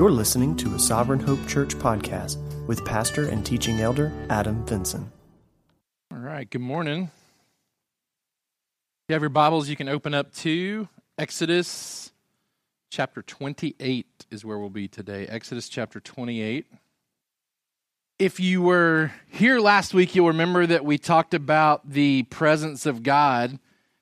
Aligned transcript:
You're 0.00 0.10
listening 0.10 0.56
to 0.56 0.74
a 0.74 0.78
Sovereign 0.78 1.20
Hope 1.20 1.46
Church 1.46 1.74
podcast 1.74 2.38
with 2.66 2.82
pastor 2.86 3.28
and 3.28 3.44
teaching 3.44 3.80
elder 3.80 4.10
Adam 4.30 4.64
Vinson. 4.64 5.12
All 6.10 6.20
right, 6.20 6.48
good 6.48 6.62
morning. 6.62 7.02
If 7.02 7.10
you 9.10 9.12
have 9.12 9.20
your 9.20 9.28
Bibles, 9.28 9.68
you 9.68 9.76
can 9.76 9.90
open 9.90 10.14
up 10.14 10.32
to 10.36 10.88
Exodus 11.18 12.12
chapter 12.90 13.20
28 13.20 14.06
is 14.30 14.42
where 14.42 14.58
we'll 14.58 14.70
be 14.70 14.88
today. 14.88 15.26
Exodus 15.26 15.68
chapter 15.68 16.00
28. 16.00 16.64
If 18.18 18.40
you 18.40 18.62
were 18.62 19.12
here 19.28 19.60
last 19.60 19.92
week, 19.92 20.14
you'll 20.14 20.28
remember 20.28 20.64
that 20.64 20.82
we 20.82 20.96
talked 20.96 21.34
about 21.34 21.90
the 21.90 22.22
presence 22.22 22.86
of 22.86 23.02
God, 23.02 23.58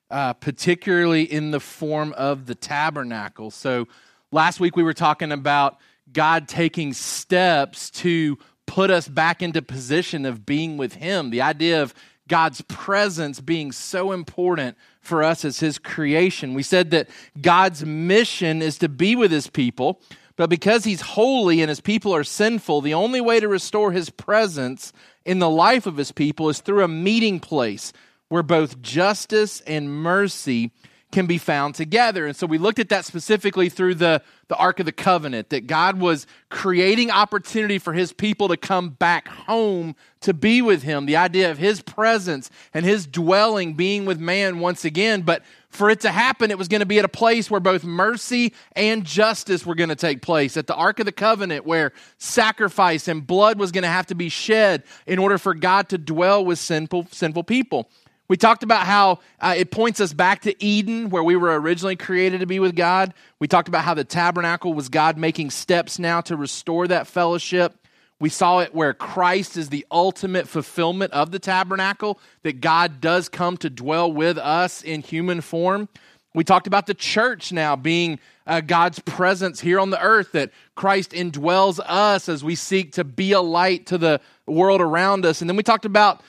uh, 0.09 0.31
particularly 0.31 1.23
in 1.23 1.51
the 1.51 1.59
form 1.59 2.13
of 2.13 2.45
the 2.45 2.55
tabernacle. 2.55 3.51
So 3.51 3.89
last 4.31 4.61
week 4.61 4.77
we 4.77 4.83
were 4.83 4.93
talking 4.93 5.33
about 5.33 5.77
God 6.13 6.47
taking 6.47 6.93
steps 6.93 7.89
to 7.91 8.37
put 8.65 8.91
us 8.91 9.07
back 9.07 9.41
into 9.41 9.61
position 9.61 10.25
of 10.25 10.45
being 10.45 10.77
with 10.77 10.93
Him. 10.93 11.29
The 11.29 11.41
idea 11.41 11.81
of 11.81 11.93
God's 12.27 12.61
presence 12.61 13.41
being 13.41 13.71
so 13.71 14.11
important 14.11 14.77
for 15.01 15.23
us 15.23 15.43
as 15.43 15.59
His 15.59 15.77
creation. 15.77 16.53
We 16.53 16.63
said 16.63 16.91
that 16.91 17.09
God's 17.41 17.83
mission 17.83 18.61
is 18.61 18.77
to 18.77 18.87
be 18.87 19.15
with 19.15 19.31
His 19.31 19.47
people, 19.47 20.01
but 20.35 20.49
because 20.49 20.83
He's 20.83 21.01
holy 21.01 21.61
and 21.61 21.69
His 21.69 21.81
people 21.81 22.15
are 22.15 22.23
sinful, 22.23 22.81
the 22.81 22.93
only 22.93 23.19
way 23.19 23.39
to 23.39 23.47
restore 23.47 23.91
His 23.91 24.09
presence 24.09 24.93
in 25.25 25.39
the 25.39 25.49
life 25.49 25.85
of 25.85 25.97
His 25.97 26.11
people 26.11 26.47
is 26.49 26.61
through 26.61 26.83
a 26.83 26.87
meeting 26.87 27.39
place 27.39 27.91
where 28.29 28.43
both 28.43 28.81
justice 28.81 29.61
and 29.61 29.91
mercy 29.91 30.71
can 31.11 31.25
be 31.25 31.39
found 31.39 31.73
together. 31.73 32.27
And 32.27 32.35
so 32.35 32.45
we 32.45 32.59
looked 32.59 32.77
at 32.77 32.89
that 32.89 33.03
specifically 33.03 33.67
through 33.67 33.95
the, 33.95 34.21
the 34.47 34.55
Ark 34.57 34.79
of 34.79 34.85
the 34.85 34.91
Covenant, 34.91 35.49
that 35.49 35.65
God 35.65 35.99
was 35.99 36.27
creating 36.49 37.09
opportunity 37.09 37.79
for 37.79 37.93
his 37.93 38.13
people 38.13 38.47
to 38.49 38.57
come 38.57 38.89
back 38.89 39.27
home 39.27 39.95
to 40.21 40.35
be 40.35 40.61
with 40.61 40.83
him. 40.83 41.07
The 41.07 41.15
idea 41.15 41.49
of 41.49 41.57
his 41.57 41.81
presence 41.81 42.51
and 42.75 42.85
his 42.85 43.07
dwelling 43.07 43.73
being 43.73 44.05
with 44.05 44.19
man 44.19 44.59
once 44.59 44.85
again. 44.85 45.23
But 45.23 45.41
for 45.69 45.89
it 45.89 46.01
to 46.01 46.11
happen, 46.11 46.51
it 46.51 46.59
was 46.59 46.67
going 46.67 46.81
to 46.81 46.85
be 46.85 46.99
at 46.99 47.05
a 47.05 47.09
place 47.09 47.49
where 47.49 47.59
both 47.59 47.83
mercy 47.83 48.53
and 48.75 49.03
justice 49.03 49.65
were 49.65 49.75
going 49.75 49.89
to 49.89 49.95
take 49.95 50.21
place. 50.21 50.57
At 50.57 50.67
the 50.67 50.75
Ark 50.75 50.99
of 50.99 51.07
the 51.07 51.11
Covenant, 51.11 51.65
where 51.65 51.91
sacrifice 52.19 53.07
and 53.07 53.25
blood 53.25 53.57
was 53.57 53.71
going 53.71 53.83
to 53.83 53.87
have 53.87 54.07
to 54.07 54.15
be 54.15 54.29
shed 54.29 54.83
in 55.07 55.17
order 55.17 55.39
for 55.39 55.55
God 55.55 55.89
to 55.89 55.97
dwell 55.97 56.45
with 56.45 56.59
sinful, 56.59 57.07
sinful 57.11 57.45
people. 57.45 57.89
We 58.29 58.37
talked 58.37 58.61
about 58.61 58.85
how 58.85 59.19
uh, 59.39 59.55
it 59.57 59.71
points 59.71 59.99
us 59.99 60.13
back 60.13 60.43
to 60.43 60.63
Eden, 60.63 61.09
where 61.09 61.23
we 61.23 61.35
were 61.35 61.59
originally 61.59 61.95
created 61.95 62.41
to 62.41 62.45
be 62.45 62.59
with 62.59 62.75
God. 62.75 63.15
We 63.39 63.47
talked 63.47 63.67
about 63.67 63.83
how 63.83 63.95
the 63.95 64.03
tabernacle 64.03 64.75
was 64.75 64.87
God 64.87 65.17
making 65.17 65.49
steps 65.49 65.97
now 65.97 66.21
to 66.21 66.35
restore 66.35 66.87
that 66.87 67.07
fellowship. 67.07 67.75
We 68.19 68.29
saw 68.29 68.59
it 68.59 68.75
where 68.75 68.93
Christ 68.93 69.57
is 69.57 69.69
the 69.69 69.83
ultimate 69.89 70.47
fulfillment 70.47 71.11
of 71.11 71.31
the 71.31 71.39
tabernacle, 71.39 72.19
that 72.43 72.61
God 72.61 73.01
does 73.01 73.29
come 73.29 73.57
to 73.57 73.69
dwell 73.69 74.11
with 74.11 74.37
us 74.37 74.83
in 74.83 75.01
human 75.01 75.41
form. 75.41 75.89
We 76.35 76.43
talked 76.43 76.67
about 76.67 76.85
the 76.85 76.93
church 76.93 77.51
now 77.51 77.75
being 77.75 78.19
uh, 78.45 78.61
God's 78.61 78.99
presence 78.99 79.59
here 79.59 79.79
on 79.79 79.89
the 79.89 79.99
earth, 79.99 80.33
that 80.33 80.51
Christ 80.75 81.13
indwells 81.13 81.79
us 81.83 82.29
as 82.29 82.43
we 82.43 82.53
seek 82.53 82.91
to 82.93 83.03
be 83.03 83.31
a 83.31 83.41
light 83.41 83.87
to 83.87 83.97
the 83.97 84.21
world 84.45 84.81
around 84.81 85.25
us. 85.25 85.41
And 85.41 85.49
then 85.49 85.57
we 85.57 85.63
talked 85.63 85.85
about 85.85 86.21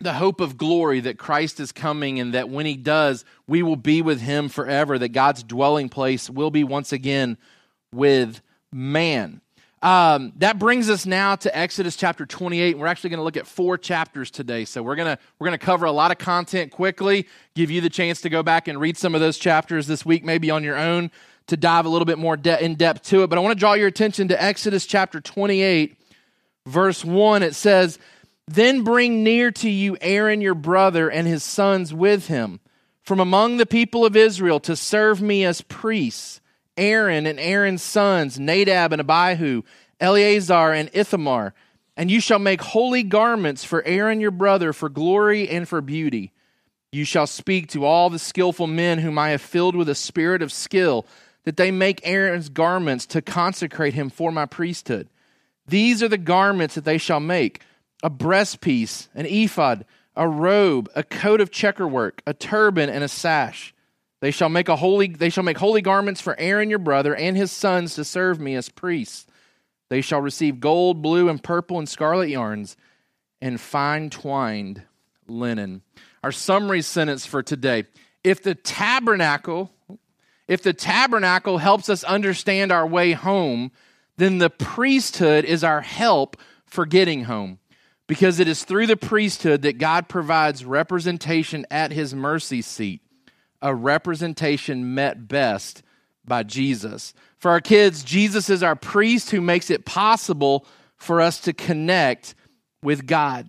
the 0.00 0.14
hope 0.14 0.40
of 0.40 0.56
glory 0.56 1.00
that 1.00 1.18
Christ 1.18 1.60
is 1.60 1.72
coming 1.72 2.18
and 2.18 2.32
that 2.34 2.48
when 2.48 2.64
he 2.64 2.76
does, 2.76 3.24
we 3.46 3.62
will 3.62 3.76
be 3.76 4.00
with 4.00 4.20
him 4.20 4.48
forever, 4.48 4.98
that 4.98 5.10
God's 5.10 5.42
dwelling 5.42 5.90
place 5.90 6.30
will 6.30 6.50
be 6.50 6.64
once 6.64 6.92
again 6.92 7.36
with 7.92 8.40
man. 8.72 9.42
Um, 9.82 10.32
that 10.36 10.58
brings 10.58 10.90
us 10.90 11.06
now 11.06 11.36
to 11.36 11.56
Exodus 11.56 11.96
chapter 11.96 12.26
28. 12.26 12.78
We're 12.78 12.86
actually 12.86 13.10
going 13.10 13.18
to 13.18 13.24
look 13.24 13.36
at 13.36 13.46
four 13.46 13.78
chapters 13.78 14.30
today. 14.30 14.64
So 14.66 14.82
we're 14.82 14.96
going 14.96 15.16
to 15.16 15.22
we're 15.38 15.46
going 15.46 15.58
to 15.58 15.64
cover 15.64 15.86
a 15.86 15.92
lot 15.92 16.10
of 16.10 16.18
content 16.18 16.70
quickly, 16.70 17.26
give 17.54 17.70
you 17.70 17.80
the 17.80 17.88
chance 17.88 18.20
to 18.22 18.28
go 18.28 18.42
back 18.42 18.68
and 18.68 18.78
read 18.78 18.98
some 18.98 19.14
of 19.14 19.20
those 19.22 19.38
chapters 19.38 19.86
this 19.86 20.04
week, 20.04 20.22
maybe 20.22 20.50
on 20.50 20.64
your 20.64 20.76
own, 20.76 21.10
to 21.46 21.56
dive 21.56 21.86
a 21.86 21.88
little 21.88 22.04
bit 22.04 22.18
more 22.18 22.36
de- 22.36 22.62
in 22.62 22.74
depth 22.74 23.04
to 23.04 23.22
it. 23.22 23.28
But 23.28 23.38
I 23.38 23.42
want 23.42 23.52
to 23.52 23.58
draw 23.58 23.72
your 23.72 23.88
attention 23.88 24.28
to 24.28 24.42
Exodus 24.42 24.84
chapter 24.84 25.18
28, 25.18 25.96
verse 26.66 27.02
1. 27.02 27.42
It 27.42 27.54
says, 27.54 27.98
then 28.54 28.82
bring 28.82 29.22
near 29.22 29.52
to 29.52 29.70
you 29.70 29.96
Aaron 30.00 30.40
your 30.40 30.56
brother 30.56 31.08
and 31.08 31.28
his 31.28 31.44
sons 31.44 31.94
with 31.94 32.26
him 32.26 32.58
from 33.00 33.20
among 33.20 33.58
the 33.58 33.66
people 33.66 34.04
of 34.04 34.16
Israel 34.16 34.58
to 34.60 34.74
serve 34.74 35.22
me 35.22 35.44
as 35.44 35.60
priests. 35.60 36.40
Aaron 36.76 37.26
and 37.26 37.38
Aaron's 37.38 37.82
sons, 37.82 38.40
Nadab 38.40 38.92
and 38.92 39.00
Abihu, 39.00 39.62
Eleazar 40.00 40.72
and 40.72 40.90
Ithamar. 40.92 41.54
And 41.96 42.10
you 42.10 42.20
shall 42.20 42.40
make 42.40 42.60
holy 42.60 43.04
garments 43.04 43.62
for 43.62 43.84
Aaron 43.84 44.20
your 44.20 44.30
brother 44.32 44.72
for 44.72 44.88
glory 44.88 45.48
and 45.48 45.68
for 45.68 45.80
beauty. 45.80 46.32
You 46.90 47.04
shall 47.04 47.28
speak 47.28 47.68
to 47.68 47.84
all 47.84 48.10
the 48.10 48.18
skillful 48.18 48.66
men 48.66 48.98
whom 48.98 49.16
I 49.16 49.30
have 49.30 49.42
filled 49.42 49.76
with 49.76 49.88
a 49.88 49.94
spirit 49.94 50.42
of 50.42 50.50
skill, 50.50 51.06
that 51.44 51.56
they 51.56 51.70
make 51.70 52.00
Aaron's 52.02 52.48
garments 52.48 53.06
to 53.06 53.22
consecrate 53.22 53.94
him 53.94 54.10
for 54.10 54.32
my 54.32 54.46
priesthood. 54.46 55.08
These 55.68 56.02
are 56.02 56.08
the 56.08 56.18
garments 56.18 56.74
that 56.74 56.84
they 56.84 56.98
shall 56.98 57.20
make 57.20 57.60
a 58.02 58.10
breastpiece, 58.10 59.08
an 59.14 59.26
ephod, 59.26 59.84
a 60.16 60.28
robe, 60.28 60.88
a 60.94 61.02
coat 61.02 61.40
of 61.40 61.50
checkerwork, 61.50 62.22
a 62.26 62.34
turban, 62.34 62.90
and 62.90 63.04
a 63.04 63.08
sash. 63.08 63.74
They 64.20 64.30
shall 64.30 64.48
make 64.48 64.68
a 64.68 64.76
holy 64.76 65.08
they 65.08 65.30
shall 65.30 65.44
make 65.44 65.58
holy 65.58 65.80
garments 65.80 66.20
for 66.20 66.38
Aaron 66.38 66.68
your 66.68 66.78
brother 66.78 67.14
and 67.14 67.36
his 67.36 67.50
sons 67.50 67.94
to 67.94 68.04
serve 68.04 68.38
me 68.38 68.54
as 68.54 68.68
priests. 68.68 69.26
They 69.88 70.02
shall 70.02 70.20
receive 70.20 70.60
gold, 70.60 71.02
blue, 71.02 71.28
and 71.28 71.42
purple 71.42 71.78
and 71.78 71.88
scarlet 71.88 72.28
yarns 72.28 72.76
and 73.40 73.60
fine 73.60 74.10
twined 74.10 74.82
linen. 75.26 75.82
Our 76.22 76.32
summary 76.32 76.82
sentence 76.82 77.24
for 77.24 77.42
today. 77.42 77.84
If 78.22 78.42
the 78.42 78.54
tabernacle 78.54 79.72
if 80.46 80.62
the 80.62 80.72
tabernacle 80.72 81.58
helps 81.58 81.88
us 81.88 82.02
understand 82.02 82.72
our 82.72 82.84
way 82.84 83.12
home, 83.12 83.70
then 84.16 84.38
the 84.38 84.50
priesthood 84.50 85.44
is 85.44 85.62
our 85.62 85.80
help 85.80 86.36
for 86.66 86.86
getting 86.86 87.24
home 87.24 87.60
because 88.10 88.40
it 88.40 88.48
is 88.48 88.64
through 88.64 88.88
the 88.88 88.96
priesthood 88.96 89.62
that 89.62 89.78
God 89.78 90.08
provides 90.08 90.64
representation 90.64 91.64
at 91.70 91.92
his 91.92 92.12
mercy 92.12 92.60
seat, 92.60 93.02
a 93.62 93.72
representation 93.72 94.96
met 94.96 95.28
best 95.28 95.84
by 96.24 96.42
Jesus. 96.42 97.14
For 97.38 97.52
our 97.52 97.60
kids, 97.60 98.02
Jesus 98.02 98.50
is 98.50 98.64
our 98.64 98.74
priest 98.74 99.30
who 99.30 99.40
makes 99.40 99.70
it 99.70 99.84
possible 99.84 100.66
for 100.96 101.20
us 101.20 101.38
to 101.42 101.52
connect 101.52 102.34
with 102.82 103.06
God. 103.06 103.48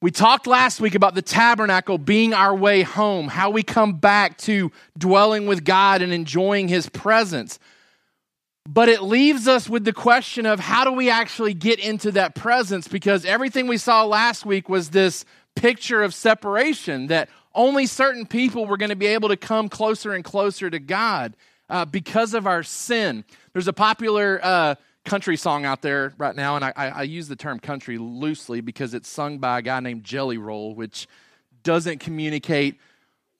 We 0.00 0.10
talked 0.10 0.46
last 0.46 0.80
week 0.80 0.94
about 0.94 1.14
the 1.14 1.20
tabernacle 1.20 1.98
being 1.98 2.32
our 2.32 2.54
way 2.56 2.80
home, 2.80 3.28
how 3.28 3.50
we 3.50 3.62
come 3.62 3.98
back 3.98 4.38
to 4.38 4.72
dwelling 4.96 5.46
with 5.46 5.62
God 5.62 6.00
and 6.00 6.10
enjoying 6.10 6.68
his 6.68 6.88
presence. 6.88 7.58
But 8.72 8.88
it 8.88 9.02
leaves 9.02 9.48
us 9.48 9.68
with 9.68 9.84
the 9.84 9.92
question 9.92 10.46
of 10.46 10.60
how 10.60 10.84
do 10.84 10.92
we 10.92 11.10
actually 11.10 11.54
get 11.54 11.80
into 11.80 12.12
that 12.12 12.36
presence? 12.36 12.86
Because 12.86 13.24
everything 13.24 13.66
we 13.66 13.78
saw 13.78 14.04
last 14.04 14.46
week 14.46 14.68
was 14.68 14.90
this 14.90 15.24
picture 15.56 16.04
of 16.04 16.14
separation 16.14 17.08
that 17.08 17.28
only 17.52 17.86
certain 17.86 18.26
people 18.26 18.66
were 18.66 18.76
going 18.76 18.90
to 18.90 18.96
be 18.96 19.08
able 19.08 19.28
to 19.30 19.36
come 19.36 19.68
closer 19.68 20.12
and 20.12 20.22
closer 20.22 20.70
to 20.70 20.78
God 20.78 21.36
uh, 21.68 21.84
because 21.84 22.32
of 22.32 22.46
our 22.46 22.62
sin. 22.62 23.24
There's 23.54 23.66
a 23.66 23.72
popular 23.72 24.38
uh, 24.40 24.76
country 25.04 25.36
song 25.36 25.64
out 25.64 25.82
there 25.82 26.14
right 26.16 26.36
now, 26.36 26.54
and 26.54 26.64
I, 26.64 26.72
I, 26.76 26.88
I 26.90 27.02
use 27.02 27.26
the 27.26 27.34
term 27.34 27.58
country 27.58 27.98
loosely 27.98 28.60
because 28.60 28.94
it's 28.94 29.08
sung 29.08 29.38
by 29.38 29.58
a 29.58 29.62
guy 29.62 29.80
named 29.80 30.04
Jelly 30.04 30.38
Roll, 30.38 30.76
which 30.76 31.08
doesn't 31.64 31.98
communicate 31.98 32.78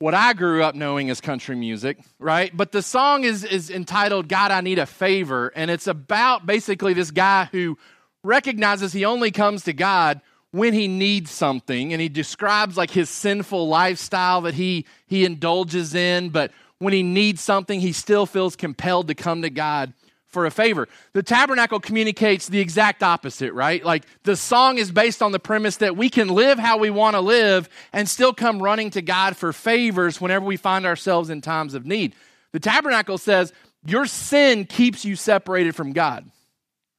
what 0.00 0.14
I 0.14 0.32
grew 0.32 0.62
up 0.62 0.74
knowing 0.74 1.10
as 1.10 1.20
country 1.20 1.54
music, 1.54 1.98
right? 2.18 2.50
But 2.56 2.72
the 2.72 2.80
song 2.80 3.24
is, 3.24 3.44
is 3.44 3.68
entitled 3.70 4.28
God, 4.28 4.50
I 4.50 4.62
Need 4.62 4.78
a 4.78 4.86
Favor. 4.86 5.52
And 5.54 5.70
it's 5.70 5.86
about 5.86 6.46
basically 6.46 6.94
this 6.94 7.10
guy 7.10 7.50
who 7.52 7.76
recognizes 8.24 8.94
he 8.94 9.04
only 9.04 9.30
comes 9.30 9.64
to 9.64 9.74
God 9.74 10.22
when 10.52 10.72
he 10.72 10.88
needs 10.88 11.30
something. 11.30 11.92
And 11.92 12.00
he 12.00 12.08
describes 12.08 12.78
like 12.78 12.90
his 12.90 13.10
sinful 13.10 13.68
lifestyle 13.68 14.40
that 14.42 14.54
he, 14.54 14.86
he 15.06 15.26
indulges 15.26 15.94
in. 15.94 16.30
But 16.30 16.50
when 16.78 16.94
he 16.94 17.02
needs 17.02 17.42
something, 17.42 17.78
he 17.78 17.92
still 17.92 18.24
feels 18.24 18.56
compelled 18.56 19.08
to 19.08 19.14
come 19.14 19.42
to 19.42 19.50
God 19.50 19.92
for 20.30 20.46
a 20.46 20.50
favor. 20.50 20.88
The 21.12 21.22
tabernacle 21.22 21.80
communicates 21.80 22.48
the 22.48 22.60
exact 22.60 23.02
opposite, 23.02 23.52
right? 23.52 23.84
Like 23.84 24.04
the 24.22 24.36
song 24.36 24.78
is 24.78 24.90
based 24.90 25.22
on 25.22 25.32
the 25.32 25.40
premise 25.40 25.78
that 25.78 25.96
we 25.96 26.08
can 26.08 26.28
live 26.28 26.58
how 26.58 26.78
we 26.78 26.88
want 26.88 27.16
to 27.16 27.20
live 27.20 27.68
and 27.92 28.08
still 28.08 28.32
come 28.32 28.62
running 28.62 28.90
to 28.90 29.02
God 29.02 29.36
for 29.36 29.52
favors 29.52 30.20
whenever 30.20 30.44
we 30.44 30.56
find 30.56 30.86
ourselves 30.86 31.30
in 31.30 31.40
times 31.40 31.74
of 31.74 31.84
need. 31.84 32.14
The 32.52 32.60
tabernacle 32.60 33.18
says 33.18 33.52
your 33.84 34.06
sin 34.06 34.66
keeps 34.66 35.04
you 35.04 35.16
separated 35.16 35.74
from 35.74 35.92
God, 35.92 36.30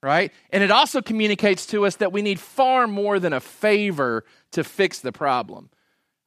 right? 0.04 0.32
And 0.50 0.64
it 0.64 0.72
also 0.72 1.02
communicates 1.02 1.66
to 1.68 1.86
us 1.86 1.96
that 1.98 2.12
we 2.12 2.22
need 2.22 2.40
far 2.40 2.86
more 2.86 3.18
than 3.20 3.34
a 3.34 3.40
favor 3.40 4.26
to 4.52 4.64
fix 4.64 5.00
the 5.00 5.12
problem. 5.12 5.70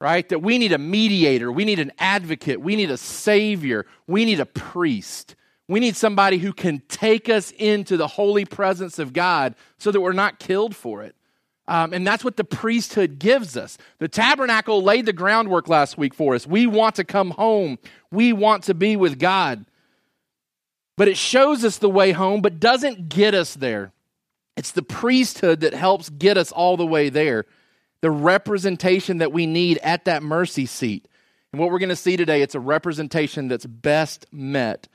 Right? 0.01 0.29
That 0.29 0.41
we 0.43 0.59
need 0.59 0.73
a 0.73 0.79
mediator, 0.79 1.51
we 1.51 1.65
need 1.65 1.79
an 1.79 1.93
advocate, 1.99 2.61
we 2.61 2.77
need 2.77 2.91
a 2.91 2.97
savior, 2.99 3.87
we 4.07 4.27
need 4.27 4.39
a 4.39 4.45
priest 4.45 5.35
We 5.69 5.81
need 5.81 5.97
somebody 5.97 6.39
who 6.39 6.53
can 6.53 6.83
take 6.89 7.29
us 7.29 7.51
into 7.53 7.97
the 7.97 8.07
holy 8.07 8.45
presence 8.45 8.99
of 8.99 9.13
God 9.13 9.55
so 9.79 9.91
that 9.91 10.01
we're 10.01 10.13
not 10.13 10.39
killed 10.39 10.77
for 10.77 11.03
it. 11.03 11.15
Um, 11.67 11.95
and 11.95 12.07
that's 12.07 12.23
what 12.23 12.37
the 12.37 12.45
priesthood 12.45 13.19
gives 13.19 13.57
us. 13.57 13.79
The 13.99 14.09
tabernacle 14.09 14.83
laid 14.83 15.07
the 15.07 15.15
groundwork 15.15 15.69
last 15.69 15.97
week 15.97 16.13
for 16.13 16.35
us. 16.35 16.47
We 16.47 16.67
want 16.67 16.97
to 16.97 17.05
come 17.05 17.31
home, 17.31 17.79
we 18.11 18.33
want 18.33 18.65
to 18.65 18.75
be 18.75 18.97
with 18.97 19.19
God. 19.19 19.65
But 20.97 21.09
it 21.09 21.17
shows 21.17 21.65
us 21.65 21.79
the 21.79 21.91
way 21.91 22.13
home, 22.13 22.41
but 22.41 22.61
doesn't 22.61 23.09
get 23.09 23.35
us 23.35 23.55
there. 23.55 23.93
It's 24.57 24.71
the 24.71 24.83
priesthood 24.83 25.61
that 25.61 25.75
helps 25.75 26.09
get 26.09 26.37
us 26.37 26.53
all 26.53 26.77
the 26.77 26.87
way 26.87 27.09
there, 27.09 27.47
the 28.01 28.13
representation 28.13 29.19
that 29.19 29.33
we 29.33 29.47
need 29.47 29.79
at 29.79 30.05
that 30.05 30.23
mercy 30.23 30.67
seat. 30.67 31.09
And 31.51 31.59
what 31.61 31.71
we're 31.71 31.81
going 31.81 31.89
to 31.89 31.97
see 31.97 32.17
today, 32.17 32.43
it's 32.43 32.55
a 32.55 32.61
representation 32.61 33.49
that's 33.49 33.67
best 33.67 34.27
met 34.31 34.87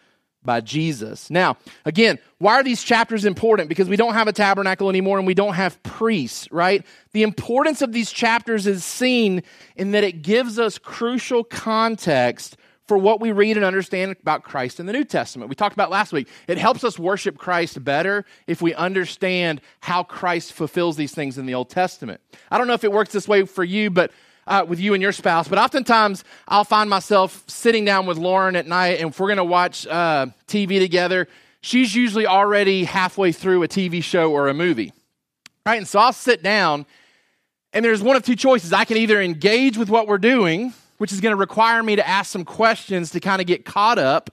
by 0.44 0.62
Jesus. 0.62 1.30
Now, 1.30 1.58
again, 1.86 2.18
why 2.38 2.54
are 2.54 2.64
these 2.64 2.84
chapters 2.84 3.26
important? 3.26 3.70
Because 3.70 3.90
we 3.90 3.98
don't 3.98 4.14
have 4.14 4.28
a 4.28 4.34
tabernacle 4.34 4.90
anymore 4.90 5.18
and 5.18 5.28
we 5.28 5.34
don't 5.34 5.54
have 5.54 5.82
priests, 5.84 6.50
right? 6.52 6.86
The 7.12 7.24
importance 7.24 7.82
of 7.82 7.92
these 7.92 8.12
chapters 8.12 8.66
is 8.66 8.86
seen 8.86 9.44
in 9.76 9.92
that 9.92 10.04
it 10.04 10.22
gives 10.22 10.58
us 10.58 10.78
crucial 10.78 11.44
context 11.44 12.58
for 12.90 12.98
what 12.98 13.22
we 13.22 13.32
read 13.32 13.56
and 13.56 13.64
understand 13.64 14.16
about 14.20 14.44
Christ 14.44 14.80
in 14.80 14.88
the 14.88 14.94
New 14.94 15.04
Testament. 15.04 15.48
We 15.48 15.56
talked 15.56 15.76
about 15.76 15.92
last 15.92 16.12
week. 16.12 16.28
It 16.48 16.58
helps 16.58 16.84
us 16.84 16.98
worship 16.98 17.38
Christ 17.38 17.84
better 17.84 18.26
if 18.48 18.64
we 18.64 18.74
understand 18.74 19.62
how 19.82 20.02
Christ 20.02 20.54
fulfills 20.54 20.98
these 20.98 21.14
things 21.14 21.38
in 21.38 21.46
the 21.46 21.54
Old 21.54 21.70
Testament. 21.70 22.20
I 22.50 22.58
don't 22.58 22.66
know 22.66 22.74
if 22.74 22.84
it 22.84 22.92
works 22.92 23.12
this 23.12 23.28
way 23.28 23.46
for 23.46 23.64
you, 23.64 23.92
but 23.92 24.12
uh, 24.50 24.66
with 24.68 24.82
you 24.82 24.94
and 24.94 25.02
your 25.02 25.14
spouse, 25.14 25.48
but 25.48 25.58
oftentimes 25.58 26.26
I'll 26.48 26.66
find 26.66 26.90
myself 26.90 27.46
sitting 27.48 27.86
down 27.86 28.06
with 28.06 28.18
Lauren 28.18 28.58
at 28.58 28.68
night, 28.68 29.00
and 29.00 29.12
if 29.12 29.20
we're 29.20 29.28
going 29.28 29.38
to 29.38 29.44
watch 29.46 29.88
uh, 29.88 30.26
TV 30.48 30.80
together, 30.80 31.30
she's 31.62 31.96
usually 31.96 32.28
already 32.28 32.84
halfway 32.84 33.32
through 33.32 33.64
a 33.64 33.68
TV 33.68 34.04
show 34.04 34.32
or 34.32 34.50
a 34.50 34.54
movie, 34.54 34.92
right? 35.66 35.78
And 35.78 35.88
so 35.88 36.00
I'll 36.00 36.12
sit 36.12 36.44
down, 36.44 36.86
and 37.72 37.86
there's 37.86 38.04
one 38.04 38.18
of 38.18 38.24
two 38.24 38.36
choices. 38.36 38.74
I 38.74 38.84
can 38.84 38.98
either 38.98 39.22
engage 39.22 39.78
with 39.78 39.90
what 39.90 40.08
we're 40.08 40.18
doing 40.18 40.74
which 41.00 41.14
is 41.14 41.22
going 41.22 41.32
to 41.32 41.38
require 41.38 41.82
me 41.82 41.96
to 41.96 42.08
ask 42.08 42.30
some 42.30 42.46
questions 42.46 43.12
to 43.12 43.20
kind 43.20 43.42
of 43.42 43.48
get 43.48 43.66
caught 43.66 43.98
up. 43.98 44.30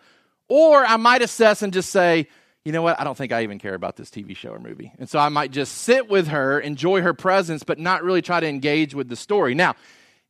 Or 0.49 0.85
I 0.85 0.97
might 0.97 1.23
assess 1.23 1.63
and 1.63 1.73
just 1.73 1.91
say, 1.91 2.29
you 2.65 2.73
know 2.73 2.83
what, 2.83 3.01
I 3.01 3.05
don't 3.05 3.17
think 3.17 3.33
I 3.33 3.45
even 3.45 3.59
care 3.59 3.75
about 3.75 3.97
this 3.97 4.11
TV 4.11 4.37
show 4.37 4.51
or 4.51 4.59
movie. 4.59 4.93
And 4.99 5.09
so 5.09 5.19
I 5.19 5.29
might 5.29 5.53
just 5.53 5.73
sit 5.79 6.09
with 6.09 6.29
her, 6.29 6.61
enjoy 6.61 7.01
her 7.01 7.15
presence, 7.15 7.63
but 7.63 7.79
not 7.79 8.03
really 8.03 8.21
try 8.21 8.41
to 8.41 8.47
engage 8.47 8.95
with 8.95 9.09
the 9.09 9.17
story. 9.17 9.55
Now, 9.55 9.77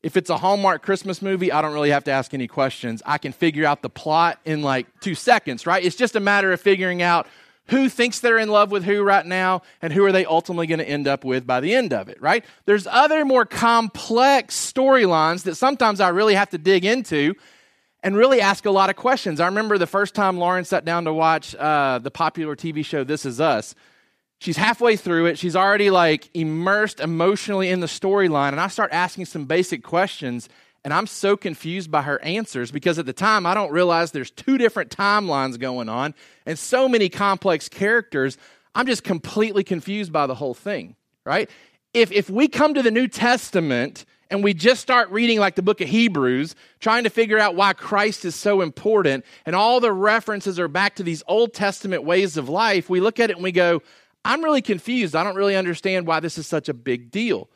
if 0.06 0.16
it's 0.16 0.30
a 0.30 0.38
Hallmark 0.38 0.82
Christmas 0.84 1.20
movie, 1.20 1.50
I 1.50 1.60
don't 1.60 1.72
really 1.72 1.90
have 1.90 2.04
to 2.04 2.12
ask 2.12 2.32
any 2.32 2.46
questions. 2.46 3.02
I 3.04 3.18
can 3.18 3.32
figure 3.32 3.66
out 3.66 3.82
the 3.82 3.90
plot 3.90 4.38
in 4.44 4.62
like 4.62 4.86
two 5.00 5.16
seconds, 5.16 5.66
right? 5.66 5.84
It's 5.84 5.96
just 5.96 6.14
a 6.14 6.20
matter 6.20 6.52
of 6.52 6.60
figuring 6.60 7.02
out 7.02 7.26
who 7.70 7.88
thinks 7.88 8.20
they're 8.20 8.38
in 8.38 8.48
love 8.48 8.70
with 8.70 8.84
who 8.84 9.02
right 9.02 9.26
now 9.26 9.62
and 9.82 9.92
who 9.92 10.04
are 10.04 10.12
they 10.12 10.24
ultimately 10.24 10.68
going 10.68 10.78
to 10.78 10.88
end 10.88 11.08
up 11.08 11.24
with 11.24 11.44
by 11.44 11.58
the 11.58 11.74
end 11.74 11.92
of 11.92 12.08
it, 12.08 12.22
right? 12.22 12.44
There's 12.66 12.86
other 12.86 13.24
more 13.24 13.44
complex 13.44 14.54
storylines 14.72 15.42
that 15.42 15.56
sometimes 15.56 15.98
I 15.98 16.10
really 16.10 16.36
have 16.36 16.50
to 16.50 16.58
dig 16.58 16.84
into 16.84 17.34
and 18.04 18.16
really 18.16 18.40
ask 18.40 18.64
a 18.64 18.70
lot 18.70 18.90
of 18.90 18.94
questions. 18.94 19.40
I 19.40 19.46
remember 19.46 19.76
the 19.76 19.88
first 19.88 20.14
time 20.14 20.38
Lauren 20.38 20.64
sat 20.64 20.84
down 20.84 21.06
to 21.06 21.12
watch 21.12 21.52
uh, 21.56 21.98
the 21.98 22.12
popular 22.12 22.54
TV 22.54 22.84
show 22.84 23.02
This 23.02 23.26
Is 23.26 23.40
Us. 23.40 23.74
She's 24.38 24.56
halfway 24.56 24.96
through 24.96 25.26
it. 25.26 25.38
She's 25.38 25.56
already 25.56 25.90
like 25.90 26.28
immersed 26.34 27.00
emotionally 27.00 27.70
in 27.70 27.80
the 27.80 27.86
storyline. 27.86 28.50
And 28.50 28.60
I 28.60 28.68
start 28.68 28.92
asking 28.92 29.26
some 29.26 29.46
basic 29.46 29.82
questions. 29.82 30.48
And 30.84 30.92
I'm 30.92 31.06
so 31.06 31.36
confused 31.36 31.90
by 31.90 32.02
her 32.02 32.22
answers 32.22 32.70
because 32.70 32.98
at 32.98 33.06
the 33.06 33.12
time 33.12 33.44
I 33.46 33.54
don't 33.54 33.72
realize 33.72 34.12
there's 34.12 34.30
two 34.30 34.56
different 34.56 34.90
timelines 34.90 35.58
going 35.58 35.88
on 35.88 36.14
and 36.44 36.58
so 36.58 36.88
many 36.88 37.08
complex 37.08 37.68
characters. 37.68 38.38
I'm 38.74 38.86
just 38.86 39.02
completely 39.02 39.64
confused 39.64 40.12
by 40.12 40.26
the 40.26 40.34
whole 40.34 40.54
thing, 40.54 40.94
right? 41.24 41.50
If, 41.92 42.12
if 42.12 42.30
we 42.30 42.46
come 42.46 42.74
to 42.74 42.82
the 42.82 42.90
New 42.90 43.08
Testament 43.08 44.04
and 44.30 44.44
we 44.44 44.54
just 44.54 44.80
start 44.80 45.10
reading 45.10 45.40
like 45.40 45.54
the 45.54 45.62
book 45.62 45.80
of 45.80 45.88
Hebrews, 45.88 46.54
trying 46.78 47.04
to 47.04 47.10
figure 47.10 47.38
out 47.38 47.54
why 47.56 47.72
Christ 47.72 48.24
is 48.24 48.34
so 48.34 48.60
important, 48.60 49.24
and 49.44 49.56
all 49.56 49.80
the 49.80 49.92
references 49.92 50.58
are 50.60 50.68
back 50.68 50.96
to 50.96 51.02
these 51.02 51.22
Old 51.26 51.54
Testament 51.54 52.04
ways 52.04 52.36
of 52.36 52.48
life, 52.48 52.90
we 52.90 53.00
look 53.00 53.18
at 53.18 53.30
it 53.30 53.36
and 53.36 53.42
we 53.42 53.52
go, 53.52 53.82
I'm 54.26 54.42
really 54.44 54.62
confused. 54.62 55.16
I 55.16 55.24
don't 55.24 55.36
really 55.36 55.56
understand 55.56 56.06
why 56.06 56.20
this 56.20 56.36
is 56.36 56.46
such 56.46 56.68
a 56.68 56.74
big 56.74 57.10
deal 57.10 57.48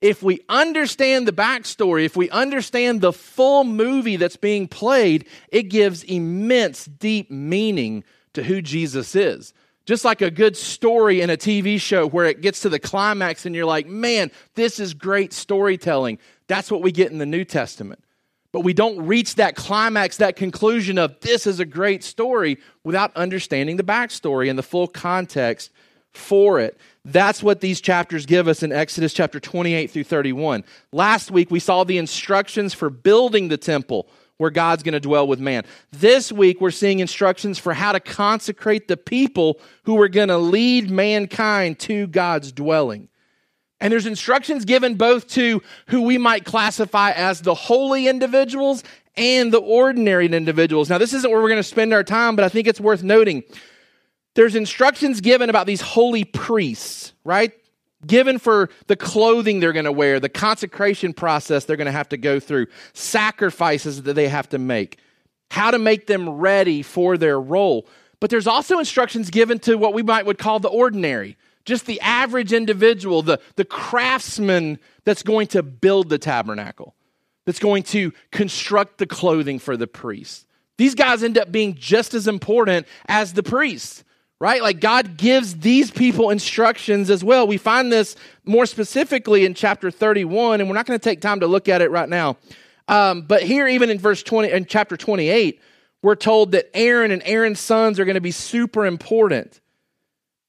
if 0.00 0.22
we 0.22 0.40
understand 0.48 1.26
the 1.26 1.32
backstory, 1.32 2.04
if 2.04 2.16
we 2.16 2.28
understand 2.30 3.00
the 3.00 3.12
full 3.12 3.64
movie 3.64 4.16
that's 4.16 4.36
being 4.36 4.68
played, 4.68 5.26
it 5.48 5.64
gives 5.64 6.02
immense, 6.04 6.84
deep 6.84 7.30
meaning 7.30 8.04
to 8.34 8.42
who 8.42 8.60
Jesus 8.60 9.14
is. 9.14 9.54
Just 9.86 10.04
like 10.04 10.20
a 10.20 10.30
good 10.30 10.56
story 10.56 11.20
in 11.20 11.30
a 11.30 11.36
TV 11.36 11.80
show 11.80 12.06
where 12.06 12.26
it 12.26 12.40
gets 12.40 12.60
to 12.60 12.68
the 12.68 12.78
climax 12.78 13.46
and 13.46 13.54
you're 13.54 13.64
like, 13.64 13.86
man, 13.86 14.30
this 14.54 14.80
is 14.80 14.94
great 14.94 15.32
storytelling. 15.32 16.18
That's 16.48 16.70
what 16.70 16.82
we 16.82 16.92
get 16.92 17.12
in 17.12 17.18
the 17.18 17.26
New 17.26 17.44
Testament. 17.44 18.02
But 18.52 18.60
we 18.60 18.74
don't 18.74 19.06
reach 19.06 19.36
that 19.36 19.54
climax, 19.54 20.16
that 20.16 20.36
conclusion 20.36 20.98
of 20.98 21.20
this 21.20 21.46
is 21.46 21.60
a 21.60 21.64
great 21.64 22.02
story 22.02 22.58
without 22.84 23.14
understanding 23.16 23.76
the 23.76 23.82
backstory 23.82 24.50
and 24.50 24.58
the 24.58 24.62
full 24.62 24.88
context 24.88 25.70
for 26.16 26.58
it. 26.58 26.78
That's 27.04 27.42
what 27.42 27.60
these 27.60 27.80
chapters 27.80 28.26
give 28.26 28.48
us 28.48 28.62
in 28.62 28.72
Exodus 28.72 29.12
chapter 29.12 29.38
28 29.38 29.90
through 29.90 30.04
31. 30.04 30.64
Last 30.92 31.30
week, 31.30 31.50
we 31.50 31.60
saw 31.60 31.84
the 31.84 31.98
instructions 31.98 32.74
for 32.74 32.90
building 32.90 33.48
the 33.48 33.56
temple 33.56 34.08
where 34.38 34.50
God's 34.50 34.82
going 34.82 34.92
to 34.92 35.00
dwell 35.00 35.26
with 35.26 35.38
man. 35.38 35.64
This 35.92 36.30
week, 36.30 36.60
we're 36.60 36.70
seeing 36.70 36.98
instructions 36.98 37.58
for 37.58 37.72
how 37.72 37.92
to 37.92 38.00
consecrate 38.00 38.88
the 38.88 38.96
people 38.96 39.60
who 39.84 40.00
are 40.00 40.08
going 40.08 40.28
to 40.28 40.38
lead 40.38 40.90
mankind 40.90 41.78
to 41.80 42.06
God's 42.08 42.52
dwelling. 42.52 43.08
And 43.80 43.92
there's 43.92 44.06
instructions 44.06 44.64
given 44.64 44.94
both 44.94 45.28
to 45.28 45.62
who 45.88 46.02
we 46.02 46.18
might 46.18 46.44
classify 46.44 47.12
as 47.12 47.42
the 47.42 47.54
holy 47.54 48.08
individuals 48.08 48.82
and 49.16 49.52
the 49.52 49.60
ordinary 49.60 50.26
individuals. 50.26 50.90
Now, 50.90 50.98
this 50.98 51.12
isn't 51.12 51.30
where 51.30 51.40
we're 51.40 51.48
going 51.48 51.58
to 51.58 51.62
spend 51.62 51.92
our 51.92 52.04
time, 52.04 52.36
but 52.36 52.44
I 52.44 52.48
think 52.48 52.66
it's 52.66 52.80
worth 52.80 53.02
noting 53.02 53.44
there's 54.36 54.54
instructions 54.54 55.22
given 55.22 55.50
about 55.50 55.66
these 55.66 55.80
holy 55.80 56.22
priests, 56.22 57.14
right? 57.24 57.52
Given 58.06 58.38
for 58.38 58.68
the 58.86 58.94
clothing 58.94 59.58
they're 59.60 59.72
going 59.72 59.86
to 59.86 59.92
wear, 59.92 60.20
the 60.20 60.28
consecration 60.28 61.14
process 61.14 61.64
they're 61.64 61.78
going 61.78 61.86
to 61.86 61.92
have 61.92 62.10
to 62.10 62.18
go 62.18 62.38
through, 62.38 62.66
sacrifices 62.92 64.02
that 64.02 64.12
they 64.12 64.28
have 64.28 64.50
to 64.50 64.58
make, 64.58 64.98
how 65.50 65.70
to 65.70 65.78
make 65.78 66.06
them 66.06 66.28
ready 66.28 66.82
for 66.82 67.16
their 67.16 67.40
role. 67.40 67.88
But 68.20 68.28
there's 68.28 68.46
also 68.46 68.78
instructions 68.78 69.30
given 69.30 69.58
to 69.60 69.76
what 69.76 69.94
we 69.94 70.02
might 70.02 70.26
would 70.26 70.38
call 70.38 70.60
the 70.60 70.68
ordinary, 70.68 71.38
just 71.64 71.86
the 71.86 71.98
average 72.02 72.52
individual, 72.52 73.22
the, 73.22 73.40
the 73.56 73.64
craftsman 73.64 74.78
that's 75.04 75.22
going 75.22 75.46
to 75.48 75.62
build 75.62 76.10
the 76.10 76.18
tabernacle, 76.18 76.94
that's 77.46 77.58
going 77.58 77.84
to 77.84 78.12
construct 78.32 78.98
the 78.98 79.06
clothing 79.06 79.58
for 79.58 79.78
the 79.78 79.86
priest. 79.86 80.46
These 80.76 80.94
guys 80.94 81.22
end 81.22 81.38
up 81.38 81.50
being 81.50 81.74
just 81.74 82.12
as 82.12 82.28
important 82.28 82.86
as 83.08 83.32
the 83.32 83.42
priests 83.42 84.04
right? 84.40 84.62
Like 84.62 84.80
God 84.80 85.16
gives 85.16 85.56
these 85.56 85.90
people 85.90 86.30
instructions 86.30 87.10
as 87.10 87.24
well. 87.24 87.46
We 87.46 87.56
find 87.56 87.90
this 87.90 88.16
more 88.44 88.66
specifically 88.66 89.44
in 89.44 89.54
chapter 89.54 89.90
31, 89.90 90.60
and 90.60 90.68
we're 90.68 90.76
not 90.76 90.86
going 90.86 90.98
to 90.98 91.04
take 91.04 91.20
time 91.20 91.40
to 91.40 91.46
look 91.46 91.68
at 91.68 91.80
it 91.80 91.90
right 91.90 92.08
now. 92.08 92.36
Um, 92.88 93.22
but 93.22 93.42
here, 93.42 93.66
even 93.66 93.90
in 93.90 93.98
verse 93.98 94.22
20, 94.22 94.50
in 94.50 94.66
chapter 94.66 94.96
28, 94.96 95.60
we're 96.02 96.14
told 96.14 96.52
that 96.52 96.70
Aaron 96.74 97.10
and 97.10 97.22
Aaron's 97.24 97.60
sons 97.60 97.98
are 97.98 98.04
going 98.04 98.14
to 98.14 98.20
be 98.20 98.30
super 98.30 98.86
important. 98.86 99.60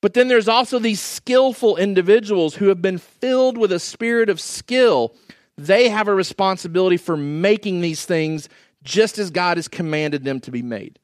But 0.02 0.14
then 0.14 0.28
there's 0.28 0.48
also 0.48 0.78
these 0.78 1.02
skillful 1.02 1.78
individuals 1.78 2.56
who 2.56 2.68
have 2.68 2.82
been 2.82 3.00
filled 3.00 3.58
with 3.58 3.72
a 3.72 3.80
spirit 3.80 4.30
of 4.30 4.40
skill. 4.40 5.16
They 5.58 5.90
have 5.90 6.08
a 6.08 6.14
responsibility 6.14 6.98
for 6.98 7.18
making 7.18 7.82
these 7.82 8.06
things 8.06 8.48
just 8.84 9.18
as 9.18 9.32
God 9.32 9.58
has 9.58 9.68
commanded 9.68 10.24
them 10.24 10.40
to 10.42 10.52
be 10.52 10.62
made. 10.62 11.00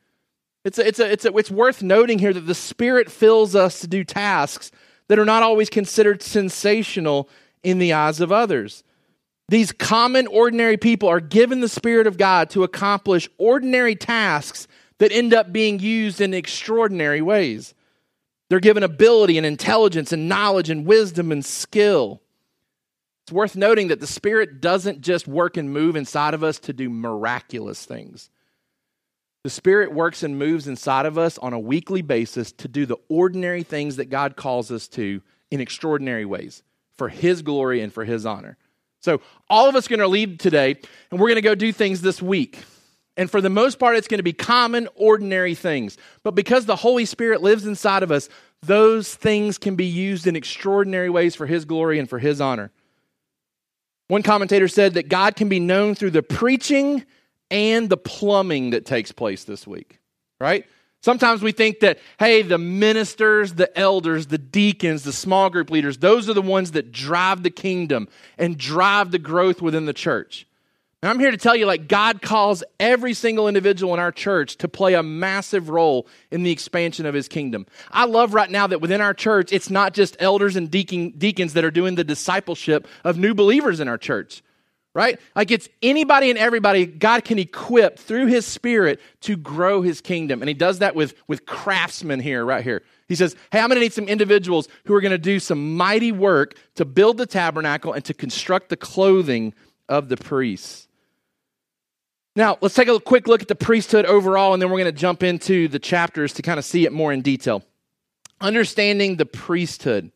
It's, 0.63 0.79
a, 0.79 0.87
it's, 0.87 0.99
a, 0.99 1.11
it's, 1.11 1.25
a, 1.25 1.35
it's 1.35 1.51
worth 1.51 1.81
noting 1.83 2.19
here 2.19 2.33
that 2.33 2.41
the 2.41 2.55
Spirit 2.55 3.11
fills 3.11 3.55
us 3.55 3.81
to 3.81 3.87
do 3.87 4.03
tasks 4.03 4.71
that 5.07 5.19
are 5.19 5.25
not 5.25 5.43
always 5.43 5.69
considered 5.69 6.21
sensational 6.21 7.29
in 7.63 7.79
the 7.79 7.93
eyes 7.93 8.21
of 8.21 8.31
others. 8.31 8.83
These 9.49 9.73
common, 9.73 10.25
ordinary 10.27 10.77
people 10.77 11.09
are 11.09 11.19
given 11.19 11.59
the 11.59 11.67
Spirit 11.67 12.07
of 12.07 12.17
God 12.17 12.49
to 12.51 12.63
accomplish 12.63 13.29
ordinary 13.37 13.95
tasks 13.95 14.67
that 14.99 15.11
end 15.11 15.33
up 15.33 15.51
being 15.51 15.79
used 15.79 16.21
in 16.21 16.33
extraordinary 16.33 17.21
ways. 17.21 17.73
They're 18.49 18.59
given 18.59 18.83
ability 18.83 19.37
and 19.37 19.45
intelligence 19.45 20.13
and 20.13 20.29
knowledge 20.29 20.69
and 20.69 20.85
wisdom 20.85 21.31
and 21.31 21.43
skill. 21.43 22.21
It's 23.23 23.31
worth 23.31 23.55
noting 23.55 23.89
that 23.89 23.99
the 23.99 24.07
Spirit 24.07 24.61
doesn't 24.61 25.01
just 25.01 25.27
work 25.27 25.57
and 25.57 25.71
move 25.71 25.95
inside 25.95 26.33
of 26.33 26.43
us 26.43 26.59
to 26.59 26.73
do 26.73 26.89
miraculous 26.89 27.85
things. 27.85 28.29
The 29.43 29.49
Spirit 29.49 29.91
works 29.91 30.23
and 30.23 30.39
moves 30.39 30.67
inside 30.67 31.05
of 31.05 31.17
us 31.17 31.37
on 31.37 31.51
a 31.51 31.59
weekly 31.59 32.01
basis 32.01 32.53
to 32.53 32.69
do 32.69 32.85
the 32.85 32.97
ordinary 33.09 33.63
things 33.63 33.97
that 33.97 34.09
God 34.09 34.37
calls 34.37 34.71
us 34.71 34.87
to 34.89 35.21
in 35.51 35.59
extraordinary 35.59 36.25
ways 36.25 36.63
for 36.97 37.09
His 37.09 37.41
glory 37.41 37.81
and 37.81 37.91
for 37.91 38.05
His 38.05 38.25
honor. 38.25 38.57
So, 39.01 39.19
all 39.49 39.67
of 39.67 39.75
us 39.75 39.87
are 39.87 39.89
going 39.89 39.99
to 39.99 40.07
leave 40.07 40.37
today, 40.37 40.77
and 41.11 41.19
we're 41.19 41.27
going 41.27 41.35
to 41.35 41.41
go 41.41 41.55
do 41.55 41.73
things 41.73 42.01
this 42.01 42.21
week. 42.21 42.59
And 43.17 43.29
for 43.29 43.41
the 43.41 43.49
most 43.49 43.79
part, 43.79 43.97
it's 43.97 44.07
going 44.07 44.19
to 44.19 44.23
be 44.23 44.33
common, 44.33 44.87
ordinary 44.95 45.55
things. 45.55 45.97
But 46.23 46.35
because 46.35 46.65
the 46.65 46.77
Holy 46.77 47.03
Spirit 47.03 47.41
lives 47.41 47.65
inside 47.65 48.01
of 48.01 48.11
us, 48.11 48.29
those 48.61 49.13
things 49.13 49.57
can 49.57 49.75
be 49.75 49.85
used 49.85 50.25
in 50.25 50.37
extraordinary 50.37 51.09
ways 51.09 51.35
for 51.35 51.47
His 51.47 51.65
glory 51.65 51.99
and 51.99 52.09
for 52.09 52.17
His 52.17 52.39
honor. 52.39 52.71
One 54.07 54.23
commentator 54.23 54.69
said 54.69 54.93
that 54.93 55.09
God 55.09 55.35
can 55.35 55.49
be 55.49 55.59
known 55.59 55.95
through 55.95 56.11
the 56.11 56.23
preaching 56.23 57.03
and 57.53 57.89
the 57.89 57.95
plumbing 57.95 58.71
that 58.71 58.85
takes 58.85 59.13
place 59.13 59.45
this 59.45 59.65
week, 59.65 59.99
right? 60.41 60.65
Sometimes 61.01 61.41
we 61.41 61.51
think 61.51 61.81
that, 61.81 61.99
hey, 62.17 62.41
the 62.41 62.57
ministers, 62.57 63.53
the 63.53 63.77
elders, 63.77 64.27
the 64.27 64.37
deacons, 64.37 65.03
the 65.03 65.13
small 65.13 65.49
group 65.49 65.69
leaders, 65.69 65.99
those 65.99 66.27
are 66.29 66.33
the 66.33 66.41
ones 66.41 66.71
that 66.71 66.91
drive 66.91 67.43
the 67.43 67.49
kingdom 67.49 68.07
and 68.37 68.57
drive 68.57 69.11
the 69.11 69.19
growth 69.19 69.61
within 69.61 69.85
the 69.85 69.93
church. 69.93 70.47
And 71.03 71.09
I'm 71.09 71.19
here 71.19 71.31
to 71.31 71.37
tell 71.37 71.55
you, 71.55 71.65
like, 71.65 71.89
God 71.89 72.21
calls 72.21 72.63
every 72.79 73.13
single 73.13 73.49
individual 73.49 73.93
in 73.93 73.99
our 73.99 74.13
church 74.13 74.55
to 74.59 74.69
play 74.69 74.93
a 74.93 75.03
massive 75.03 75.67
role 75.69 76.07
in 76.31 76.43
the 76.43 76.51
expansion 76.51 77.05
of 77.05 77.13
his 77.13 77.27
kingdom. 77.27 77.67
I 77.91 78.05
love 78.05 78.33
right 78.33 78.49
now 78.49 78.67
that 78.67 78.79
within 78.79 79.01
our 79.01 79.13
church, 79.13 79.51
it's 79.51 79.69
not 79.69 79.93
just 79.93 80.15
elders 80.19 80.55
and 80.55 80.71
deacon, 80.71 81.09
deacons 81.17 81.53
that 81.53 81.65
are 81.65 81.71
doing 81.71 81.95
the 81.95 82.05
discipleship 82.05 82.87
of 83.03 83.17
new 83.17 83.33
believers 83.33 83.81
in 83.81 83.89
our 83.89 83.97
church, 83.97 84.41
right? 84.93 85.19
Like, 85.35 85.51
it's 85.51 85.69
anybody 85.81 86.29
and 86.29 86.37
everybody 86.37 86.85
God 86.85 87.25
can 87.25 87.39
equip 87.39 87.97
through 87.97 88.27
his 88.27 88.45
spirit 88.45 88.99
to 89.21 89.35
grow 89.35 89.81
his 89.81 90.01
kingdom. 90.01 90.41
And 90.41 90.49
he 90.49 90.53
does 90.53 90.79
that 90.79 90.95
with, 90.95 91.15
with 91.27 91.45
craftsmen 91.45 92.19
here, 92.19 92.45
right 92.45 92.63
here. 92.63 92.83
He 93.07 93.15
says, 93.15 93.35
Hey, 93.51 93.59
I'm 93.59 93.69
going 93.69 93.77
to 93.77 93.81
need 93.81 93.93
some 93.93 94.07
individuals 94.07 94.67
who 94.85 94.93
are 94.93 95.01
going 95.01 95.11
to 95.11 95.17
do 95.17 95.39
some 95.39 95.75
mighty 95.75 96.11
work 96.11 96.57
to 96.75 96.85
build 96.85 97.17
the 97.17 97.25
tabernacle 97.25 97.93
and 97.93 98.05
to 98.05 98.13
construct 98.13 98.69
the 98.69 98.77
clothing 98.77 99.53
of 99.89 100.09
the 100.09 100.17
priests. 100.17 100.87
Now, 102.35 102.57
let's 102.61 102.73
take 102.73 102.87
a 102.87 102.99
quick 102.99 103.27
look 103.27 103.43
at 103.43 103.47
the 103.47 103.55
priesthood 103.55 104.05
overall, 104.05 104.53
and 104.53 104.61
then 104.61 104.71
we're 104.71 104.79
going 104.79 104.93
to 104.93 104.99
jump 104.99 105.21
into 105.21 105.67
the 105.67 105.77
chapters 105.77 106.33
to 106.33 106.41
kind 106.41 106.57
of 106.57 106.65
see 106.65 106.85
it 106.85 106.91
more 106.91 107.13
in 107.13 107.21
detail. 107.21 107.63
Understanding 108.41 109.17
the 109.17 109.25
priesthood. 109.25 110.11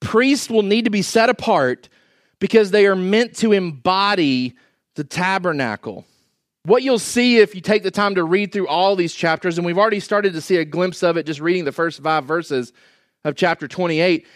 Priests 0.00 0.50
will 0.50 0.62
need 0.62 0.84
to 0.84 0.90
be 0.90 1.02
set 1.02 1.28
apart 1.28 1.88
because 2.38 2.70
they 2.70 2.86
are 2.86 2.96
meant 2.96 3.36
to 3.36 3.52
embody 3.52 4.54
the 4.94 5.04
tabernacle. 5.04 6.04
What 6.64 6.82
you'll 6.82 6.98
see 6.98 7.38
if 7.38 7.54
you 7.54 7.60
take 7.60 7.82
the 7.82 7.90
time 7.90 8.14
to 8.16 8.24
read 8.24 8.52
through 8.52 8.68
all 8.68 8.96
these 8.96 9.14
chapters, 9.14 9.58
and 9.58 9.66
we've 9.66 9.78
already 9.78 10.00
started 10.00 10.32
to 10.34 10.40
see 10.40 10.56
a 10.56 10.64
glimpse 10.64 11.02
of 11.02 11.16
it 11.16 11.24
just 11.24 11.40
reading 11.40 11.64
the 11.64 11.72
first 11.72 12.02
five 12.02 12.24
verses 12.24 12.72
of 13.24 13.36
chapter 13.36 13.66
28, 13.66 14.26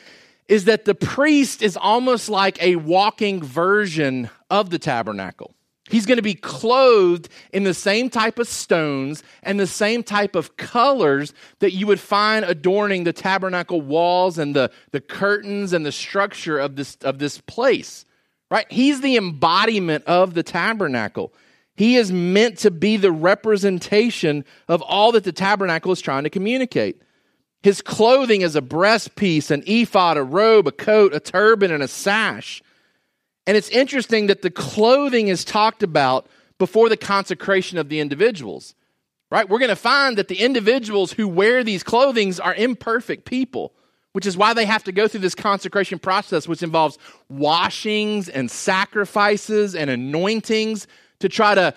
is 0.49 0.65
that 0.65 0.85
the 0.85 0.95
priest 0.95 1.63
is 1.63 1.77
almost 1.77 2.29
like 2.29 2.63
a 2.63 2.77
walking 2.77 3.43
version 3.43 4.31
of 4.51 4.71
the 4.71 4.79
tabernacle. 4.79 5.55
He's 5.93 6.07
going 6.07 6.17
to 6.17 6.23
be 6.23 6.35
clothed 6.35 7.29
in 7.53 7.65
the 7.65 7.75
same 7.75 8.09
type 8.09 8.39
of 8.39 8.49
stones 8.49 9.23
and 9.43 9.61
the 9.61 9.67
same 9.67 10.03
type 10.03 10.35
of 10.35 10.57
colors 10.57 11.35
that 11.59 11.73
you 11.73 11.87
would 11.87 12.01
find 12.01 12.47
adorning 12.47 13.05
the 13.05 13.13
tabernacle 13.13 13.83
walls 13.83 14.39
and 14.39 14.57
the, 14.57 14.71
the 14.93 15.03
curtains 15.03 15.75
and 15.75 15.85
the 15.85 15.93
structure 15.93 16.59
of 16.59 16.77
this, 16.77 16.97
of 17.03 17.19
this 17.19 17.43
place. 17.43 18.07
Right? 18.51 18.65
He's 18.73 19.03
the 19.03 19.19
embodiment 19.19 20.05
of 20.07 20.33
the 20.33 20.43
tabernacle. 20.43 21.35
He 21.77 21.97
is 21.97 22.11
meant 22.11 22.57
to 22.61 22.71
be 22.71 22.97
the 22.97 23.13
representation 23.13 24.47
of 24.69 24.81
all 24.81 25.13
that 25.13 25.25
the 25.25 25.33
tabernacle 25.33 25.93
is 25.93 26.01
trying 26.01 26.25
to 26.25 26.31
communicate. 26.31 27.03
His 27.63 27.83
clothing 27.83 28.41
is 28.41 28.57
a 28.57 28.63
breastpiece, 28.63 29.51
an 29.51 29.63
ephod, 29.67 30.17
a 30.17 30.25
robe, 30.25 30.67
a 30.69 30.73
coat, 30.73 31.13
a 31.13 31.21
turban, 31.21 31.71
and 31.71 31.83
a 31.83 31.89
sash. 31.89 32.63
And 33.47 33.57
it's 33.57 33.69
interesting 33.71 34.29
that 34.29 34.43
the 34.43 34.51
clothing 34.51 35.29
is 35.29 35.45
talked 35.45 35.83
about 35.83 36.29
before 36.59 36.89
the 36.89 36.97
consecration 36.97 37.79
of 37.79 37.89
the 37.89 38.01
individuals. 38.01 38.75
Right? 39.31 39.49
We're 39.49 39.59
going 39.59 39.71
to 39.71 39.77
find 39.77 40.19
that 40.19 40.29
the 40.29 40.41
individuals 40.41 41.13
who 41.13 41.27
wear 41.27 41.65
these 41.65 41.83
clothings 41.83 42.39
are 42.39 42.55
imperfect 42.55 43.25
people, 43.25 43.73
which 44.13 44.27
is 44.27 44.37
why 44.37 44.53
they 44.53 44.67
have 44.67 44.85
to 44.85 44.93
go 44.93 45.09
through 45.09 45.21
this 45.21 45.35
consecration 45.35 45.99
process 45.99 46.47
which 46.47 46.63
involves 46.63 46.99
washings 47.31 48.29
and 48.29 48.51
sacrifices 48.51 49.75
and 49.75 49.89
anointings 49.89 50.87
to 51.21 51.31
try 51.31 51.55
to 51.55 51.75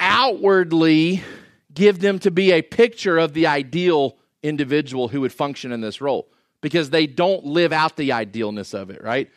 outwardly 0.00 1.22
give 1.72 2.00
them 2.00 2.18
to 2.18 2.30
be 2.30 2.50
a 2.50 2.62
picture 2.62 3.18
of 3.18 3.34
the 3.34 3.46
ideal 3.46 4.16
individual 4.42 5.08
who 5.08 5.20
would 5.20 5.32
function 5.32 5.70
in 5.70 5.80
this 5.80 6.00
role 6.00 6.28
because 6.60 6.90
they 6.90 7.06
don't 7.06 7.44
live 7.44 7.72
out 7.72 7.96
the 7.96 8.12
idealness 8.12 8.74
of 8.74 8.90
it, 8.90 9.02
right? 9.02 9.30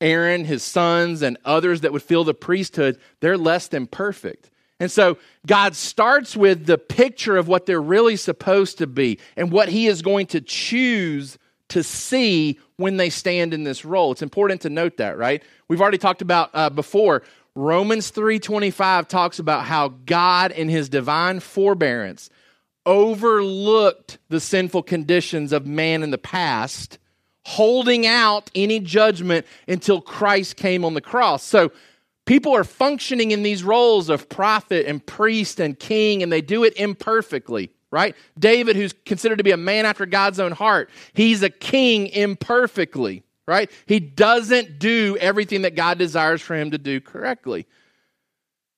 Aaron, 0.00 0.44
his 0.44 0.62
sons, 0.62 1.22
and 1.22 1.38
others 1.44 1.80
that 1.80 1.92
would 1.92 2.02
fill 2.02 2.24
the 2.24 2.34
priesthood, 2.34 2.98
they're 3.20 3.38
less 3.38 3.68
than 3.68 3.86
perfect. 3.86 4.50
And 4.78 4.90
so 4.90 5.16
God 5.46 5.74
starts 5.74 6.36
with 6.36 6.66
the 6.66 6.78
picture 6.78 7.36
of 7.36 7.48
what 7.48 7.66
they're 7.66 7.80
really 7.80 8.16
supposed 8.16 8.78
to 8.78 8.86
be 8.86 9.18
and 9.36 9.50
what 9.50 9.70
he 9.70 9.86
is 9.86 10.02
going 10.02 10.26
to 10.28 10.40
choose 10.40 11.38
to 11.68 11.82
see 11.82 12.58
when 12.76 12.96
they 12.96 13.10
stand 13.10 13.54
in 13.54 13.64
this 13.64 13.84
role. 13.84 14.12
It's 14.12 14.22
important 14.22 14.60
to 14.62 14.70
note 14.70 14.98
that, 14.98 15.18
right? 15.18 15.42
We've 15.68 15.80
already 15.80 15.98
talked 15.98 16.22
about 16.22 16.50
uh, 16.52 16.70
before 16.70 17.22
Romans 17.54 18.10
3:25 18.12 19.08
talks 19.08 19.38
about 19.38 19.64
how 19.64 19.88
God 19.88 20.52
in 20.52 20.68
his 20.68 20.88
divine 20.90 21.40
forbearance 21.40 22.28
overlooked 22.84 24.18
the 24.28 24.40
sinful 24.40 24.82
conditions 24.82 25.52
of 25.52 25.66
man 25.66 26.02
in 26.02 26.10
the 26.10 26.18
past 26.18 26.98
holding 27.46 28.04
out 28.08 28.50
any 28.56 28.80
judgment 28.80 29.46
until 29.68 30.00
Christ 30.00 30.56
came 30.56 30.84
on 30.84 30.94
the 30.94 31.00
cross. 31.00 31.44
So 31.44 31.70
people 32.24 32.52
are 32.56 32.64
functioning 32.64 33.30
in 33.30 33.44
these 33.44 33.62
roles 33.62 34.08
of 34.08 34.28
prophet 34.28 34.84
and 34.86 35.06
priest 35.06 35.60
and 35.60 35.78
king, 35.78 36.24
and 36.24 36.32
they 36.32 36.40
do 36.40 36.64
it 36.64 36.76
imperfectly, 36.76 37.70
right? 37.92 38.16
David, 38.36 38.74
who's 38.74 38.92
considered 39.04 39.38
to 39.38 39.44
be 39.44 39.52
a 39.52 39.56
man 39.56 39.86
after 39.86 40.06
God's 40.06 40.40
own 40.40 40.50
heart, 40.50 40.90
he's 41.14 41.44
a 41.44 41.48
king 41.48 42.08
imperfectly, 42.08 43.22
right? 43.46 43.70
He 43.86 44.00
doesn't 44.00 44.80
do 44.80 45.16
everything 45.20 45.62
that 45.62 45.76
God 45.76 45.98
desires 45.98 46.42
for 46.42 46.56
him 46.56 46.72
to 46.72 46.78
do 46.78 47.00
correctly. 47.00 47.64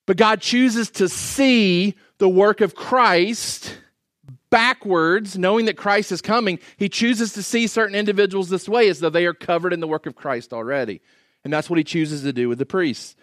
But 0.07 0.19
God 0.19 0.43
chooses 0.43 0.91
to 0.91 1.09
see 1.09 1.95
the 2.19 2.29
work 2.29 2.61
of 2.61 2.75
Christ 2.75 3.79
backwards, 4.51 5.37
knowing 5.37 5.67
that 5.67 5.77
Christ 5.77 6.13
is 6.13 6.23
coming, 6.23 6.59
he 6.77 6.89
chooses 6.89 7.33
to 7.35 7.43
see 7.43 7.67
certain 7.67 7.95
individuals 7.95 8.49
this 8.49 8.69
way 8.69 8.89
as 8.89 9.01
though 9.01 9.11
they 9.11 9.27
are 9.27 9.35
covered 9.35 9.73
in 9.73 9.81
the 9.81 9.89
work 9.89 10.07
of 10.07 10.15
Christ 10.15 10.53
already. 10.53 11.01
And 11.45 11.53
that's 11.53 11.71
what 11.71 11.79
he 11.79 11.85
chooses 11.85 12.23
to 12.23 12.33
do 12.33 12.49
with 12.49 12.59
the 12.59 12.67
priests. 12.67 13.17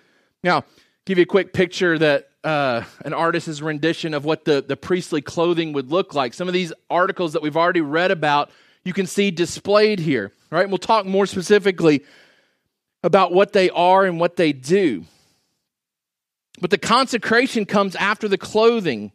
Now, 0.43 0.63
give 1.05 1.17
you 1.17 1.23
a 1.23 1.27
quick 1.27 1.53
picture 1.53 1.97
that 1.97 2.29
uh, 2.43 2.83
an 3.03 3.13
artist's 3.13 3.61
rendition 3.61 4.13
of 4.13 4.25
what 4.25 4.45
the, 4.45 4.63
the 4.65 4.77
priestly 4.77 5.21
clothing 5.21 5.73
would 5.73 5.91
look 5.91 6.13
like. 6.13 6.33
Some 6.33 6.47
of 6.47 6.53
these 6.53 6.71
articles 6.89 7.33
that 7.33 7.41
we've 7.41 7.57
already 7.57 7.81
read 7.81 8.11
about, 8.11 8.51
you 8.83 8.93
can 8.93 9.07
see 9.07 9.31
displayed 9.31 9.99
here. 9.99 10.31
Right? 10.51 10.61
And 10.61 10.71
we'll 10.71 10.77
talk 10.77 11.05
more 11.05 11.25
specifically 11.25 12.03
about 13.03 13.33
what 13.33 13.53
they 13.53 13.69
are 13.71 14.05
and 14.05 14.19
what 14.19 14.35
they 14.35 14.53
do. 14.53 15.05
But 16.61 16.69
the 16.69 16.77
consecration 16.77 17.65
comes 17.65 17.95
after 17.95 18.27
the 18.27 18.37
clothing. 18.37 19.11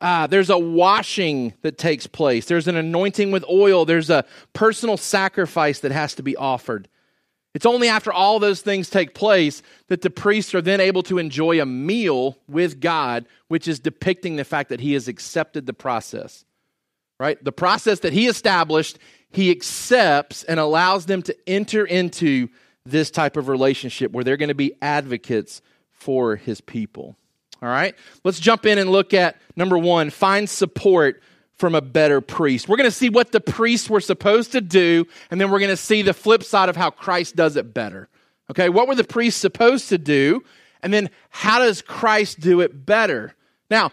Uh, 0.00 0.26
there's 0.26 0.50
a 0.50 0.58
washing 0.58 1.54
that 1.62 1.76
takes 1.76 2.06
place. 2.06 2.46
There's 2.46 2.68
an 2.68 2.76
anointing 2.76 3.30
with 3.32 3.44
oil. 3.50 3.84
There's 3.84 4.10
a 4.10 4.24
personal 4.52 4.96
sacrifice 4.96 5.80
that 5.80 5.92
has 5.92 6.14
to 6.14 6.22
be 6.22 6.36
offered. 6.36 6.88
It's 7.54 7.66
only 7.66 7.88
after 7.88 8.12
all 8.12 8.38
those 8.38 8.60
things 8.60 8.88
take 8.88 9.14
place 9.14 9.62
that 9.88 10.02
the 10.02 10.10
priests 10.10 10.54
are 10.54 10.60
then 10.60 10.80
able 10.80 11.02
to 11.04 11.18
enjoy 11.18 11.60
a 11.60 11.66
meal 11.66 12.38
with 12.46 12.78
God, 12.78 13.26
which 13.48 13.66
is 13.66 13.80
depicting 13.80 14.36
the 14.36 14.44
fact 14.44 14.68
that 14.68 14.80
he 14.80 14.92
has 14.92 15.08
accepted 15.08 15.66
the 15.66 15.72
process. 15.72 16.44
Right? 17.18 17.42
The 17.42 17.50
process 17.50 18.00
that 18.00 18.12
he 18.12 18.28
established, 18.28 18.98
he 19.30 19.50
accepts 19.50 20.44
and 20.44 20.60
allows 20.60 21.06
them 21.06 21.22
to 21.22 21.36
enter 21.48 21.84
into 21.84 22.48
this 22.86 23.10
type 23.10 23.36
of 23.36 23.48
relationship 23.48 24.12
where 24.12 24.22
they're 24.22 24.36
going 24.36 24.50
to 24.50 24.54
be 24.54 24.74
advocates 24.80 25.60
for 25.90 26.36
his 26.36 26.60
people. 26.60 27.16
All 27.62 27.68
right? 27.68 27.94
Let's 28.24 28.40
jump 28.40 28.66
in 28.66 28.78
and 28.78 28.90
look 28.90 29.14
at 29.14 29.36
number 29.56 29.78
one 29.78 30.10
find 30.10 30.48
support 30.48 31.22
from 31.54 31.74
a 31.74 31.80
better 31.80 32.20
priest. 32.20 32.68
We're 32.68 32.76
going 32.76 32.88
to 32.88 32.96
see 32.96 33.08
what 33.08 33.32
the 33.32 33.40
priests 33.40 33.90
were 33.90 34.00
supposed 34.00 34.52
to 34.52 34.60
do, 34.60 35.06
and 35.30 35.40
then 35.40 35.50
we're 35.50 35.58
going 35.58 35.70
to 35.70 35.76
see 35.76 36.02
the 36.02 36.14
flip 36.14 36.44
side 36.44 36.68
of 36.68 36.76
how 36.76 36.90
Christ 36.90 37.34
does 37.34 37.56
it 37.56 37.74
better. 37.74 38.08
Okay? 38.50 38.68
What 38.68 38.86
were 38.86 38.94
the 38.94 39.04
priests 39.04 39.40
supposed 39.40 39.88
to 39.88 39.98
do? 39.98 40.44
And 40.82 40.94
then 40.94 41.10
how 41.30 41.58
does 41.58 41.82
Christ 41.82 42.38
do 42.40 42.60
it 42.60 42.86
better? 42.86 43.34
Now, 43.70 43.90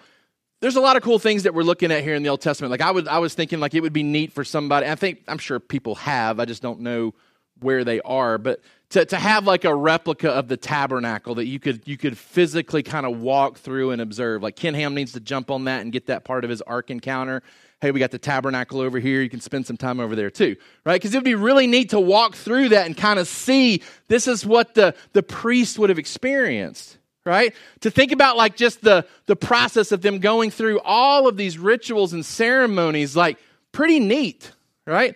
there's 0.62 0.76
a 0.76 0.82
lot 0.82 0.96
of 0.96 1.04
cool 1.04 1.20
things 1.20 1.44
that 1.44 1.54
we're 1.54 1.64
looking 1.64 1.92
at 1.92 2.04
here 2.04 2.16
in 2.16 2.24
the 2.24 2.30
Old 2.30 2.42
Testament. 2.42 2.72
Like 2.72 2.82
I 2.82 2.92
was, 2.92 3.08
I 3.08 3.18
was 3.18 3.34
thinking 3.34 3.60
like 3.60 3.74
it 3.74 3.82
would 3.82 3.94
be 3.94 4.04
neat 4.04 4.32
for 4.32 4.44
somebody. 4.44 4.88
I 4.88 4.96
think 4.96 5.24
I'm 5.28 5.38
sure 5.38 5.60
people 5.60 5.96
have. 5.96 6.40
I 6.40 6.46
just 6.46 6.62
don't 6.62 6.82
know 6.82 7.14
where 7.60 7.84
they 7.84 8.02
are. 8.02 8.38
But 8.38 8.62
to, 8.90 9.06
to 9.06 9.18
have 9.18 9.46
like 9.46 9.66
a 9.66 9.76
replica 9.76 10.30
of 10.30 10.48
the 10.48 10.58
tabernacle 10.58 11.36
that 11.36 11.46
you 11.46 11.60
could 11.60 11.88
you 11.88 11.98
could 11.98 12.18
physically 12.18 12.84
kind 12.84 13.06
of 13.06 13.20
walk 13.20 13.58
through 13.58 13.92
and 13.92 14.02
observe. 14.02 14.44
Like 14.44 14.56
Ken 14.56 14.74
Ham 14.74 14.94
needs 14.94 15.14
to 15.14 15.20
jump 15.20 15.50
on 15.52 15.66
that 15.66 15.82
and 15.82 15.92
get 15.92 16.08
that 16.08 16.24
part 16.24 16.44
of 16.44 16.50
his 16.50 16.62
ark 16.62 16.90
encounter. 16.90 17.42
Hey, 17.82 17.92
we 17.92 18.00
got 18.00 18.12
the 18.12 18.20
tabernacle 18.20 18.80
over 18.80 19.00
here. 19.00 19.22
You 19.22 19.30
can 19.30 19.42
spend 19.42 19.68
some 19.68 19.78
time 19.78 20.00
over 20.00 20.16
there 20.16 20.30
too, 20.30 20.56
right? 20.86 20.96
Because 20.96 21.14
it 21.14 21.18
would 21.18 21.26
be 21.26 21.36
really 21.36 21.68
neat 21.68 21.90
to 21.90 22.00
walk 22.00 22.36
through 22.36 22.70
that 22.70 22.86
and 22.86 22.96
kind 22.96 23.20
of 23.20 23.28
see 23.28 23.84
this 24.08 24.28
is 24.28 24.46
what 24.46 24.76
the, 24.76 24.96
the 25.14 25.22
priest 25.22 25.78
would 25.78 25.90
have 25.90 26.00
experienced, 26.00 26.98
right? 27.26 27.54
To 27.82 27.92
think 27.92 28.12
about 28.12 28.38
like 28.38 28.56
just 28.56 28.82
the, 28.82 29.06
the 29.26 29.36
process 29.36 29.92
of 29.92 30.02
them 30.02 30.20
going 30.20 30.52
through 30.52 30.80
all 30.80 31.28
of 31.28 31.38
these 31.38 31.60
rituals 31.60 32.14
and 32.14 32.26
ceremonies, 32.26 33.16
like 33.16 33.38
pretty 33.72 34.00
neat, 34.00 34.52
right? 34.88 35.16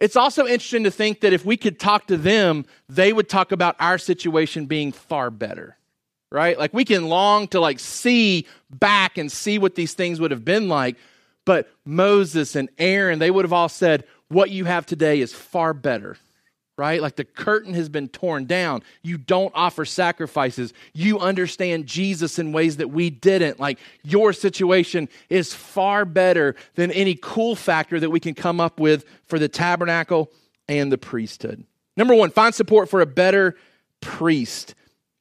It's 0.00 0.16
also 0.16 0.46
interesting 0.46 0.84
to 0.84 0.90
think 0.90 1.20
that 1.20 1.34
if 1.34 1.44
we 1.44 1.58
could 1.58 1.78
talk 1.78 2.06
to 2.06 2.16
them, 2.16 2.64
they 2.88 3.12
would 3.12 3.28
talk 3.28 3.52
about 3.52 3.76
our 3.78 3.98
situation 3.98 4.64
being 4.64 4.92
far 4.92 5.30
better, 5.30 5.76
right? 6.32 6.58
Like 6.58 6.72
we 6.72 6.86
can 6.86 7.08
long 7.08 7.48
to 7.48 7.60
like 7.60 7.78
see 7.78 8.46
back 8.70 9.18
and 9.18 9.30
see 9.30 9.58
what 9.58 9.74
these 9.74 9.92
things 9.92 10.18
would 10.18 10.30
have 10.30 10.44
been 10.44 10.68
like. 10.68 10.96
But 11.44 11.70
Moses 11.84 12.56
and 12.56 12.70
Aaron, 12.78 13.18
they 13.18 13.30
would 13.30 13.44
have 13.44 13.52
all 13.52 13.68
said, 13.68 14.04
what 14.28 14.50
you 14.50 14.64
have 14.64 14.86
today 14.86 15.20
is 15.20 15.32
far 15.32 15.74
better 15.74 16.16
right? 16.80 17.02
Like 17.02 17.16
the 17.16 17.26
curtain 17.26 17.74
has 17.74 17.90
been 17.90 18.08
torn 18.08 18.46
down. 18.46 18.82
You 19.02 19.18
don't 19.18 19.52
offer 19.54 19.84
sacrifices. 19.84 20.72
You 20.94 21.18
understand 21.18 21.84
Jesus 21.84 22.38
in 22.38 22.52
ways 22.52 22.78
that 22.78 22.88
we 22.88 23.10
didn't. 23.10 23.60
Like 23.60 23.78
your 24.02 24.32
situation 24.32 25.10
is 25.28 25.52
far 25.52 26.06
better 26.06 26.56
than 26.76 26.90
any 26.92 27.18
cool 27.20 27.54
factor 27.54 28.00
that 28.00 28.08
we 28.08 28.18
can 28.18 28.32
come 28.32 28.60
up 28.60 28.80
with 28.80 29.04
for 29.26 29.38
the 29.38 29.46
tabernacle 29.46 30.32
and 30.68 30.90
the 30.90 30.96
priesthood. 30.96 31.64
Number 31.98 32.14
one, 32.14 32.30
find 32.30 32.54
support 32.54 32.88
for 32.88 33.02
a 33.02 33.06
better 33.06 33.56
priest. 34.00 34.74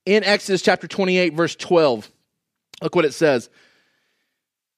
In 0.05 0.23
Exodus 0.23 0.61
chapter 0.61 0.87
28, 0.87 1.33
verse 1.33 1.57
12, 1.57 2.09
look 2.81 2.95
what 2.95 3.03
it 3.03 3.13
says. 3.13 3.49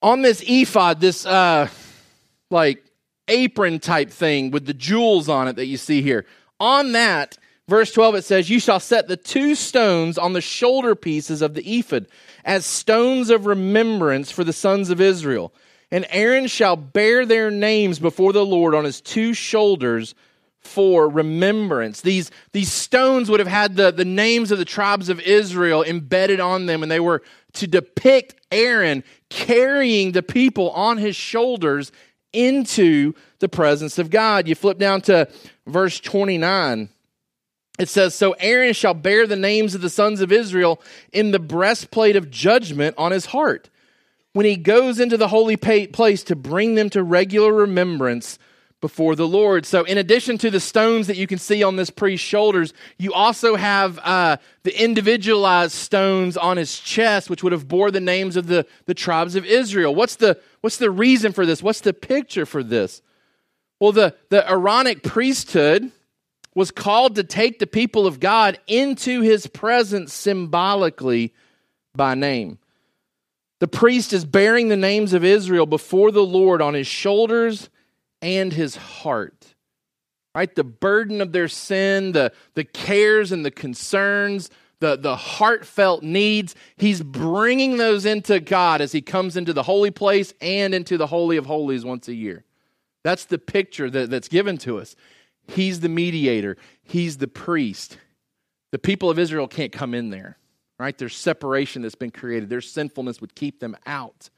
On 0.01 0.23
this 0.23 0.43
ephod, 0.47 1.00
this 1.00 1.27
uh, 1.27 1.67
like 2.50 2.83
apron 3.27 3.79
type 3.79 4.09
thing 4.09 4.51
with 4.51 4.65
the 4.65 4.73
jewels 4.73 5.29
on 5.29 5.47
it 5.47 5.55
that 5.55 5.65
you 5.65 5.77
see 5.77 6.01
here, 6.01 6.25
on 6.62 6.91
that, 6.91 7.38
verse 7.68 7.91
12, 7.91 8.15
it 8.15 8.24
says, 8.24 8.50
You 8.50 8.60
shall 8.60 8.80
set 8.80 9.08
the 9.08 9.18
two 9.18 9.56
stones 9.56 10.18
on 10.18 10.34
the 10.34 10.41
shoulder 10.41 10.96
pieces 10.96 11.41
of 11.41 11.56
the 11.56 11.80
ephod 11.80 12.08
as 12.46 12.65
stones 12.65 13.30
of 13.30 13.48
remembrance 13.48 14.32
for 14.32 14.44
the 14.44 14.53
sons 14.53 14.91
of 14.91 15.01
Israel. 15.01 15.53
And 15.89 16.06
Aaron 16.10 16.48
shall 16.48 16.75
bear 16.77 17.25
their 17.25 17.51
names 17.51 18.00
before 18.00 18.32
the 18.32 18.46
Lord 18.46 18.75
on 18.75 18.86
his 18.86 19.01
two 19.01 19.34
shoulders 19.34 20.15
for 20.60 21.10
remembrance. 21.10 22.01
These, 22.01 22.30
these 22.51 22.72
stones 22.72 23.30
would 23.30 23.39
have 23.39 23.50
had 23.50 23.75
the, 23.75 23.91
the 23.91 24.06
names 24.06 24.51
of 24.51 24.60
the 24.60 24.65
tribes 24.65 25.10
of 25.10 25.20
Israel 25.20 25.84
embedded 25.84 26.39
on 26.39 26.68
them, 26.68 26.84
and 26.84 26.91
they 26.91 27.00
were 27.00 27.24
to 27.53 27.68
depict 27.68 28.36
Aaron 28.51 29.03
carrying 29.30 30.12
the 30.12 30.24
people 30.24 30.70
on 30.72 30.98
his 30.98 31.15
shoulders 31.15 31.91
into 32.33 33.13
the 33.39 33.50
presence 33.50 33.97
of 34.00 34.09
God. 34.09 34.47
You 34.47 34.55
flip 34.55 34.77
down 34.77 35.01
to 35.01 35.27
verse 35.67 36.00
29. 36.00 36.89
It 37.79 37.89
says, 37.89 38.13
So 38.13 38.33
Aaron 38.33 38.73
shall 38.73 38.93
bear 38.93 39.25
the 39.25 39.35
names 39.35 39.75
of 39.75 39.81
the 39.81 39.89
sons 39.89 40.21
of 40.21 40.31
Israel 40.31 40.81
in 41.11 41.31
the 41.31 41.39
breastplate 41.39 42.15
of 42.15 42.29
judgment 42.29 42.95
on 42.97 43.11
his 43.11 43.27
heart 43.27 43.69
when 44.33 44.45
he 44.45 44.55
goes 44.55 45.00
into 45.00 45.17
the 45.17 45.27
holy 45.27 45.57
place 45.57 46.23
to 46.23 46.35
bring 46.35 46.75
them 46.75 46.89
to 46.91 47.03
regular 47.03 47.53
remembrance 47.53 48.39
before 48.81 49.15
the 49.15 49.27
Lord. 49.27 49.65
So, 49.65 49.83
in 49.83 49.97
addition 49.97 50.38
to 50.39 50.50
the 50.50 50.59
stones 50.59 51.07
that 51.07 51.15
you 51.15 51.27
can 51.27 51.38
see 51.38 51.61
on 51.61 51.75
this 51.75 51.91
priest's 51.91 52.25
shoulders, 52.27 52.73
you 52.97 53.13
also 53.13 53.55
have 53.55 54.00
uh, 54.00 54.38
the 54.63 54.83
individualized 54.83 55.73
stones 55.73 56.35
on 56.35 56.57
his 56.57 56.79
chest, 56.79 57.29
which 57.29 57.43
would 57.43 57.51
have 57.51 57.67
bore 57.67 57.91
the 57.91 58.00
names 58.00 58.35
of 58.35 58.47
the, 58.47 58.65
the 58.85 58.95
tribes 58.95 59.35
of 59.35 59.45
Israel. 59.45 59.93
What's 59.93 60.15
the, 60.15 60.39
what's 60.62 60.77
the 60.77 60.91
reason 60.91 61.34
for 61.34 61.46
this? 61.46 61.62
What's 61.62 61.82
the 61.82 61.94
picture 61.94 62.46
for 62.46 62.63
this? 62.63 63.01
Well, 63.80 63.91
the, 63.91 64.15
the 64.30 64.50
Aaronic 64.50 65.03
priesthood 65.03 65.91
was 66.53 66.72
called 66.72 67.15
to 67.15 67.24
take 67.24 67.60
the 67.60 67.68
people 67.68 68.06
of 68.06 68.20
God 68.20 68.60
into 68.68 69.22
his 69.22 69.48
presence 69.48 70.13
symbolically 70.13 71.34
by 71.96 72.15
name. 72.15 72.60
The 73.60 73.68
priest 73.68 74.12
is 74.12 74.25
bearing 74.25 74.70
the 74.70 74.77
names 74.77 75.13
of 75.13 75.24
Israel 75.24 75.65
before 75.65 76.12
the 76.12 76.25
Lord 76.25 76.62
on 76.62 76.74
his 76.74 76.88
shoulders 76.88 77.70
and 78.22 78.51
his 78.51 78.75
heart. 78.75 79.53
Right? 80.34 80.53
The 80.53 80.63
burden 80.63 81.22
of 81.22 81.32
their 81.32 81.48
sin, 81.48 82.14
the, 82.14 82.31
the 82.53 82.64
cares 82.64 83.31
and 83.31 83.46
the 83.46 83.51
concerns, 83.51 84.50
the, 84.81 84.98
the 84.98 85.15
heartfelt 85.15 86.03
needs, 86.03 86.55
he's 86.75 87.01
bringing 87.01 87.77
those 87.77 88.05
into 88.05 88.39
God 88.39 88.81
as 88.81 88.91
he 88.91 89.01
comes 89.01 89.37
into 89.37 89.53
the 89.53 89.63
holy 89.63 89.91
place 89.91 90.33
and 90.41 90.74
into 90.74 90.98
the 90.98 91.07
Holy 91.07 91.37
of 91.37 91.46
Holies 91.46 91.85
once 91.85 92.07
a 92.07 92.15
year. 92.15 92.44
That's 93.03 93.25
the 93.25 93.37
picture 93.37 93.89
that, 93.89 94.09
that's 94.09 94.27
given 94.27 94.57
to 94.59 94.79
us. 94.79 94.96
He's 95.48 95.79
the 95.79 95.89
mediator, 95.89 96.57
he's 96.83 97.17
the 97.17 97.27
priest. 97.27 97.98
The 98.72 98.79
people 98.79 99.09
of 99.09 99.20
Israel 99.20 99.48
can't 99.48 99.72
come 99.72 99.94
in 99.94 100.09
there, 100.09 100.37
right? 100.79 100.98
There's 100.98 101.15
separation 101.15 101.83
that's 101.83 101.96
been 101.96 102.11
created, 102.11 102.50
their 102.50 102.61
sinfulness 102.61 103.22
would 103.22 103.35
keep 103.35 103.59
them 103.59 103.77
out. 103.85 104.29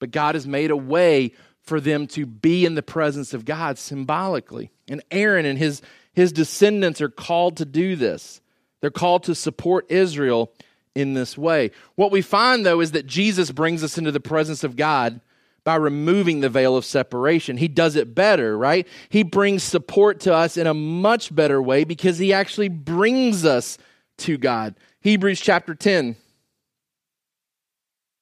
But 0.00 0.10
God 0.10 0.34
has 0.34 0.46
made 0.46 0.70
a 0.70 0.76
way 0.76 1.32
for 1.62 1.80
them 1.80 2.06
to 2.08 2.26
be 2.26 2.66
in 2.66 2.74
the 2.74 2.82
presence 2.82 3.34
of 3.34 3.44
God 3.44 3.78
symbolically. 3.78 4.70
And 4.88 5.02
Aaron 5.10 5.46
and 5.46 5.58
his, 5.58 5.80
his 6.12 6.32
descendants 6.32 7.00
are 7.00 7.08
called 7.08 7.58
to 7.58 7.64
do 7.64 7.94
this. 7.94 8.40
They're 8.86 8.92
called 8.92 9.24
to 9.24 9.34
support 9.34 9.90
Israel 9.90 10.52
in 10.94 11.14
this 11.14 11.36
way. 11.36 11.72
What 11.96 12.12
we 12.12 12.22
find, 12.22 12.64
though, 12.64 12.80
is 12.80 12.92
that 12.92 13.04
Jesus 13.04 13.50
brings 13.50 13.82
us 13.82 13.98
into 13.98 14.12
the 14.12 14.20
presence 14.20 14.62
of 14.62 14.76
God 14.76 15.20
by 15.64 15.74
removing 15.74 16.38
the 16.38 16.48
veil 16.48 16.76
of 16.76 16.84
separation. 16.84 17.56
He 17.56 17.66
does 17.66 17.96
it 17.96 18.14
better, 18.14 18.56
right? 18.56 18.86
He 19.08 19.24
brings 19.24 19.64
support 19.64 20.20
to 20.20 20.32
us 20.32 20.56
in 20.56 20.68
a 20.68 20.72
much 20.72 21.34
better 21.34 21.60
way 21.60 21.82
because 21.82 22.18
he 22.18 22.32
actually 22.32 22.68
brings 22.68 23.44
us 23.44 23.76
to 24.18 24.38
God. 24.38 24.76
Hebrews 25.00 25.40
chapter 25.40 25.74
10. 25.74 26.14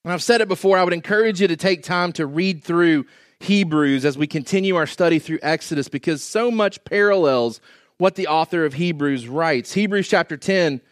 And 0.03 0.13
I've 0.15 0.23
said 0.23 0.41
it 0.41 0.49
before, 0.49 0.79
I 0.79 0.85
would 0.85 0.95
encourage 0.95 1.43
you 1.43 1.49
to 1.49 1.57
take 1.57 1.83
time 1.83 2.11
to 2.15 2.25
read 2.25 2.65
through 2.65 3.05
Hebrews 3.41 4.07
as 4.07 4.17
we 4.17 4.27
continue 4.27 4.77
our 4.77 4.87
study 4.87 5.19
through 5.19 5.41
Exodus 5.43 5.91
because 5.91 6.23
so 6.23 6.51
much 6.51 6.83
parallels 6.85 7.61
what 8.05 8.17
the 8.17 8.27
author 8.27 8.67
of 8.67 8.75
Hebrews 8.75 9.27
writes. 9.27 9.73
Hebrews 9.73 10.07
chapter 10.09 10.37
10 10.37 10.83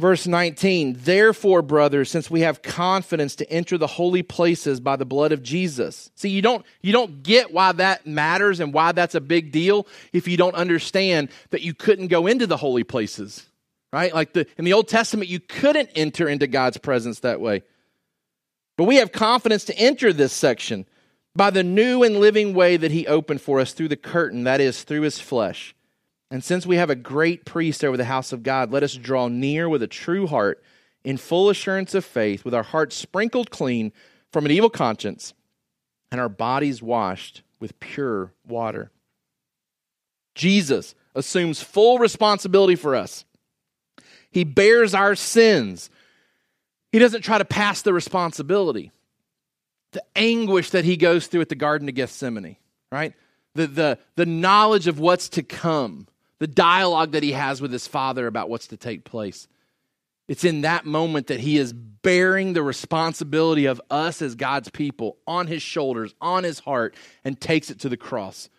Verse 0.00 0.26
19, 0.26 0.96
therefore, 0.98 1.62
brothers, 1.62 2.10
since 2.10 2.28
we 2.28 2.40
have 2.40 2.60
confidence 2.60 3.36
to 3.36 3.48
enter 3.48 3.78
the 3.78 3.86
holy 3.86 4.24
places 4.24 4.80
by 4.80 4.96
the 4.96 5.04
blood 5.04 5.30
of 5.30 5.44
Jesus. 5.44 6.10
See, 6.16 6.30
you 6.30 6.42
don't, 6.42 6.66
you 6.80 6.92
don't 6.92 7.22
get 7.22 7.52
why 7.52 7.70
that 7.70 8.04
matters 8.04 8.58
and 8.58 8.74
why 8.74 8.90
that's 8.90 9.14
a 9.14 9.20
big 9.20 9.52
deal 9.52 9.86
if 10.12 10.26
you 10.26 10.36
don't 10.36 10.56
understand 10.56 11.28
that 11.50 11.62
you 11.62 11.72
couldn't 11.72 12.08
go 12.08 12.26
into 12.26 12.48
the 12.48 12.56
holy 12.56 12.82
places, 12.82 13.46
right? 13.92 14.12
Like 14.12 14.32
the, 14.32 14.48
in 14.58 14.64
the 14.64 14.72
Old 14.72 14.88
Testament, 14.88 15.30
you 15.30 15.38
couldn't 15.38 15.90
enter 15.94 16.26
into 16.26 16.48
God's 16.48 16.78
presence 16.78 17.20
that 17.20 17.40
way. 17.40 17.62
But 18.76 18.84
we 18.84 18.96
have 18.96 19.12
confidence 19.12 19.66
to 19.66 19.78
enter 19.78 20.12
this 20.12 20.32
section 20.32 20.84
by 21.36 21.50
the 21.50 21.62
new 21.62 22.02
and 22.02 22.18
living 22.18 22.54
way 22.54 22.76
that 22.76 22.90
He 22.90 23.06
opened 23.06 23.40
for 23.40 23.60
us 23.60 23.72
through 23.72 23.88
the 23.88 23.96
curtain, 23.96 24.42
that 24.44 24.60
is, 24.60 24.82
through 24.82 25.02
His 25.02 25.20
flesh. 25.20 25.76
And 26.32 26.42
since 26.42 26.64
we 26.64 26.76
have 26.76 26.88
a 26.88 26.94
great 26.94 27.44
priest 27.44 27.84
over 27.84 27.98
the 27.98 28.06
house 28.06 28.32
of 28.32 28.42
God, 28.42 28.72
let 28.72 28.82
us 28.82 28.94
draw 28.94 29.28
near 29.28 29.68
with 29.68 29.82
a 29.82 29.86
true 29.86 30.26
heart 30.26 30.62
in 31.04 31.18
full 31.18 31.50
assurance 31.50 31.94
of 31.94 32.06
faith, 32.06 32.42
with 32.42 32.54
our 32.54 32.62
hearts 32.62 32.96
sprinkled 32.96 33.50
clean 33.50 33.92
from 34.32 34.46
an 34.46 34.50
evil 34.50 34.70
conscience 34.70 35.34
and 36.10 36.18
our 36.18 36.30
bodies 36.30 36.82
washed 36.82 37.42
with 37.60 37.78
pure 37.80 38.32
water. 38.46 38.90
Jesus 40.34 40.94
assumes 41.14 41.62
full 41.62 41.98
responsibility 41.98 42.76
for 42.76 42.96
us. 42.96 43.26
He 44.30 44.44
bears 44.44 44.94
our 44.94 45.14
sins. 45.14 45.90
He 46.92 46.98
doesn't 46.98 47.20
try 47.20 47.36
to 47.36 47.44
pass 47.44 47.82
the 47.82 47.92
responsibility. 47.92 48.90
The 49.90 50.02
anguish 50.16 50.70
that 50.70 50.86
he 50.86 50.96
goes 50.96 51.26
through 51.26 51.42
at 51.42 51.50
the 51.50 51.56
Garden 51.56 51.90
of 51.90 51.94
Gethsemane, 51.94 52.56
right? 52.90 53.12
The, 53.54 53.66
the, 53.66 53.98
the 54.16 54.24
knowledge 54.24 54.86
of 54.86 54.98
what's 54.98 55.28
to 55.30 55.42
come 55.42 56.06
the 56.42 56.48
dialogue 56.48 57.12
that 57.12 57.22
he 57.22 57.30
has 57.30 57.62
with 57.62 57.70
his 57.70 57.86
father 57.86 58.26
about 58.26 58.50
what's 58.50 58.66
to 58.66 58.76
take 58.76 59.04
place. 59.04 59.46
It's 60.26 60.42
in 60.42 60.62
that 60.62 60.84
moment 60.84 61.28
that 61.28 61.38
he 61.38 61.56
is 61.56 61.72
bearing 61.72 62.52
the 62.52 62.64
responsibility 62.64 63.66
of 63.66 63.80
us 63.88 64.20
as 64.20 64.34
God's 64.34 64.68
people 64.68 65.18
on 65.24 65.46
his 65.46 65.62
shoulders, 65.62 66.16
on 66.20 66.42
his 66.42 66.58
heart, 66.58 66.96
and 67.22 67.40
takes 67.40 67.70
it 67.70 67.78
to 67.78 67.88
the 67.88 67.96
cross, 67.96 68.50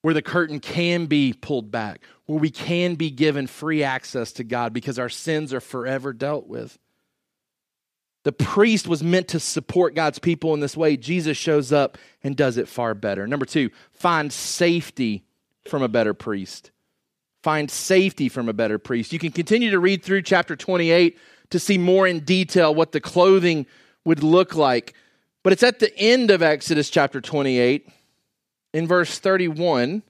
where 0.00 0.14
the 0.14 0.22
curtain 0.22 0.60
can 0.60 1.04
be 1.04 1.34
pulled 1.34 1.70
back, 1.70 2.00
where 2.24 2.38
we 2.38 2.48
can 2.48 2.94
be 2.94 3.10
given 3.10 3.46
free 3.46 3.82
access 3.82 4.32
to 4.32 4.42
God 4.42 4.72
because 4.72 4.98
our 4.98 5.10
sins 5.10 5.52
are 5.52 5.60
forever 5.60 6.14
dealt 6.14 6.46
with. 6.46 6.78
The 8.22 8.32
priest 8.32 8.88
was 8.88 9.02
meant 9.02 9.28
to 9.28 9.40
support 9.40 9.94
God's 9.94 10.20
people 10.20 10.54
in 10.54 10.60
this 10.60 10.74
way. 10.74 10.96
Jesus 10.96 11.36
shows 11.36 11.70
up 11.70 11.98
and 12.24 12.34
does 12.34 12.56
it 12.56 12.66
far 12.66 12.94
better. 12.94 13.26
Number 13.26 13.44
two, 13.44 13.68
find 13.92 14.32
safety 14.32 15.22
from 15.68 15.82
a 15.82 15.88
better 15.88 16.14
priest 16.14 16.70
find 17.42 17.70
safety 17.70 18.28
from 18.28 18.48
a 18.48 18.52
better 18.52 18.78
priest. 18.78 19.12
You 19.12 19.18
can 19.18 19.32
continue 19.32 19.70
to 19.70 19.78
read 19.78 20.02
through 20.02 20.22
chapter 20.22 20.56
28 20.56 21.18
to 21.50 21.58
see 21.58 21.78
more 21.78 22.06
in 22.06 22.20
detail 22.20 22.74
what 22.74 22.92
the 22.92 23.00
clothing 23.00 23.66
would 24.04 24.22
look 24.22 24.54
like. 24.54 24.94
But 25.42 25.52
it's 25.52 25.62
at 25.62 25.78
the 25.78 25.96
end 25.96 26.30
of 26.30 26.42
Exodus 26.42 26.90
chapter 26.90 27.20
28, 27.20 27.88
in 28.72 28.86
verse 28.86 29.18
31, 29.18 30.02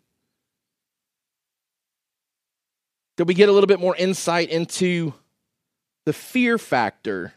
that 3.16 3.24
we 3.24 3.34
get 3.34 3.48
a 3.48 3.52
little 3.52 3.68
bit 3.68 3.80
more 3.80 3.96
insight 3.96 4.50
into 4.50 5.14
the 6.04 6.12
fear 6.12 6.58
factor 6.58 7.32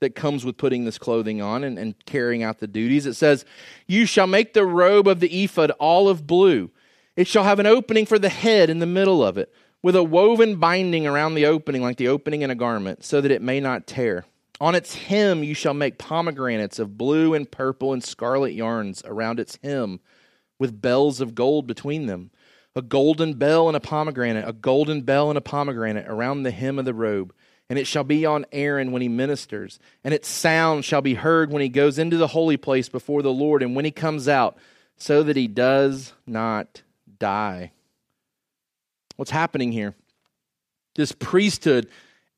that 0.00 0.14
comes 0.14 0.44
with 0.44 0.56
putting 0.56 0.84
this 0.84 0.98
clothing 0.98 1.40
on 1.40 1.64
and, 1.64 1.78
and 1.78 1.94
carrying 2.04 2.42
out 2.42 2.58
the 2.58 2.66
duties. 2.66 3.06
It 3.06 3.14
says, 3.14 3.44
You 3.86 4.06
shall 4.06 4.26
make 4.26 4.52
the 4.52 4.66
robe 4.66 5.08
of 5.08 5.20
the 5.20 5.44
ephod 5.44 5.72
olive 5.80 6.26
blue. 6.26 6.70
It 7.16 7.26
shall 7.26 7.44
have 7.44 7.58
an 7.58 7.66
opening 7.66 8.06
for 8.06 8.18
the 8.18 8.28
head 8.28 8.70
in 8.70 8.78
the 8.78 8.86
middle 8.86 9.24
of 9.24 9.38
it, 9.38 9.52
with 9.82 9.96
a 9.96 10.02
woven 10.02 10.56
binding 10.56 11.06
around 11.06 11.34
the 11.34 11.46
opening, 11.46 11.82
like 11.82 11.96
the 11.96 12.08
opening 12.08 12.42
in 12.42 12.50
a 12.50 12.54
garment, 12.54 13.04
so 13.04 13.20
that 13.20 13.30
it 13.30 13.42
may 13.42 13.58
not 13.60 13.86
tear. 13.86 14.26
On 14.60 14.74
its 14.74 14.94
hem 14.94 15.42
you 15.42 15.54
shall 15.54 15.74
make 15.74 15.98
pomegranates 15.98 16.78
of 16.78 16.98
blue 16.98 17.34
and 17.34 17.50
purple 17.50 17.92
and 17.92 18.02
scarlet 18.04 18.52
yarns 18.52 19.02
around 19.04 19.40
its 19.40 19.58
hem, 19.62 20.00
with 20.58 20.80
bells 20.80 21.20
of 21.20 21.34
gold 21.34 21.66
between 21.66 22.06
them. 22.06 22.30
A 22.74 22.82
golden 22.82 23.34
bell 23.34 23.68
and 23.68 23.76
a 23.76 23.80
pomegranate, 23.80 24.46
a 24.46 24.52
golden 24.52 25.00
bell 25.02 25.30
and 25.30 25.38
a 25.38 25.42
pomegranate 25.42 26.06
around 26.08 26.42
the 26.42 26.50
hem 26.50 26.78
of 26.78 26.84
the 26.84 26.94
robe 26.94 27.32
and 27.68 27.78
it 27.78 27.86
shall 27.86 28.04
be 28.04 28.24
on 28.24 28.46
Aaron 28.52 28.92
when 28.92 29.02
he 29.02 29.08
ministers, 29.08 29.78
and 30.04 30.14
its 30.14 30.28
sound 30.28 30.84
shall 30.84 31.02
be 31.02 31.14
heard 31.14 31.50
when 31.50 31.62
he 31.62 31.68
goes 31.68 31.98
into 31.98 32.16
the 32.16 32.28
holy 32.28 32.56
place 32.56 32.88
before 32.88 33.22
the 33.22 33.32
Lord, 33.32 33.62
and 33.62 33.74
when 33.74 33.84
he 33.84 33.90
comes 33.90 34.28
out, 34.28 34.56
so 34.96 35.22
that 35.22 35.36
he 35.36 35.48
does 35.48 36.12
not 36.26 36.82
die. 37.18 37.72
What's 39.16 39.30
happening 39.30 39.72
here? 39.72 39.94
This 40.94 41.12
priesthood, 41.12 41.88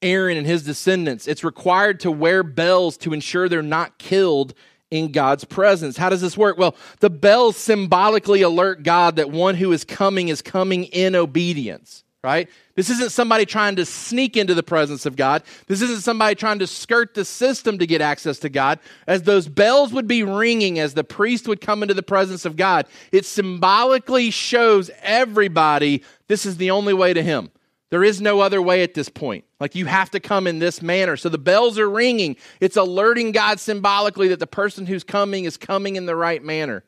Aaron 0.03 0.37
and 0.37 0.47
his 0.47 0.63
descendants, 0.63 1.27
it's 1.27 1.45
required 1.45 2.01
to 2.01 2.11
wear 2.11 2.43
bells 2.43 2.97
to 2.99 3.13
ensure 3.13 3.49
they're 3.49 3.63
not 3.63 3.99
killed 3.99 4.55
in 4.91 5.13
God's 5.13 5.45
presence. 5.45 5.97
How 5.97 6.09
does 6.09 6.21
this 6.21 6.37
work? 6.37 6.57
Well, 6.57 6.75
the 7.01 7.11
bells 7.11 7.57
symbolically 7.57 8.43
alert 8.43 8.83
God 8.83 9.17
that 9.17 9.31
one 9.31 9.55
who 9.55 9.73
is 9.73 9.85
coming 9.85 10.29
is 10.29 10.41
coming 10.43 10.85
in 10.85 11.15
obedience 11.15 12.05
right? 12.25 12.49
This 12.75 12.91
isn't 12.91 13.13
somebody 13.13 13.47
trying 13.47 13.77
to 13.77 13.85
sneak 13.85 14.37
into 14.37 14.55
the 14.55 14.63
presence 14.63 15.07
of 15.07 15.15
God. 15.15 15.43
This 15.67 15.83
isn't 15.83 16.03
somebody 16.03 16.35
trying 16.35 16.59
to 16.59 16.67
skirt 16.67 17.15
the 17.15 17.25
system 17.25 17.79
to 17.79 17.87
get 17.87 18.01
access 18.01 18.39
to 18.41 18.49
God. 18.49 18.81
As 19.07 19.23
those 19.23 19.47
bells 19.49 19.93
would 19.93 20.09
be 20.09 20.25
ringing 20.25 20.79
as 20.79 20.95
the 20.95 21.05
priest 21.05 21.47
would 21.47 21.61
come 21.61 21.83
into 21.83 21.95
the 21.95 22.03
presence 22.03 22.45
of 22.45 22.57
God, 22.57 22.87
it 23.13 23.25
symbolically 23.25 24.31
shows 24.31 24.91
everybody 25.01 26.03
this 26.27 26.45
is 26.45 26.57
the 26.57 26.73
only 26.73 26.93
way 26.93 27.15
to 27.15 27.23
Him. 27.23 27.51
There 27.91 28.05
is 28.05 28.21
no 28.21 28.41
other 28.41 28.61
way 28.61 28.83
at 28.83 28.95
this 28.95 29.09
point. 29.09 29.45
Like 29.61 29.75
you 29.75 29.87
have 29.87 30.11
to 30.11 30.21
come 30.21 30.47
in 30.47 30.59
this 30.59 30.83
manner. 30.83 31.17
So 31.17 31.29
the 31.29 31.39
bells 31.39 31.79
are 31.79 31.89
ringing. 31.89 32.37
It's 32.61 32.77
alerting 32.77 33.33
God 33.33 33.61
symbolically 33.61 34.29
that 34.29 34.41
the 34.41 34.47
person 34.47 34.87
who's 34.87 35.05
coming 35.05 35.45
is 35.45 35.57
coming 35.57 35.97
in 35.97 36.05
the 36.05 36.17
right 36.17 36.43
manner 36.43 36.85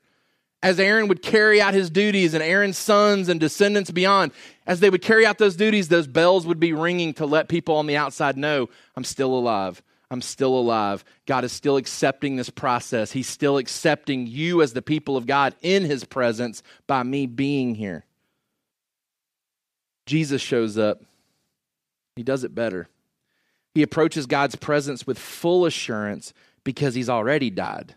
as 0.63 0.79
Aaron 0.79 1.09
would 1.09 1.23
carry 1.23 1.61
out 1.61 1.73
his 1.73 1.91
duties 1.91 2.35
and 2.35 2.43
Aaron's 2.43 2.77
sons 2.77 3.29
and 3.29 3.41
descendants 3.41 3.91
beyond, 3.91 4.33
as 4.67 4.81
they 4.81 4.91
would 4.91 5.03
carry 5.03 5.25
out 5.25 5.39
those 5.39 5.57
duties, 5.57 5.89
those 5.89 6.07
bells 6.07 6.47
would 6.47 6.61
be 6.61 6.73
ringing 6.73 7.15
to 7.15 7.27
let 7.27 7.49
people 7.49 7.77
on 7.77 7.87
the 7.87 7.97
outside 7.97 8.37
know, 8.37 8.69
I'm 8.95 9.05
still 9.05 9.35
alive. 9.35 9.83
I'm 10.11 10.21
still 10.21 10.59
alive. 10.59 11.05
God 11.27 11.45
is 11.45 11.53
still 11.53 11.77
accepting 11.77 12.37
this 12.37 12.51
process. 12.51 13.13
He's 13.13 13.29
still 13.29 13.59
accepting 13.59 14.27
you 14.27 14.61
as 14.61 14.73
the 14.73 14.83
people 14.83 15.17
of 15.17 15.27
God 15.27 15.55
in 15.63 15.85
his 15.85 16.05
presence 16.05 16.63
by 16.87 17.05
me 17.05 17.27
being 17.27 17.77
here. 17.77 18.05
Jesus 20.07 20.43
shows 20.43 20.77
up. 20.77 21.01
He 22.17 22.25
does 22.25 22.43
it 22.43 22.55
better. 22.55 22.89
He 23.73 23.83
approaches 23.83 24.27
God's 24.27 24.57
presence 24.57 25.07
with 25.07 25.17
full 25.17 25.65
assurance 25.65 26.35
because 26.65 26.95
he's 26.95 27.09
already 27.09 27.49
died 27.49 27.95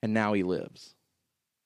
and 0.00 0.14
now 0.14 0.32
he 0.32 0.44
lives 0.44 0.91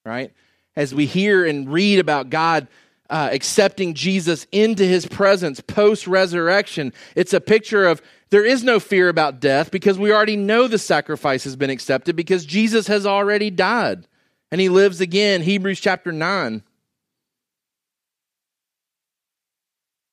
right? 0.06 0.32
As 0.76 0.94
we 0.94 1.04
hear 1.04 1.44
and 1.44 1.70
read 1.70 1.98
about 1.98 2.30
God 2.30 2.68
uh, 3.10 3.28
accepting 3.32 3.94
Jesus 3.94 4.46
into 4.52 4.84
his 4.84 5.06
presence 5.06 5.60
post 5.60 6.06
resurrection, 6.06 6.92
it's 7.14 7.34
a 7.34 7.40
picture 7.40 7.84
of 7.84 8.00
there 8.30 8.44
is 8.44 8.64
no 8.64 8.80
fear 8.80 9.08
about 9.08 9.40
death 9.40 9.70
because 9.70 9.98
we 9.98 10.12
already 10.12 10.36
know 10.36 10.68
the 10.68 10.78
sacrifice 10.78 11.44
has 11.44 11.56
been 11.56 11.70
accepted 11.70 12.16
because 12.16 12.44
Jesus 12.44 12.86
has 12.86 13.06
already 13.06 13.50
died 13.50 14.06
and 14.50 14.60
he 14.60 14.68
lives 14.68 15.00
again. 15.00 15.42
Hebrews 15.42 15.80
chapter 15.80 16.12
9. 16.12 16.62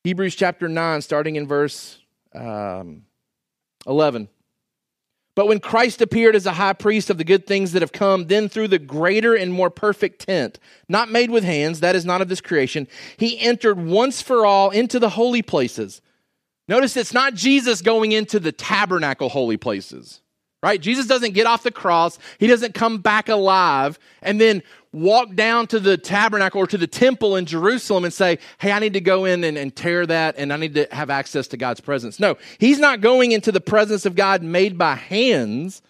Hebrews 0.03 0.35
chapter 0.35 0.67
9, 0.67 1.01
starting 1.01 1.37
in 1.37 1.47
verse 1.47 1.97
um, 2.35 3.03
11. 3.87 4.27
But 5.35 5.47
when 5.47 5.59
Christ 5.59 6.01
appeared 6.01 6.35
as 6.35 6.45
a 6.45 6.53
high 6.53 6.73
priest 6.73 7.09
of 7.09 7.17
the 7.17 7.23
good 7.23 7.47
things 7.47 7.71
that 7.71 7.81
have 7.81 7.91
come, 7.91 8.27
then 8.27 8.49
through 8.49 8.67
the 8.67 8.79
greater 8.79 9.33
and 9.35 9.51
more 9.51 9.69
perfect 9.69 10.25
tent, 10.25 10.59
not 10.87 11.09
made 11.11 11.31
with 11.31 11.43
hands, 11.43 11.79
that 11.79 11.95
is 11.95 12.05
not 12.05 12.21
of 12.21 12.29
this 12.29 12.41
creation, 12.41 12.87
he 13.17 13.39
entered 13.39 13.79
once 13.79 14.21
for 14.21 14.45
all 14.45 14.69
into 14.69 14.99
the 14.99 15.09
holy 15.09 15.41
places. 15.41 16.01
Notice 16.67 16.95
it's 16.95 17.13
not 17.13 17.33
Jesus 17.33 17.81
going 17.81 18.11
into 18.11 18.39
the 18.39 18.51
tabernacle 18.51 19.29
holy 19.29 19.57
places 19.57 20.21
right? 20.63 20.81
Jesus 20.81 21.05
doesn't 21.05 21.33
get 21.33 21.45
off 21.45 21.61
the 21.61 21.71
cross. 21.71 22.17
He 22.39 22.47
doesn't 22.47 22.73
come 22.73 22.99
back 22.99 23.27
alive 23.27 23.99
and 24.21 24.39
then 24.39 24.63
walk 24.93 25.35
down 25.35 25.67
to 25.67 25.79
the 25.79 25.97
tabernacle 25.97 26.61
or 26.61 26.67
to 26.67 26.77
the 26.77 26.87
temple 26.87 27.35
in 27.35 27.45
Jerusalem 27.45 28.05
and 28.05 28.13
say, 28.13 28.39
Hey, 28.59 28.71
I 28.71 28.79
need 28.79 28.93
to 28.93 29.01
go 29.01 29.25
in 29.25 29.43
and, 29.43 29.57
and, 29.57 29.75
tear 29.75 30.05
that 30.05 30.35
and 30.37 30.53
I 30.53 30.57
need 30.57 30.75
to 30.75 30.87
have 30.91 31.09
access 31.09 31.47
to 31.49 31.57
God's 31.57 31.81
presence. 31.81 32.17
No, 32.17 32.37
he's 32.59 32.79
not 32.79 33.01
going 33.01 33.33
into 33.33 33.51
the 33.51 33.59
presence 33.59 34.05
of 34.05 34.15
God 34.15 34.41
made 34.41 34.77
by 34.77 34.95
hands 34.95 35.81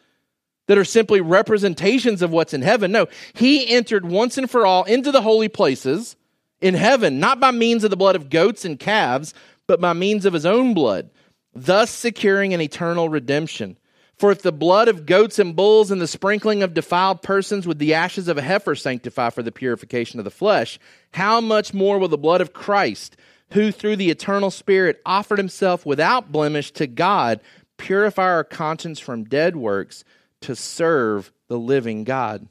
that 0.66 0.78
are 0.78 0.86
simply 0.86 1.22
representations 1.22 2.24
of 2.24 2.32
what's 2.32 2.54
in 2.54 2.64
heaven. 2.64 2.92
No, 2.92 3.08
he 3.34 3.70
entered 3.70 4.06
once 4.06 4.40
and 4.40 4.50
for 4.50 4.66
all 4.66 4.86
into 4.86 5.12
the 5.12 5.22
holy 5.22 5.50
places 5.50 6.16
in 6.62 6.74
heaven, 6.74 7.20
not 7.20 7.40
by 7.40 7.52
means 7.52 7.84
of 7.84 7.92
the 7.92 7.98
blood 7.98 8.16
of 8.16 8.32
goats 8.32 8.66
and 8.66 8.80
calves, 8.80 9.36
but 9.68 9.80
by 9.80 9.94
means 9.94 10.26
of 10.26 10.34
his 10.34 10.48
own 10.48 10.74
blood, 10.74 11.12
thus 11.54 11.92
securing 11.92 12.56
an 12.56 12.62
eternal 12.62 13.10
redemption. 13.10 13.78
For 14.24 14.32
if 14.32 14.42
the 14.42 14.54
blood 14.54 14.88
of 14.88 15.06
goats 15.06 15.38
and 15.38 15.54
bulls 15.54 15.92
and 15.92 16.00
the 16.00 16.08
sprinkling 16.08 16.64
of 16.64 16.74
defiled 16.74 17.22
persons 17.22 17.68
with 17.68 17.78
the 17.78 17.94
ashes 17.94 18.30
of 18.30 18.38
a 18.38 18.42
heifer 18.42 18.74
sanctify 18.74 19.32
for 19.32 19.44
the 19.44 19.52
purification 19.52 20.18
of 20.18 20.24
the 20.24 20.32
flesh, 20.32 20.80
how 21.12 21.42
much 21.42 21.74
more 21.74 22.00
will 22.00 22.08
the 22.08 22.18
blood 22.18 22.40
of 22.40 22.54
Christ, 22.54 23.18
who 23.52 23.70
through 23.70 23.98
the 23.98 24.10
eternal 24.10 24.50
Spirit 24.50 25.02
offered 25.06 25.40
himself 25.40 25.86
without 25.86 26.32
blemish 26.32 26.72
to 26.72 26.88
God, 26.88 27.42
purify 27.76 28.24
our 28.24 28.46
conscience 28.46 28.98
from 28.98 29.26
dead 29.26 29.58
works 29.58 30.06
to 30.40 30.56
serve 30.56 31.34
the 31.50 31.60
living 31.60 32.06
God? 32.06 32.48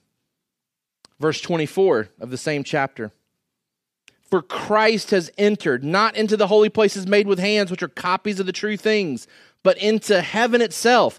Verse 1.21 1.41
24 1.41 2.11
of 2.21 2.29
the 2.29 2.37
same 2.37 2.65
chapter. 2.65 3.13
For 4.21 4.43
Christ 4.43 5.11
has 5.13 5.31
entered, 5.39 5.85
not 5.85 6.17
into 6.17 6.37
the 6.37 6.49
holy 6.49 6.69
places 6.69 7.07
made 7.07 7.27
with 7.27 7.39
hands, 7.39 7.71
which 7.71 7.83
are 7.83 7.89
copies 7.89 8.41
of 8.41 8.45
the 8.45 8.53
true 8.53 8.77
things, 8.77 9.27
but 9.63 9.79
into 9.79 10.21
heaven 10.21 10.61
itself 10.61 11.19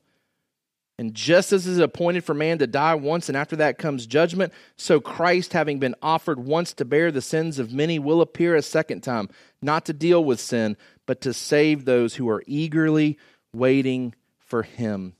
And 0.97 1.13
just 1.13 1.51
as 1.51 1.65
it 1.65 1.71
is 1.71 1.79
appointed 1.79 2.23
for 2.23 2.33
man 2.33 2.59
to 2.59 2.67
die 2.67 2.95
once, 2.95 3.27
and 3.27 3.37
after 3.37 3.55
that 3.55 3.77
comes 3.77 4.05
judgment, 4.05 4.53
so 4.77 4.99
Christ, 4.99 5.53
having 5.53 5.79
been 5.79 5.95
offered 6.01 6.39
once 6.39 6.73
to 6.73 6.85
bear 6.85 7.11
the 7.11 7.21
sins 7.21 7.57
of 7.59 7.73
many, 7.73 7.97
will 7.97 8.21
appear 8.21 8.55
a 8.55 8.61
second 8.61 9.01
time, 9.01 9.29
not 9.61 9.85
to 9.85 9.93
deal 9.93 10.23
with 10.23 10.39
sin, 10.39 10.77
but 11.07 11.21
to 11.21 11.33
save 11.33 11.85
those 11.85 12.15
who 12.15 12.29
are 12.29 12.43
eagerly 12.45 13.17
waiting 13.53 14.13
for 14.37 14.63
him. 14.63 15.13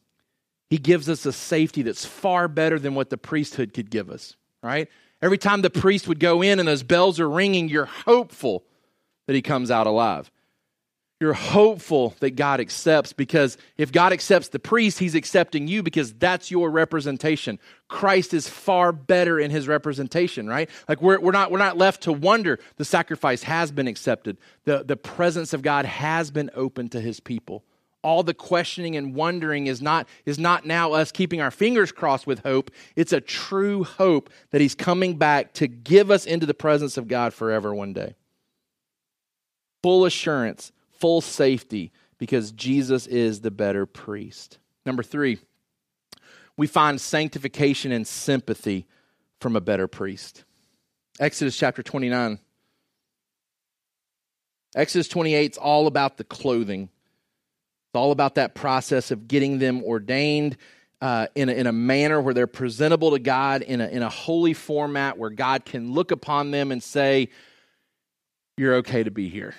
He 0.69 0.77
gives 0.77 1.09
us 1.09 1.25
a 1.25 1.33
safety 1.33 1.81
that's 1.81 2.05
far 2.05 2.47
better 2.47 2.77
than 2.77 2.95
what 2.95 3.09
the 3.09 3.17
priesthood 3.17 3.73
could 3.73 3.89
give 3.89 4.09
us, 4.09 4.35
right? 4.61 4.87
Every 5.21 5.37
time 5.37 5.61
the 5.61 5.69
priest 5.69 6.07
would 6.07 6.19
go 6.19 6.41
in 6.41 6.59
and 6.59 6.67
those 6.67 6.83
bells 6.83 7.19
are 7.19 7.29
ringing, 7.29 7.69
you're 7.69 7.85
hopeful 7.85 8.63
that 9.27 9.33
he 9.33 9.41
comes 9.41 9.71
out 9.71 9.87
alive 9.87 10.31
you're 11.21 11.33
hopeful 11.33 12.15
that 12.19 12.31
God 12.31 12.59
accepts 12.59 13.13
because 13.13 13.55
if 13.77 13.91
God 13.91 14.11
accepts 14.11 14.47
the 14.47 14.57
priest, 14.57 14.97
he's 14.97 15.13
accepting 15.13 15.67
you 15.67 15.83
because 15.83 16.13
that's 16.13 16.49
your 16.49 16.71
representation. 16.71 17.59
Christ 17.87 18.33
is 18.33 18.49
far 18.49 18.91
better 18.91 19.39
in 19.39 19.51
his 19.51 19.67
representation, 19.67 20.47
right? 20.47 20.67
Like 20.89 20.99
we're, 20.99 21.19
we're, 21.19 21.31
not, 21.31 21.51
we're 21.51 21.59
not 21.59 21.77
left 21.77 22.01
to 22.03 22.11
wonder. 22.11 22.57
The 22.77 22.85
sacrifice 22.85 23.43
has 23.43 23.71
been 23.71 23.87
accepted, 23.87 24.37
the, 24.63 24.83
the 24.83 24.97
presence 24.97 25.53
of 25.53 25.61
God 25.61 25.85
has 25.85 26.31
been 26.31 26.49
open 26.55 26.89
to 26.89 26.99
his 26.99 27.19
people. 27.19 27.63
All 28.03 28.23
the 28.23 28.33
questioning 28.33 28.95
and 28.95 29.13
wondering 29.13 29.67
is 29.67 29.79
not, 29.79 30.07
is 30.25 30.39
not 30.39 30.65
now 30.65 30.93
us 30.93 31.11
keeping 31.11 31.39
our 31.39 31.51
fingers 31.51 31.91
crossed 31.91 32.25
with 32.25 32.39
hope. 32.39 32.71
It's 32.95 33.13
a 33.13 33.21
true 33.21 33.83
hope 33.83 34.31
that 34.49 34.59
he's 34.59 34.73
coming 34.73 35.17
back 35.17 35.53
to 35.53 35.67
give 35.67 36.09
us 36.09 36.25
into 36.25 36.47
the 36.47 36.55
presence 36.55 36.97
of 36.97 37.07
God 37.07 37.31
forever 37.31 37.75
one 37.75 37.93
day. 37.93 38.15
Full 39.83 40.05
assurance 40.05 40.71
full 41.01 41.19
safety 41.19 41.91
because 42.19 42.51
Jesus 42.51 43.07
is 43.07 43.41
the 43.41 43.51
better 43.51 43.87
priest. 43.87 44.59
Number 44.85 45.01
three, 45.01 45.39
we 46.55 46.67
find 46.67 47.01
sanctification 47.01 47.91
and 47.91 48.05
sympathy 48.05 48.85
from 49.39 49.55
a 49.55 49.61
better 49.61 49.87
priest. 49.87 50.43
Exodus 51.19 51.57
chapter 51.57 51.81
29. 51.81 52.39
Exodus 54.75 55.07
28 55.07 55.51
is 55.51 55.57
all 55.57 55.87
about 55.87 56.17
the 56.17 56.23
clothing. 56.23 56.83
It's 56.83 57.95
all 57.95 58.11
about 58.11 58.35
that 58.35 58.53
process 58.53 59.11
of 59.11 59.27
getting 59.27 59.57
them 59.57 59.83
ordained 59.83 60.55
uh, 61.01 61.27
in, 61.33 61.49
a, 61.49 61.51
in 61.51 61.65
a 61.65 61.73
manner 61.73 62.21
where 62.21 62.35
they're 62.35 62.45
presentable 62.45 63.11
to 63.11 63.19
God 63.19 63.63
in 63.63 63.81
a, 63.81 63.87
in 63.87 64.03
a 64.03 64.09
holy 64.09 64.53
format 64.53 65.17
where 65.17 65.31
God 65.31 65.65
can 65.65 65.91
look 65.91 66.11
upon 66.11 66.51
them 66.51 66.71
and 66.71 66.81
say, 66.81 67.29
You're 68.55 68.75
okay 68.75 69.03
to 69.03 69.11
be 69.11 69.27
here. 69.27 69.55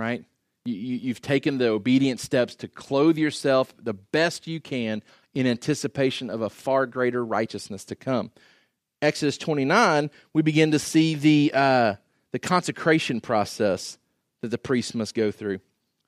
Right? 0.00 0.24
You, 0.64 0.74
you've 0.74 1.20
taken 1.20 1.58
the 1.58 1.68
obedient 1.68 2.20
steps 2.20 2.54
to 2.56 2.68
clothe 2.68 3.18
yourself 3.18 3.74
the 3.78 3.92
best 3.92 4.46
you 4.46 4.58
can 4.58 5.02
in 5.34 5.46
anticipation 5.46 6.30
of 6.30 6.40
a 6.40 6.48
far 6.48 6.86
greater 6.86 7.22
righteousness 7.22 7.84
to 7.84 7.94
come. 7.94 8.30
Exodus 9.02 9.36
29, 9.36 10.10
we 10.32 10.40
begin 10.40 10.70
to 10.70 10.78
see 10.78 11.16
the, 11.16 11.52
uh, 11.52 11.94
the 12.32 12.38
consecration 12.38 13.20
process 13.20 13.98
that 14.40 14.48
the 14.48 14.56
priest 14.56 14.94
must 14.94 15.14
go 15.14 15.30
through. 15.30 15.60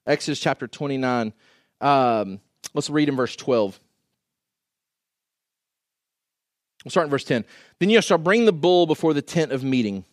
Exodus 0.07 0.41
chapter 0.41 0.67
29, 0.67 1.35
um, 1.83 2.41
let's 2.73 2.89
read 2.89 3.11
in 3.11 3.17
verse 3.17 3.37
12. 3.37 3.79
We'll 6.83 6.91
start 6.91 7.09
in 7.09 7.11
verse 7.11 7.25
10. 7.25 7.45
Then 7.79 7.91
you 7.91 8.01
shall 8.01 8.17
bring 8.17 8.47
the 8.47 8.55
bull 8.55 8.87
before 8.87 9.13
the 9.13 9.21
tent 9.21 9.53
of 9.53 9.63
meeting. 9.63 10.07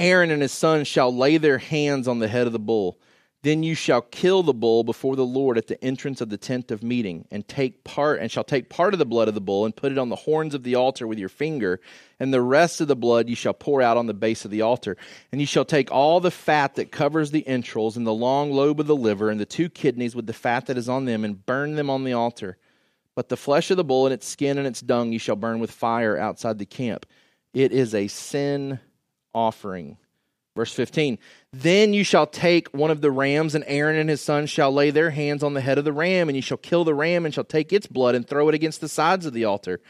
Aaron 0.00 0.30
and 0.30 0.42
his 0.42 0.52
sons 0.52 0.88
shall 0.88 1.14
lay 1.14 1.36
their 1.36 1.58
hands 1.58 2.08
on 2.08 2.18
the 2.18 2.28
head 2.28 2.46
of 2.46 2.52
the 2.52 2.58
bull 2.58 2.98
then 3.42 3.62
you 3.62 3.74
shall 3.74 4.02
kill 4.02 4.42
the 4.42 4.52
bull 4.52 4.84
before 4.84 5.16
the 5.16 5.24
Lord 5.24 5.56
at 5.56 5.66
the 5.66 5.82
entrance 5.82 6.20
of 6.20 6.28
the 6.28 6.36
tent 6.36 6.70
of 6.70 6.82
meeting, 6.82 7.26
and 7.30 7.46
take 7.48 7.84
part 7.84 8.20
and 8.20 8.30
shall 8.30 8.44
take 8.44 8.68
part 8.68 8.92
of 8.92 8.98
the 8.98 9.06
blood 9.06 9.28
of 9.28 9.34
the 9.34 9.40
bull 9.40 9.64
and 9.64 9.74
put 9.74 9.92
it 9.92 9.98
on 9.98 10.10
the 10.10 10.16
horns 10.16 10.54
of 10.54 10.62
the 10.62 10.74
altar 10.74 11.06
with 11.06 11.18
your 11.18 11.30
finger, 11.30 11.80
and 12.18 12.34
the 12.34 12.42
rest 12.42 12.82
of 12.82 12.88
the 12.88 12.96
blood 12.96 13.30
you 13.30 13.34
shall 13.34 13.54
pour 13.54 13.80
out 13.80 13.96
on 13.96 14.06
the 14.06 14.14
base 14.14 14.44
of 14.44 14.50
the 14.50 14.60
altar. 14.60 14.96
And 15.32 15.40
you 15.40 15.46
shall 15.46 15.64
take 15.64 15.90
all 15.90 16.20
the 16.20 16.30
fat 16.30 16.74
that 16.74 16.92
covers 16.92 17.30
the 17.30 17.46
entrails, 17.48 17.96
and 17.96 18.06
the 18.06 18.12
long 18.12 18.52
lobe 18.52 18.78
of 18.78 18.86
the 18.86 18.96
liver, 18.96 19.30
and 19.30 19.40
the 19.40 19.46
two 19.46 19.70
kidneys 19.70 20.14
with 20.14 20.26
the 20.26 20.34
fat 20.34 20.66
that 20.66 20.76
is 20.76 20.88
on 20.88 21.06
them, 21.06 21.24
and 21.24 21.46
burn 21.46 21.76
them 21.76 21.88
on 21.88 22.04
the 22.04 22.12
altar. 22.12 22.58
But 23.14 23.30
the 23.30 23.38
flesh 23.38 23.70
of 23.70 23.78
the 23.78 23.84
bull 23.84 24.04
and 24.06 24.12
its 24.12 24.28
skin 24.28 24.58
and 24.58 24.66
its 24.66 24.82
dung 24.82 25.12
you 25.12 25.18
shall 25.18 25.36
burn 25.36 25.60
with 25.60 25.70
fire 25.70 26.18
outside 26.18 26.58
the 26.58 26.66
camp. 26.66 27.06
It 27.54 27.72
is 27.72 27.94
a 27.94 28.06
sin 28.06 28.80
offering. 29.34 29.96
Verse 30.56 30.72
15 30.72 31.18
Then 31.52 31.94
you 31.94 32.04
shall 32.04 32.26
take 32.26 32.68
one 32.68 32.90
of 32.90 33.00
the 33.00 33.10
rams, 33.10 33.54
and 33.54 33.64
Aaron 33.66 33.96
and 33.96 34.10
his 34.10 34.20
sons 34.20 34.50
shall 34.50 34.72
lay 34.72 34.90
their 34.90 35.10
hands 35.10 35.42
on 35.42 35.54
the 35.54 35.60
head 35.60 35.78
of 35.78 35.84
the 35.84 35.92
ram, 35.92 36.28
and 36.28 36.36
you 36.36 36.42
shall 36.42 36.58
kill 36.58 36.84
the 36.84 36.94
ram, 36.94 37.24
and 37.24 37.32
shall 37.32 37.44
take 37.44 37.72
its 37.72 37.86
blood 37.86 38.14
and 38.14 38.26
throw 38.26 38.48
it 38.48 38.54
against 38.54 38.80
the 38.80 38.88
sides 38.88 39.26
of 39.26 39.32
the 39.32 39.44
altar. 39.44 39.80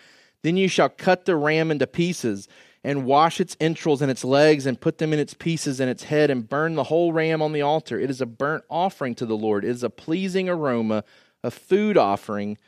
Then 0.43 0.57
you 0.57 0.69
shall 0.69 0.89
cut 0.89 1.25
the 1.25 1.37
ram 1.37 1.71
into 1.71 1.87
pieces, 1.87 2.49
and 2.83 3.05
wash 3.05 3.41
its 3.41 3.57
entrails 3.61 4.01
and 4.01 4.11
its 4.11 4.25
legs, 4.25 4.67
and 4.67 4.81
put 4.81 4.99
them 4.99 5.13
in 5.13 5.19
its 5.19 5.35
pieces 5.35 5.81
and 5.81 5.91
its 5.91 6.05
head, 6.05 6.31
and 6.31 6.49
burn 6.49 6.75
the 6.75 6.85
whole 6.85 7.13
ram 7.13 7.43
on 7.43 7.53
the 7.53 7.63
altar. 7.63 7.99
It 7.99 8.11
is 8.11 8.21
a 8.21 8.27
burnt 8.27 8.65
offering 8.71 9.15
to 9.17 9.27
the 9.27 9.37
Lord, 9.37 9.65
it 9.65 9.71
is 9.71 9.83
a 9.83 9.91
pleasing 9.91 10.49
aroma, 10.49 11.05
a 11.43 11.51
food 11.51 11.97
offering 11.97 12.59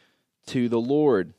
to 0.46 0.68
the 0.68 0.80
Lord. 0.80 1.34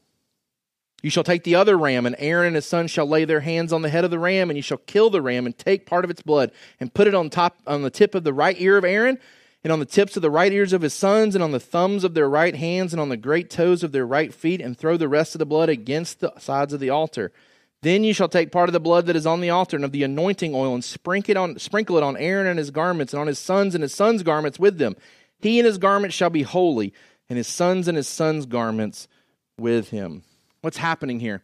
You 1.03 1.09
shall 1.09 1.25
take 1.25 1.43
the 1.43 1.55
other 1.55 1.77
ram, 1.77 2.05
and 2.05 2.15
Aaron 2.17 2.47
and 2.47 2.55
his 2.55 2.65
sons 2.65 2.89
shall 2.89 3.05
lay 3.05 3.25
their 3.25 3.41
hands 3.41 3.73
on 3.73 3.81
the 3.81 3.89
head 3.89 4.05
of 4.05 4.09
the 4.09 4.17
ram, 4.17 4.49
and 4.49 4.55
you 4.55 4.63
shall 4.63 4.77
kill 4.77 5.09
the 5.09 5.21
ram 5.21 5.45
and 5.45 5.55
take 5.55 5.85
part 5.85 6.05
of 6.05 6.09
its 6.09 6.21
blood 6.21 6.51
and 6.79 6.93
put 6.93 7.07
it 7.07 7.13
on 7.13 7.29
top 7.29 7.57
on 7.67 7.81
the 7.81 7.89
tip 7.89 8.15
of 8.15 8.23
the 8.23 8.33
right 8.33 8.55
ear 8.59 8.77
of 8.77 8.85
Aaron, 8.85 9.19
and 9.65 9.73
on 9.73 9.79
the 9.79 9.85
tips 9.85 10.15
of 10.15 10.21
the 10.21 10.31
right 10.31 10.51
ears 10.53 10.71
of 10.71 10.81
his 10.81 10.93
sons, 10.93 11.35
and 11.35 11.43
on 11.43 11.51
the 11.51 11.59
thumbs 11.59 12.05
of 12.05 12.13
their 12.13 12.29
right 12.29 12.55
hands, 12.55 12.93
and 12.93 13.01
on 13.01 13.09
the 13.09 13.17
great 13.17 13.49
toes 13.49 13.83
of 13.83 13.91
their 13.91 14.07
right 14.07 14.33
feet, 14.33 14.61
and 14.61 14.77
throw 14.77 14.95
the 14.95 15.09
rest 15.09 15.35
of 15.35 15.39
the 15.39 15.45
blood 15.45 15.67
against 15.67 16.21
the 16.21 16.31
sides 16.39 16.71
of 16.71 16.79
the 16.79 16.89
altar. 16.89 17.33
Then 17.81 18.05
you 18.05 18.13
shall 18.13 18.29
take 18.29 18.49
part 18.49 18.69
of 18.69 18.73
the 18.73 18.79
blood 18.79 19.05
that 19.07 19.17
is 19.17 19.27
on 19.27 19.41
the 19.41 19.49
altar 19.49 19.75
and 19.75 19.83
of 19.83 19.91
the 19.91 20.03
anointing 20.03 20.55
oil, 20.55 20.73
and 20.73 20.83
sprinkle 20.83 21.31
it 21.31 21.37
on, 21.37 21.59
sprinkle 21.59 21.97
it 21.97 22.03
on 22.03 22.15
Aaron 22.15 22.47
and 22.47 22.57
his 22.57 22.71
garments, 22.71 23.13
and 23.13 23.19
on 23.19 23.27
his 23.27 23.39
sons 23.39 23.75
and 23.75 23.81
his 23.81 23.93
sons' 23.93 24.23
garments 24.23 24.57
with 24.57 24.77
them. 24.77 24.95
He 25.39 25.59
and 25.59 25.65
his 25.65 25.77
garments 25.77 26.15
shall 26.15 26.29
be 26.29 26.43
holy, 26.43 26.93
and 27.29 27.35
his 27.35 27.47
sons 27.47 27.89
and 27.89 27.97
his 27.97 28.07
sons' 28.07 28.45
garments 28.45 29.09
with 29.57 29.89
him. 29.89 30.23
What's 30.63 30.77
happening 30.77 31.19
here? 31.19 31.41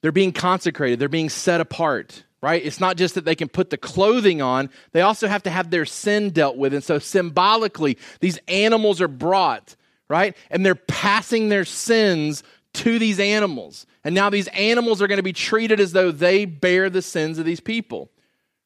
They're 0.00 0.10
being 0.10 0.32
consecrated, 0.32 0.98
they're 0.98 1.10
being 1.10 1.28
set 1.28 1.60
apart, 1.60 2.24
right? 2.40 2.64
It's 2.64 2.80
not 2.80 2.96
just 2.96 3.14
that 3.14 3.26
they 3.26 3.34
can 3.34 3.48
put 3.48 3.68
the 3.68 3.76
clothing 3.76 4.40
on, 4.40 4.70
they 4.92 5.02
also 5.02 5.28
have 5.28 5.42
to 5.42 5.50
have 5.50 5.68
their 5.68 5.84
sin 5.84 6.30
dealt 6.30 6.56
with. 6.56 6.72
And 6.72 6.82
so 6.82 6.98
symbolically, 6.98 7.98
these 8.20 8.38
animals 8.48 9.02
are 9.02 9.08
brought, 9.08 9.76
right? 10.08 10.34
And 10.50 10.64
they're 10.64 10.74
passing 10.74 11.50
their 11.50 11.66
sins 11.66 12.42
to 12.72 12.98
these 12.98 13.20
animals. 13.20 13.84
And 14.02 14.14
now 14.14 14.30
these 14.30 14.48
animals 14.48 15.02
are 15.02 15.08
going 15.08 15.18
to 15.18 15.22
be 15.22 15.34
treated 15.34 15.78
as 15.78 15.92
though 15.92 16.10
they 16.10 16.46
bear 16.46 16.88
the 16.88 17.02
sins 17.02 17.38
of 17.38 17.44
these 17.44 17.60
people, 17.60 18.10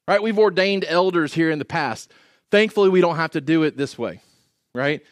right? 0.07 0.23
We've 0.23 0.39
ordained 0.39 0.85
elders 0.87 1.35
here 1.35 1.51
in 1.51 1.59
the 1.59 1.65
past. 1.65 2.13
Thankfully, 2.53 2.89
we 2.89 3.01
don't 3.01 3.17
have 3.17 3.33
to 3.33 3.41
do 3.41 3.65
it 3.65 3.77
this 3.77 3.99
way, 3.99 4.21
right? 4.77 5.03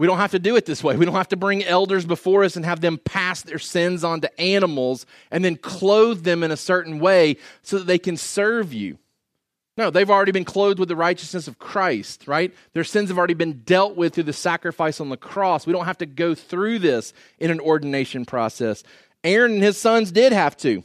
We 0.00 0.06
don't 0.06 0.16
have 0.16 0.30
to 0.30 0.38
do 0.38 0.56
it 0.56 0.64
this 0.64 0.82
way. 0.82 0.96
We 0.96 1.04
don't 1.04 1.14
have 1.14 1.28
to 1.28 1.36
bring 1.36 1.62
elders 1.62 2.06
before 2.06 2.42
us 2.42 2.56
and 2.56 2.64
have 2.64 2.80
them 2.80 2.96
pass 2.96 3.42
their 3.42 3.58
sins 3.58 4.02
onto 4.02 4.28
animals 4.38 5.04
and 5.30 5.44
then 5.44 5.56
clothe 5.56 6.24
them 6.24 6.42
in 6.42 6.50
a 6.50 6.56
certain 6.56 7.00
way 7.00 7.36
so 7.60 7.76
that 7.76 7.86
they 7.86 7.98
can 7.98 8.16
serve 8.16 8.72
you. 8.72 8.96
No, 9.76 9.90
they've 9.90 10.08
already 10.08 10.32
been 10.32 10.46
clothed 10.46 10.78
with 10.78 10.88
the 10.88 10.96
righteousness 10.96 11.48
of 11.48 11.58
Christ, 11.58 12.26
right? 12.26 12.54
Their 12.72 12.82
sins 12.82 13.10
have 13.10 13.18
already 13.18 13.34
been 13.34 13.60
dealt 13.66 13.94
with 13.94 14.14
through 14.14 14.24
the 14.24 14.32
sacrifice 14.32 15.02
on 15.02 15.10
the 15.10 15.18
cross. 15.18 15.66
We 15.66 15.74
don't 15.74 15.84
have 15.84 15.98
to 15.98 16.06
go 16.06 16.34
through 16.34 16.78
this 16.78 17.12
in 17.38 17.50
an 17.50 17.60
ordination 17.60 18.24
process. 18.24 18.82
Aaron 19.22 19.52
and 19.52 19.62
his 19.62 19.76
sons 19.76 20.12
did 20.12 20.32
have 20.32 20.56
to. 20.58 20.82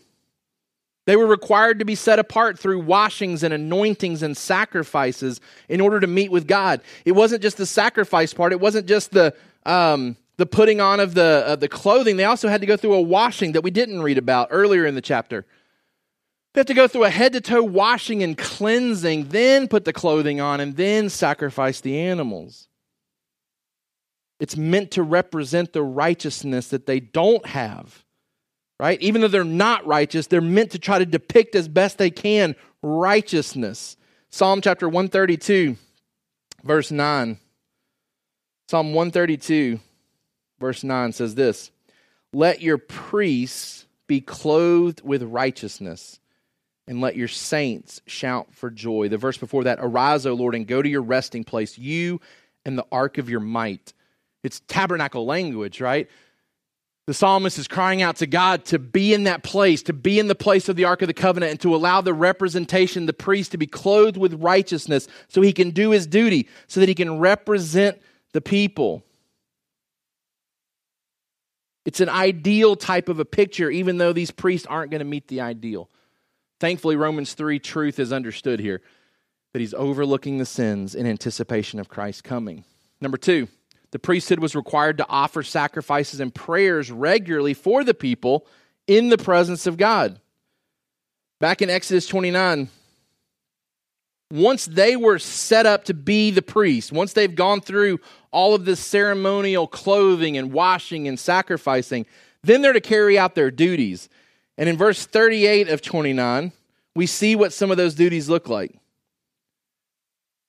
They 1.05 1.15
were 1.15 1.27
required 1.27 1.79
to 1.79 1.85
be 1.85 1.95
set 1.95 2.17
apart 2.17 2.57
through 2.57 2.79
washings 2.79 3.43
and 3.43 3.53
anointings 3.53 4.23
and 4.23 4.35
sacrifices 4.35 5.39
in 5.69 5.79
order 5.79 5.99
to 5.99 6.07
meet 6.07 6.31
with 6.31 6.47
God. 6.47 6.81
It 7.05 7.11
wasn't 7.11 7.43
just 7.43 7.57
the 7.57 7.65
sacrifice 7.65 8.33
part, 8.33 8.51
it 8.51 8.59
wasn't 8.59 8.87
just 8.87 9.11
the, 9.11 9.35
um, 9.65 10.17
the 10.37 10.47
putting 10.47 10.81
on 10.81 10.99
of 10.99 11.13
the, 11.13 11.43
uh, 11.45 11.55
the 11.55 11.69
clothing. 11.69 12.17
They 12.17 12.23
also 12.23 12.47
had 12.47 12.61
to 12.61 12.67
go 12.67 12.75
through 12.75 12.93
a 12.93 13.01
washing 13.01 13.51
that 13.51 13.61
we 13.61 13.71
didn't 13.71 14.01
read 14.01 14.17
about 14.17 14.47
earlier 14.51 14.85
in 14.85 14.95
the 14.95 15.01
chapter. 15.01 15.45
They 16.53 16.59
have 16.59 16.67
to 16.67 16.73
go 16.73 16.87
through 16.87 17.03
a 17.03 17.09
head 17.09 17.33
to 17.33 17.41
toe 17.41 17.63
washing 17.63 18.23
and 18.23 18.37
cleansing, 18.37 19.27
then 19.29 19.67
put 19.67 19.85
the 19.85 19.93
clothing 19.93 20.39
on, 20.39 20.59
and 20.59 20.75
then 20.75 21.09
sacrifice 21.09 21.81
the 21.81 21.99
animals. 21.99 22.69
It's 24.39 24.57
meant 24.57 24.91
to 24.91 25.03
represent 25.03 25.73
the 25.73 25.83
righteousness 25.83 26.69
that 26.69 26.85
they 26.85 26.99
don't 26.99 27.45
have 27.45 28.04
right? 28.79 29.01
Even 29.01 29.21
though 29.21 29.27
they're 29.27 29.43
not 29.43 29.85
righteous, 29.85 30.27
they're 30.27 30.41
meant 30.41 30.71
to 30.71 30.79
try 30.79 30.99
to 30.99 31.05
depict 31.05 31.55
as 31.55 31.67
best 31.67 31.97
they 31.97 32.09
can 32.09 32.55
righteousness. 32.81 33.97
Psalm 34.29 34.61
chapter 34.61 34.87
132, 34.87 35.77
verse 36.63 36.91
9. 36.91 37.37
Psalm 38.67 38.93
132, 38.93 39.79
verse 40.59 40.83
9 40.83 41.11
says 41.13 41.35
this 41.35 41.71
Let 42.33 42.61
your 42.61 42.77
priests 42.77 43.85
be 44.07 44.21
clothed 44.21 45.01
with 45.03 45.23
righteousness, 45.23 46.19
and 46.87 47.01
let 47.01 47.15
your 47.15 47.27
saints 47.27 48.01
shout 48.07 48.53
for 48.53 48.69
joy. 48.69 49.07
The 49.07 49.17
verse 49.17 49.37
before 49.37 49.63
that 49.65 49.79
Arise, 49.81 50.25
O 50.25 50.33
Lord, 50.33 50.55
and 50.55 50.67
go 50.67 50.81
to 50.81 50.89
your 50.89 51.01
resting 51.01 51.43
place, 51.43 51.77
you 51.77 52.19
and 52.65 52.77
the 52.77 52.85
ark 52.91 53.17
of 53.17 53.29
your 53.29 53.39
might. 53.39 53.93
It's 54.43 54.61
tabernacle 54.67 55.25
language, 55.25 55.79
right? 55.81 56.09
The 57.07 57.13
psalmist 57.13 57.59
is 57.59 57.67
crying 57.67 58.01
out 58.01 58.15
to 58.17 58.27
God 58.27 58.65
to 58.65 58.79
be 58.79 59.13
in 59.13 59.25
that 59.25 59.43
place, 59.43 59.83
to 59.83 59.93
be 59.93 60.17
in 60.17 60.27
the 60.27 60.33
place 60.33 60.69
of 60.69 60.75
the 60.75 60.85
Ark 60.85 61.03
of 61.03 61.07
the 61.07 61.13
Covenant, 61.13 61.51
and 61.51 61.59
to 61.61 61.75
allow 61.75 62.01
the 62.01 62.13
representation, 62.13 63.05
the 63.05 63.13
priest, 63.13 63.51
to 63.51 63.57
be 63.57 63.67
clothed 63.67 64.17
with 64.17 64.41
righteousness 64.41 65.07
so 65.27 65.41
he 65.41 65.53
can 65.53 65.69
do 65.69 65.91
his 65.91 66.07
duty, 66.07 66.49
so 66.67 66.79
that 66.79 66.89
he 66.89 66.95
can 66.95 67.19
represent 67.19 68.01
the 68.33 68.41
people. 68.41 69.03
It's 71.85 71.99
an 71.99 72.09
ideal 72.09 72.75
type 72.75 73.07
of 73.07 73.19
a 73.19 73.25
picture, 73.25 73.69
even 73.69 73.99
though 73.99 74.11
these 74.11 74.31
priests 74.31 74.65
aren't 74.65 74.89
going 74.89 74.99
to 74.99 75.05
meet 75.05 75.27
the 75.27 75.41
ideal. 75.41 75.89
Thankfully, 76.59 76.95
Romans 76.95 77.33
3 77.35 77.59
truth 77.59 77.99
is 77.99 78.11
understood 78.11 78.59
here 78.59 78.81
that 79.53 79.59
he's 79.59 79.75
overlooking 79.75 80.39
the 80.39 80.45
sins 80.45 80.95
in 80.95 81.05
anticipation 81.05 81.79
of 81.79 81.87
Christ's 81.87 82.23
coming. 82.23 82.65
Number 82.99 83.17
two, 83.17 83.47
the 83.95 83.99
priesthood 83.99 84.39
was 84.39 84.57
required 84.57 84.97
to 84.97 85.07
offer 85.07 85.41
sacrifices 85.41 86.19
and 86.19 86.35
prayers 86.35 86.91
regularly 86.91 87.53
for 87.53 87.81
the 87.81 87.93
people 87.93 88.45
in 88.87 89.07
the 89.07 89.17
presence 89.17 89.67
of 89.67 89.77
God. 89.77 90.19
Back 91.39 91.61
in 91.61 91.69
Exodus 91.69 92.05
29, 92.05 92.67
once 94.33 94.65
they 94.65 94.97
were 94.97 95.17
set 95.17 95.65
up 95.65 95.85
to 95.85 95.93
be 95.93 96.29
the 96.29 96.41
priest, 96.41 96.91
once 96.91 97.13
they've 97.13 97.35
gone 97.35 97.61
through 97.61 98.01
all 98.31 98.53
of 98.53 98.65
this 98.65 98.81
ceremonial 98.81 99.65
clothing 99.65 100.35
and 100.35 100.51
washing 100.51 101.07
and 101.07 101.17
sacrificing, 101.17 102.05
then 102.43 102.61
they're 102.61 102.73
to 102.73 102.81
carry 102.81 103.17
out 103.17 103.33
their 103.33 103.49
duties. 103.49 104.09
And 104.57 104.67
in 104.67 104.75
verse 104.75 105.05
38 105.05 105.69
of 105.69 105.81
29, 105.81 106.51
we 106.97 107.05
see 107.05 107.37
what 107.37 107.53
some 107.53 107.71
of 107.71 107.77
those 107.77 107.95
duties 107.95 108.27
look 108.27 108.49
like. 108.49 108.75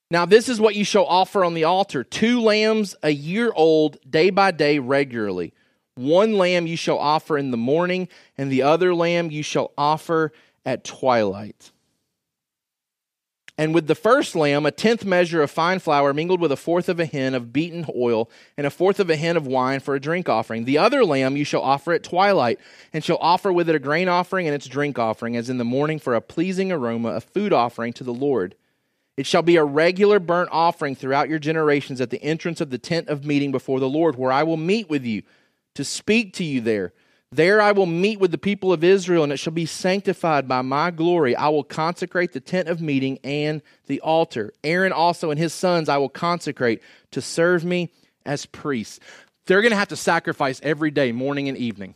Now, 0.09 0.25
this 0.25 0.47
is 0.47 0.61
what 0.61 0.75
you 0.75 0.85
shall 0.85 1.05
offer 1.05 1.43
on 1.43 1.53
the 1.53 1.65
altar 1.65 2.03
two 2.03 2.39
lambs 2.41 2.95
a 3.03 3.09
year 3.09 3.51
old, 3.53 3.97
day 4.09 4.29
by 4.29 4.51
day, 4.51 4.79
regularly. 4.79 5.53
One 5.95 6.37
lamb 6.37 6.67
you 6.67 6.77
shall 6.77 6.97
offer 6.97 7.37
in 7.37 7.51
the 7.51 7.57
morning, 7.57 8.07
and 8.37 8.51
the 8.51 8.61
other 8.61 8.93
lamb 8.95 9.31
you 9.31 9.43
shall 9.43 9.71
offer 9.77 10.31
at 10.65 10.83
twilight. 10.83 11.71
And 13.57 13.73
with 13.73 13.87
the 13.87 13.95
first 13.95 14.35
lamb, 14.35 14.67
a 14.67 14.71
tenth 14.71 15.03
measure 15.03 15.41
of 15.41 15.49
fine 15.49 15.79
flour 15.79 16.13
mingled 16.13 16.39
with 16.39 16.51
a 16.51 16.55
fourth 16.57 16.87
of 16.89 16.99
a 16.99 17.05
hin 17.05 17.33
of 17.33 17.51
beaten 17.51 17.87
oil, 17.93 18.29
and 18.55 18.67
a 18.67 18.69
fourth 18.69 18.99
of 18.99 19.09
a 19.09 19.15
hin 19.15 19.35
of 19.35 19.47
wine 19.47 19.79
for 19.79 19.95
a 19.95 19.99
drink 19.99 20.29
offering. 20.29 20.65
The 20.65 20.77
other 20.77 21.03
lamb 21.03 21.35
you 21.35 21.43
shall 21.43 21.63
offer 21.63 21.91
at 21.91 22.03
twilight, 22.03 22.59
and 22.93 23.03
shall 23.03 23.17
offer 23.19 23.51
with 23.51 23.67
it 23.67 23.75
a 23.75 23.79
grain 23.79 24.07
offering 24.07 24.45
and 24.45 24.53
its 24.53 24.67
drink 24.67 24.99
offering, 24.99 25.35
as 25.35 25.49
in 25.49 25.57
the 25.57 25.65
morning 25.65 25.97
for 25.97 26.13
a 26.13 26.21
pleasing 26.21 26.71
aroma, 26.71 27.09
a 27.09 27.21
food 27.21 27.51
offering 27.51 27.93
to 27.93 28.03
the 28.03 28.13
Lord. 28.13 28.55
It 29.17 29.25
shall 29.25 29.41
be 29.41 29.55
a 29.55 29.65
regular 29.65 30.19
burnt 30.19 30.49
offering 30.51 30.95
throughout 30.95 31.27
your 31.27 31.39
generations 31.39 31.99
at 31.99 32.11
the 32.11 32.21
entrance 32.21 32.61
of 32.61 32.69
the 32.69 32.77
tent 32.77 33.09
of 33.09 33.25
meeting 33.25 33.51
before 33.51 33.79
the 33.79 33.89
Lord, 33.89 34.15
where 34.15 34.31
I 34.31 34.43
will 34.43 34.57
meet 34.57 34.89
with 34.89 35.03
you 35.03 35.23
to 35.73 35.83
speak 35.83 36.33
to 36.33 36.43
you 36.43 36.61
there. 36.61 36.93
There 37.31 37.59
I 37.59 37.73
will 37.73 37.87
meet 37.87 38.19
with 38.19 38.31
the 38.31 38.37
people 38.37 38.71
of 38.71 38.83
Israel, 38.83 39.23
and 39.23 39.33
it 39.33 39.37
shall 39.37 39.51
be 39.51 39.65
sanctified 39.65 40.47
by 40.47 40.61
my 40.61 40.91
glory. 40.91 41.35
I 41.35 41.49
will 41.49 41.63
consecrate 41.63 42.31
the 42.31 42.39
tent 42.39 42.69
of 42.69 42.79
meeting 42.79 43.19
and 43.23 43.61
the 43.87 43.99
altar. 44.01 44.53
Aaron 44.63 44.93
also 44.93 45.29
and 45.29 45.39
his 45.39 45.53
sons 45.53 45.89
I 45.89 45.97
will 45.97 46.09
consecrate 46.09 46.81
to 47.11 47.21
serve 47.21 47.65
me 47.65 47.91
as 48.25 48.45
priests. 48.45 48.99
They're 49.45 49.61
going 49.61 49.71
to 49.71 49.77
have 49.77 49.89
to 49.89 49.95
sacrifice 49.95 50.61
every 50.63 50.91
day, 50.91 51.11
morning 51.11 51.49
and 51.49 51.57
evening, 51.57 51.95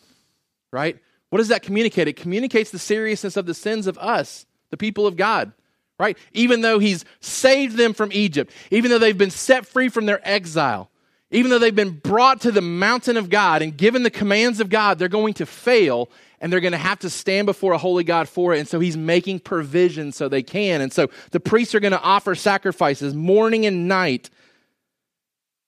right? 0.73 0.97
What 1.29 1.37
does 1.37 1.49
that 1.49 1.61
communicate? 1.61 2.09
It 2.09 2.17
communicates 2.17 2.71
the 2.71 2.79
seriousness 2.79 3.37
of 3.37 3.45
the 3.45 3.53
sins 3.53 3.87
of 3.87 3.97
us, 3.99 4.45
the 4.69 4.77
people 4.77 5.07
of 5.07 5.15
God, 5.15 5.53
right? 6.01 6.17
Even 6.33 6.61
though 6.61 6.79
he's 6.79 7.05
saved 7.19 7.77
them 7.77 7.93
from 7.93 8.11
Egypt, 8.11 8.51
even 8.71 8.89
though 8.89 8.97
they've 8.97 9.17
been 9.17 9.29
set 9.29 9.67
free 9.67 9.87
from 9.87 10.07
their 10.07 10.19
exile, 10.27 10.89
even 11.29 11.51
though 11.51 11.59
they've 11.59 11.75
been 11.75 11.91
brought 11.91 12.41
to 12.41 12.51
the 12.51 12.59
mountain 12.59 13.17
of 13.17 13.29
God 13.29 13.61
and 13.61 13.77
given 13.77 14.01
the 14.01 14.09
commands 14.09 14.59
of 14.59 14.69
God, 14.69 14.97
they're 14.97 15.07
going 15.07 15.35
to 15.35 15.45
fail 15.45 16.09
and 16.39 16.51
they're 16.51 16.59
going 16.59 16.71
to 16.71 16.77
have 16.79 16.97
to 16.99 17.09
stand 17.09 17.45
before 17.45 17.73
a 17.73 17.77
holy 17.77 18.03
God 18.03 18.27
for 18.27 18.55
it. 18.55 18.59
And 18.59 18.67
so 18.67 18.79
he's 18.79 18.97
making 18.97 19.41
provision 19.41 20.11
so 20.11 20.27
they 20.27 20.41
can. 20.41 20.81
And 20.81 20.91
so 20.91 21.11
the 21.29 21.39
priests 21.39 21.75
are 21.75 21.79
going 21.79 21.91
to 21.91 22.01
offer 22.01 22.33
sacrifices 22.33 23.13
morning 23.13 23.67
and 23.67 23.87
night 23.87 24.31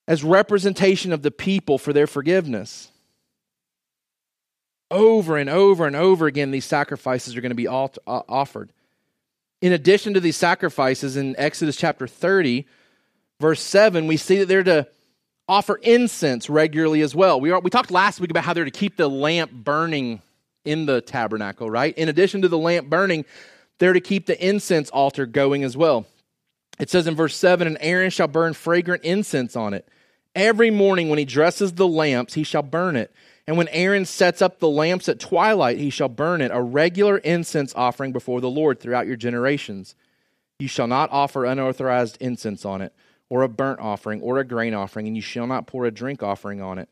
as 0.08 0.24
representation 0.24 1.12
of 1.12 1.22
the 1.22 1.30
people 1.30 1.78
for 1.78 1.92
their 1.92 2.08
forgiveness. 2.08 2.90
Over 4.90 5.38
and 5.38 5.48
over 5.48 5.86
and 5.86 5.94
over 5.94 6.26
again, 6.26 6.50
these 6.50 6.64
sacrifices 6.64 7.36
are 7.36 7.40
going 7.40 7.50
to 7.50 7.56
be 7.56 7.68
uh, 7.68 7.88
offered. 8.06 8.70
In 9.64 9.72
addition 9.72 10.12
to 10.12 10.20
these 10.20 10.36
sacrifices 10.36 11.16
in 11.16 11.34
Exodus 11.38 11.74
chapter 11.74 12.06
30, 12.06 12.66
verse 13.40 13.62
7, 13.62 14.06
we 14.06 14.18
see 14.18 14.36
that 14.40 14.46
they're 14.46 14.62
to 14.62 14.86
offer 15.48 15.76
incense 15.76 16.50
regularly 16.50 17.00
as 17.00 17.14
well. 17.14 17.40
We, 17.40 17.50
are, 17.50 17.60
we 17.60 17.70
talked 17.70 17.90
last 17.90 18.20
week 18.20 18.28
about 18.28 18.44
how 18.44 18.52
they're 18.52 18.66
to 18.66 18.70
keep 18.70 18.98
the 18.98 19.08
lamp 19.08 19.50
burning 19.50 20.20
in 20.66 20.84
the 20.84 21.00
tabernacle, 21.00 21.70
right? 21.70 21.96
In 21.96 22.10
addition 22.10 22.42
to 22.42 22.48
the 22.48 22.58
lamp 22.58 22.90
burning, 22.90 23.24
they're 23.78 23.94
to 23.94 24.02
keep 24.02 24.26
the 24.26 24.46
incense 24.46 24.90
altar 24.90 25.24
going 25.24 25.64
as 25.64 25.78
well. 25.78 26.04
It 26.78 26.90
says 26.90 27.06
in 27.06 27.14
verse 27.14 27.34
7 27.34 27.66
And 27.66 27.78
Aaron 27.80 28.10
shall 28.10 28.28
burn 28.28 28.52
fragrant 28.52 29.02
incense 29.02 29.56
on 29.56 29.72
it. 29.72 29.88
Every 30.34 30.70
morning 30.70 31.08
when 31.08 31.18
he 31.18 31.24
dresses 31.24 31.72
the 31.72 31.88
lamps, 31.88 32.34
he 32.34 32.44
shall 32.44 32.62
burn 32.62 32.96
it. 32.96 33.14
And 33.46 33.56
when 33.58 33.68
Aaron 33.68 34.06
sets 34.06 34.40
up 34.40 34.58
the 34.58 34.68
lamps 34.68 35.08
at 35.08 35.20
twilight, 35.20 35.78
he 35.78 35.90
shall 35.90 36.08
burn 36.08 36.40
it, 36.40 36.50
a 36.52 36.62
regular 36.62 37.18
incense 37.18 37.74
offering 37.74 38.12
before 38.12 38.40
the 38.40 38.50
Lord 38.50 38.80
throughout 38.80 39.06
your 39.06 39.16
generations. 39.16 39.94
You 40.58 40.68
shall 40.68 40.86
not 40.86 41.10
offer 41.12 41.44
unauthorized 41.44 42.16
incense 42.20 42.64
on 42.64 42.80
it 42.80 42.94
or 43.28 43.42
a 43.42 43.48
burnt 43.48 43.80
offering, 43.80 44.20
or 44.20 44.38
a 44.38 44.44
grain 44.44 44.74
offering, 44.74 45.06
and 45.06 45.16
you 45.16 45.22
shall 45.22 45.46
not 45.46 45.66
pour 45.66 45.86
a 45.86 45.90
drink 45.90 46.22
offering 46.22 46.60
on 46.60 46.78
it. 46.78 46.88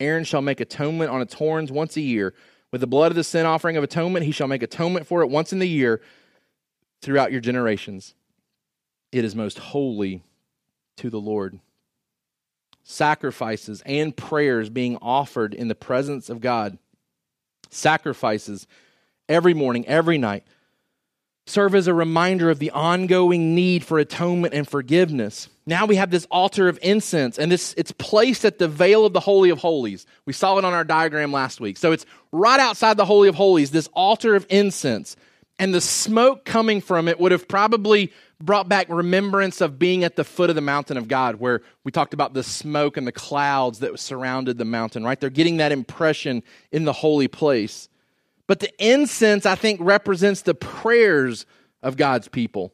Aaron 0.00 0.24
shall 0.24 0.42
make 0.42 0.60
atonement 0.60 1.10
on 1.10 1.22
its 1.22 1.34
horns 1.34 1.70
once 1.70 1.96
a 1.96 2.00
year. 2.00 2.34
With 2.72 2.80
the 2.80 2.86
blood 2.86 3.12
of 3.12 3.16
the 3.16 3.24
sin 3.24 3.46
offering 3.46 3.76
of 3.76 3.84
atonement, 3.84 4.26
he 4.26 4.32
shall 4.32 4.48
make 4.48 4.62
atonement 4.62 5.06
for 5.06 5.22
it 5.22 5.30
once 5.30 5.52
in 5.52 5.58
the 5.58 5.68
year 5.68 6.00
throughout 7.02 7.30
your 7.30 7.40
generations. 7.40 8.14
It 9.12 9.24
is 9.24 9.36
most 9.36 9.58
holy 9.58 10.22
to 10.96 11.10
the 11.10 11.20
Lord. 11.20 11.60
Sacrifices 12.88 13.82
and 13.84 14.16
prayers 14.16 14.70
being 14.70 14.96
offered 15.02 15.54
in 15.54 15.68
the 15.68 15.74
presence 15.74 16.30
of 16.30 16.40
God. 16.40 16.78
Sacrifices 17.68 18.66
every 19.28 19.54
morning, 19.54 19.86
every 19.86 20.18
night 20.18 20.44
serve 21.46 21.74
as 21.74 21.86
a 21.86 21.94
reminder 21.94 22.50
of 22.50 22.58
the 22.58 22.70
ongoing 22.72 23.54
need 23.54 23.84
for 23.84 23.98
atonement 23.98 24.52
and 24.52 24.68
forgiveness. 24.68 25.48
Now 25.64 25.86
we 25.86 25.96
have 25.96 26.10
this 26.10 26.26
altar 26.30 26.68
of 26.68 26.78
incense, 26.82 27.38
and 27.38 27.50
this 27.50 27.72
it's 27.76 27.92
placed 27.92 28.44
at 28.44 28.58
the 28.58 28.68
veil 28.68 29.06
of 29.06 29.12
the 29.12 29.20
Holy 29.20 29.50
of 29.50 29.58
Holies. 29.58 30.06
We 30.26 30.32
saw 30.32 30.58
it 30.58 30.64
on 30.64 30.74
our 30.74 30.84
diagram 30.84 31.32
last 31.32 31.60
week. 31.60 31.76
So 31.76 31.92
it's 31.92 32.04
right 32.32 32.60
outside 32.60 32.96
the 32.96 33.04
Holy 33.04 33.28
of 33.28 33.36
Holies, 33.36 33.70
this 33.70 33.88
altar 33.92 34.34
of 34.34 34.46
incense. 34.50 35.16
And 35.58 35.72
the 35.72 35.80
smoke 35.80 36.44
coming 36.44 36.82
from 36.82 37.08
it 37.08 37.18
would 37.18 37.32
have 37.32 37.48
probably 37.48 38.12
brought 38.40 38.68
back 38.68 38.88
remembrance 38.88 39.60
of 39.60 39.78
being 39.78 40.04
at 40.04 40.16
the 40.16 40.24
foot 40.24 40.50
of 40.50 40.56
the 40.56 40.62
mountain 40.62 40.96
of 40.96 41.08
God, 41.08 41.36
where 41.36 41.62
we 41.84 41.92
talked 41.92 42.14
about 42.14 42.34
the 42.34 42.42
smoke 42.42 42.96
and 42.96 43.06
the 43.06 43.12
clouds 43.12 43.78
that 43.78 43.98
surrounded 43.98 44.58
the 44.58 44.64
mountain, 44.64 45.04
right? 45.04 45.18
They're 45.18 45.30
getting 45.30 45.56
that 45.58 45.72
impression 45.72 46.42
in 46.70 46.84
the 46.84 46.92
holy 46.92 47.28
place. 47.28 47.88
But 48.46 48.60
the 48.60 48.70
incense, 48.78 49.46
I 49.46 49.54
think, 49.54 49.80
represents 49.82 50.42
the 50.42 50.54
prayers 50.54 51.46
of 51.82 51.96
God's 51.96 52.28
people. 52.28 52.72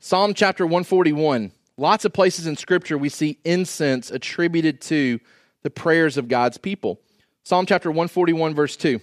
Psalm 0.00 0.34
chapter 0.34 0.64
141. 0.64 1.52
Lots 1.78 2.04
of 2.04 2.12
places 2.12 2.46
in 2.46 2.56
Scripture 2.56 2.98
we 2.98 3.08
see 3.08 3.38
incense 3.44 4.10
attributed 4.10 4.80
to 4.82 5.20
the 5.62 5.70
prayers 5.70 6.16
of 6.16 6.28
God's 6.28 6.58
people. 6.58 7.00
Psalm 7.44 7.66
chapter 7.66 7.90
141, 7.90 8.54
verse 8.54 8.76
2. 8.76 9.00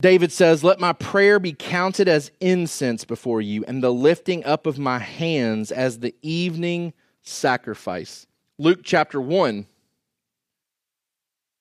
David 0.00 0.32
says, 0.32 0.64
Let 0.64 0.80
my 0.80 0.92
prayer 0.92 1.38
be 1.38 1.52
counted 1.52 2.08
as 2.08 2.30
incense 2.40 3.04
before 3.04 3.40
you, 3.40 3.64
and 3.66 3.82
the 3.82 3.92
lifting 3.92 4.44
up 4.44 4.66
of 4.66 4.78
my 4.78 4.98
hands 4.98 5.70
as 5.70 5.98
the 5.98 6.14
evening 6.22 6.94
sacrifice. 7.22 8.26
Luke 8.58 8.80
chapter 8.82 9.20
1. 9.20 9.66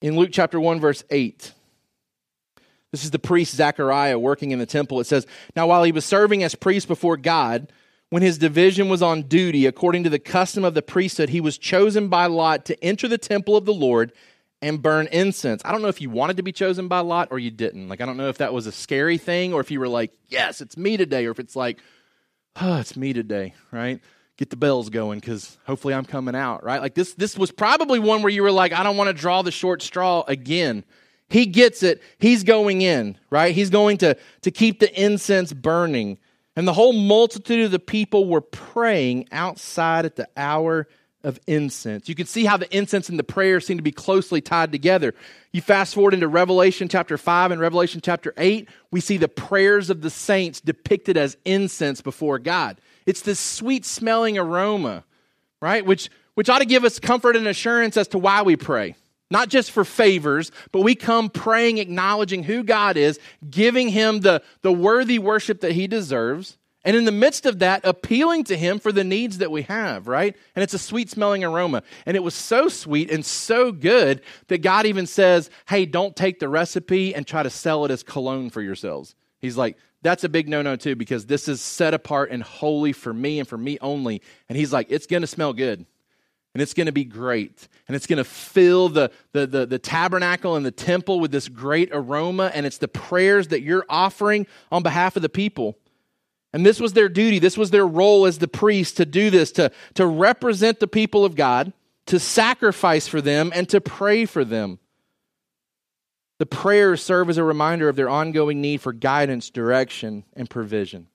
In 0.01 0.15
Luke 0.15 0.29
chapter 0.31 0.59
1, 0.59 0.79
verse 0.79 1.03
8. 1.09 1.53
This 2.91 3.03
is 3.03 3.11
the 3.11 3.19
priest 3.19 3.55
Zechariah 3.55 4.17
working 4.17 4.51
in 4.51 4.59
the 4.59 4.65
temple. 4.65 4.99
It 4.99 5.07
says, 5.07 5.27
Now 5.55 5.67
while 5.67 5.83
he 5.83 5.91
was 5.91 6.05
serving 6.05 6.43
as 6.43 6.55
priest 6.55 6.87
before 6.87 7.17
God, 7.17 7.71
when 8.09 8.23
his 8.23 8.39
division 8.39 8.89
was 8.89 9.03
on 9.03 9.23
duty, 9.23 9.65
according 9.65 10.03
to 10.05 10.09
the 10.09 10.17
custom 10.17 10.63
of 10.63 10.73
the 10.73 10.81
priesthood, 10.81 11.29
he 11.29 11.41
was 11.41 11.57
chosen 11.57 12.07
by 12.07 12.25
lot 12.25 12.65
to 12.65 12.83
enter 12.83 13.07
the 13.07 13.19
temple 13.19 13.55
of 13.55 13.65
the 13.65 13.73
Lord 13.73 14.11
and 14.61 14.81
burn 14.81 15.07
incense. 15.07 15.61
I 15.63 15.71
don't 15.71 15.81
know 15.81 15.87
if 15.87 16.01
you 16.01 16.09
wanted 16.09 16.37
to 16.37 16.43
be 16.43 16.51
chosen 16.51 16.87
by 16.87 16.99
lot 16.99 17.29
or 17.31 17.39
you 17.39 17.51
didn't. 17.51 17.87
Like, 17.87 18.01
I 18.01 18.05
don't 18.05 18.17
know 18.17 18.29
if 18.29 18.39
that 18.39 18.53
was 18.53 18.67
a 18.67 18.71
scary 18.71 19.17
thing 19.17 19.53
or 19.53 19.61
if 19.61 19.71
you 19.71 19.79
were 19.79 19.87
like, 19.87 20.11
yes, 20.27 20.61
it's 20.61 20.75
me 20.75 20.97
today, 20.97 21.25
or 21.25 21.31
if 21.31 21.39
it's 21.39 21.55
like, 21.55 21.79
oh, 22.59 22.77
it's 22.77 22.97
me 22.97 23.13
today, 23.13 23.53
right? 23.71 24.01
Get 24.37 24.49
the 24.49 24.57
bells 24.57 24.89
going 24.89 25.19
because 25.19 25.57
hopefully 25.65 25.93
I'm 25.93 26.05
coming 26.05 26.35
out, 26.35 26.63
right? 26.63 26.81
Like, 26.81 26.93
this, 26.93 27.13
this 27.13 27.37
was 27.37 27.51
probably 27.51 27.99
one 27.99 28.21
where 28.21 28.31
you 28.31 28.43
were 28.43 28.51
like, 28.51 28.73
I 28.73 28.83
don't 28.83 28.97
want 28.97 29.07
to 29.09 29.13
draw 29.13 29.41
the 29.41 29.51
short 29.51 29.81
straw 29.81 30.23
again. 30.27 30.83
He 31.29 31.45
gets 31.45 31.83
it. 31.83 32.01
He's 32.17 32.43
going 32.43 32.81
in, 32.81 33.17
right? 33.29 33.53
He's 33.53 33.69
going 33.69 33.97
to, 33.99 34.17
to 34.41 34.51
keep 34.51 34.79
the 34.79 35.01
incense 35.01 35.53
burning. 35.53 36.17
And 36.55 36.67
the 36.67 36.73
whole 36.73 36.93
multitude 36.93 37.65
of 37.65 37.71
the 37.71 37.79
people 37.79 38.27
were 38.27 38.41
praying 38.41 39.29
outside 39.31 40.05
at 40.05 40.15
the 40.15 40.27
hour 40.35 40.87
of 41.23 41.39
incense. 41.47 42.07
You 42.07 42.15
can 42.15 42.25
see 42.25 42.45
how 42.45 42.57
the 42.57 42.75
incense 42.75 43.09
and 43.09 43.19
the 43.19 43.23
prayer 43.23 43.59
seem 43.59 43.77
to 43.77 43.83
be 43.83 43.91
closely 43.91 44.41
tied 44.41 44.71
together. 44.71 45.13
You 45.51 45.61
fast 45.61 45.93
forward 45.95 46.13
into 46.13 46.27
Revelation 46.27 46.87
chapter 46.87 47.17
5 47.17 47.51
and 47.51 47.59
Revelation 47.59 48.01
chapter 48.01 48.33
8, 48.37 48.69
we 48.91 49.01
see 49.01 49.17
the 49.17 49.27
prayers 49.27 49.89
of 49.89 50.01
the 50.01 50.09
saints 50.09 50.61
depicted 50.61 51.17
as 51.17 51.37
incense 51.45 52.01
before 52.01 52.39
God. 52.39 52.79
It's 53.05 53.21
this 53.21 53.39
sweet 53.39 53.85
smelling 53.85 54.37
aroma, 54.37 55.03
right? 55.61 55.85
Which, 55.85 56.09
which 56.35 56.49
ought 56.49 56.59
to 56.59 56.65
give 56.65 56.85
us 56.85 56.99
comfort 56.99 57.35
and 57.35 57.47
assurance 57.47 57.97
as 57.97 58.07
to 58.09 58.17
why 58.17 58.43
we 58.43 58.55
pray 58.55 58.95
not 59.31 59.49
just 59.49 59.71
for 59.71 59.85
favors, 59.85 60.51
but 60.71 60.81
we 60.81 60.95
come 60.95 61.29
praying, 61.29 61.77
acknowledging 61.77 62.43
who 62.43 62.63
God 62.63 62.97
is, 62.97 63.19
giving 63.49 63.89
him 63.89 64.21
the, 64.21 64.41
the 64.61 64.71
worthy 64.71 65.19
worship 65.19 65.61
that 65.61 65.73
he 65.73 65.87
deserves, 65.87 66.57
and 66.85 66.95
in 66.95 67.03
the 67.03 67.11
midst 67.11 67.45
of 67.45 67.59
that, 67.59 67.81
appealing 67.83 68.45
to 68.45 68.57
him 68.57 68.79
for 68.79 68.91
the 68.91 69.03
needs 69.03 69.39
that 69.39 69.51
we 69.51 69.63
have, 69.63 70.07
right? 70.07 70.35
And 70.55 70.63
it's 70.63 70.73
a 70.73 70.79
sweet 70.79 71.09
smelling 71.09 71.43
aroma. 71.43 71.83
And 72.05 72.15
it 72.15 72.23
was 72.23 72.33
so 72.33 72.69
sweet 72.69 73.11
and 73.11 73.25
so 73.25 73.71
good 73.71 74.21
that 74.47 74.59
God 74.59 74.85
even 74.85 75.05
says, 75.05 75.49
hey, 75.67 75.85
don't 75.85 76.15
take 76.15 76.39
the 76.39 76.47
recipe 76.47 77.13
and 77.13 77.27
try 77.27 77.43
to 77.43 77.49
sell 77.49 77.83
it 77.83 77.91
as 77.91 78.01
cologne 78.01 78.49
for 78.49 78.61
yourselves. 78.61 79.13
He's 79.39 79.57
like, 79.57 79.77
that's 80.01 80.23
a 80.23 80.29
big 80.29 80.47
no 80.47 80.61
no, 80.61 80.77
too, 80.77 80.95
because 80.95 81.25
this 81.25 81.49
is 81.49 81.59
set 81.59 81.93
apart 81.93 82.31
and 82.31 82.41
holy 82.41 82.93
for 82.93 83.13
me 83.13 83.39
and 83.39 83.47
for 83.47 83.57
me 83.57 83.77
only. 83.81 84.21
And 84.47 84.57
he's 84.57 84.71
like, 84.71 84.87
it's 84.89 85.05
going 85.05 85.21
to 85.21 85.27
smell 85.27 85.51
good 85.51 85.85
and 86.53 86.61
it's 86.61 86.73
going 86.73 86.87
to 86.87 86.93
be 86.93 87.03
great. 87.03 87.67
And 87.87 87.95
it's 87.95 88.07
going 88.07 88.17
to 88.17 88.23
fill 88.23 88.89
the, 88.89 89.11
the, 89.33 89.45
the, 89.45 89.65
the, 89.65 89.79
tabernacle 89.79 90.55
and 90.55 90.65
the 90.65 90.71
temple 90.71 91.19
with 91.19 91.31
this 91.31 91.47
great 91.47 91.89
aroma. 91.91 92.51
And 92.53 92.65
it's 92.65 92.77
the 92.77 92.87
prayers 92.87 93.49
that 93.49 93.61
you're 93.61 93.85
offering 93.89 94.47
on 94.71 94.81
behalf 94.81 95.15
of 95.15 95.21
the 95.21 95.29
people. 95.29 95.77
And 96.51 96.65
this 96.65 96.79
was 96.79 96.93
their 96.93 97.09
duty, 97.09 97.39
this 97.39 97.57
was 97.57 97.69
their 97.69 97.85
role 97.85 98.25
as 98.25 98.39
the 98.39 98.47
priest 98.47 98.97
to 98.97 99.05
do 99.05 99.29
this, 99.29 99.51
to, 99.53 99.71
to 99.93 100.05
represent 100.05 100.79
the 100.79 100.87
people 100.87 101.23
of 101.23 101.35
God, 101.35 101.73
to 102.07 102.19
sacrifice 102.19 103.07
for 103.07 103.21
them, 103.21 103.51
and 103.53 103.69
to 103.69 103.79
pray 103.79 104.25
for 104.25 104.43
them. 104.43 104.79
The 106.39 106.45
prayers 106.45 107.03
serve 107.03 107.29
as 107.29 107.37
a 107.37 107.43
reminder 107.43 107.89
of 107.89 107.95
their 107.95 108.09
ongoing 108.09 108.61
need 108.61 108.81
for 108.81 108.93
guidance, 108.93 109.49
direction, 109.49 110.23
and 110.33 110.49
provision. 110.49 111.07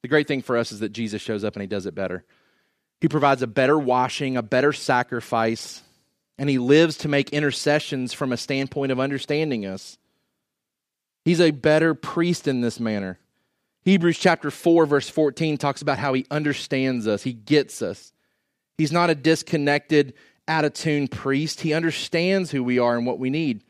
The 0.00 0.08
great 0.08 0.26
thing 0.26 0.42
for 0.42 0.56
us 0.56 0.72
is 0.72 0.80
that 0.80 0.92
Jesus 0.92 1.22
shows 1.22 1.44
up 1.44 1.54
and 1.54 1.60
he 1.60 1.68
does 1.68 1.86
it 1.86 1.94
better. 1.94 2.24
He 3.00 3.08
provides 3.08 3.42
a 3.42 3.46
better 3.46 3.78
washing, 3.78 4.36
a 4.36 4.42
better 4.42 4.72
sacrifice, 4.72 5.82
and 6.38 6.48
he 6.48 6.58
lives 6.58 6.98
to 6.98 7.08
make 7.08 7.30
intercessions 7.30 8.12
from 8.12 8.32
a 8.32 8.36
standpoint 8.36 8.90
of 8.90 8.98
understanding 8.98 9.66
us. 9.66 9.98
He's 11.24 11.40
a 11.40 11.50
better 11.52 11.94
priest 11.94 12.48
in 12.48 12.62
this 12.62 12.80
manner. 12.80 13.18
Hebrews 13.84 14.18
chapter 14.18 14.50
4, 14.50 14.86
verse 14.86 15.08
14 15.08 15.58
talks 15.58 15.82
about 15.82 15.98
how 15.98 16.12
he 16.12 16.26
understands 16.30 17.06
us, 17.06 17.22
he 17.22 17.32
gets 17.32 17.82
us. 17.82 18.12
He's 18.78 18.92
not 18.92 19.10
a 19.10 19.14
disconnected, 19.14 20.14
out 20.48 20.64
of 20.64 20.72
tune 20.72 21.08
priest. 21.08 21.60
He 21.60 21.72
understands 21.72 22.50
who 22.50 22.64
we 22.64 22.78
are 22.78 22.96
and 22.96 23.06
what 23.06 23.18
we 23.18 23.30
need. 23.30 23.62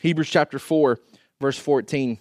Hebrews 0.00 0.28
chapter 0.28 0.58
4, 0.58 0.98
verse 1.40 1.58
14. 1.58 2.18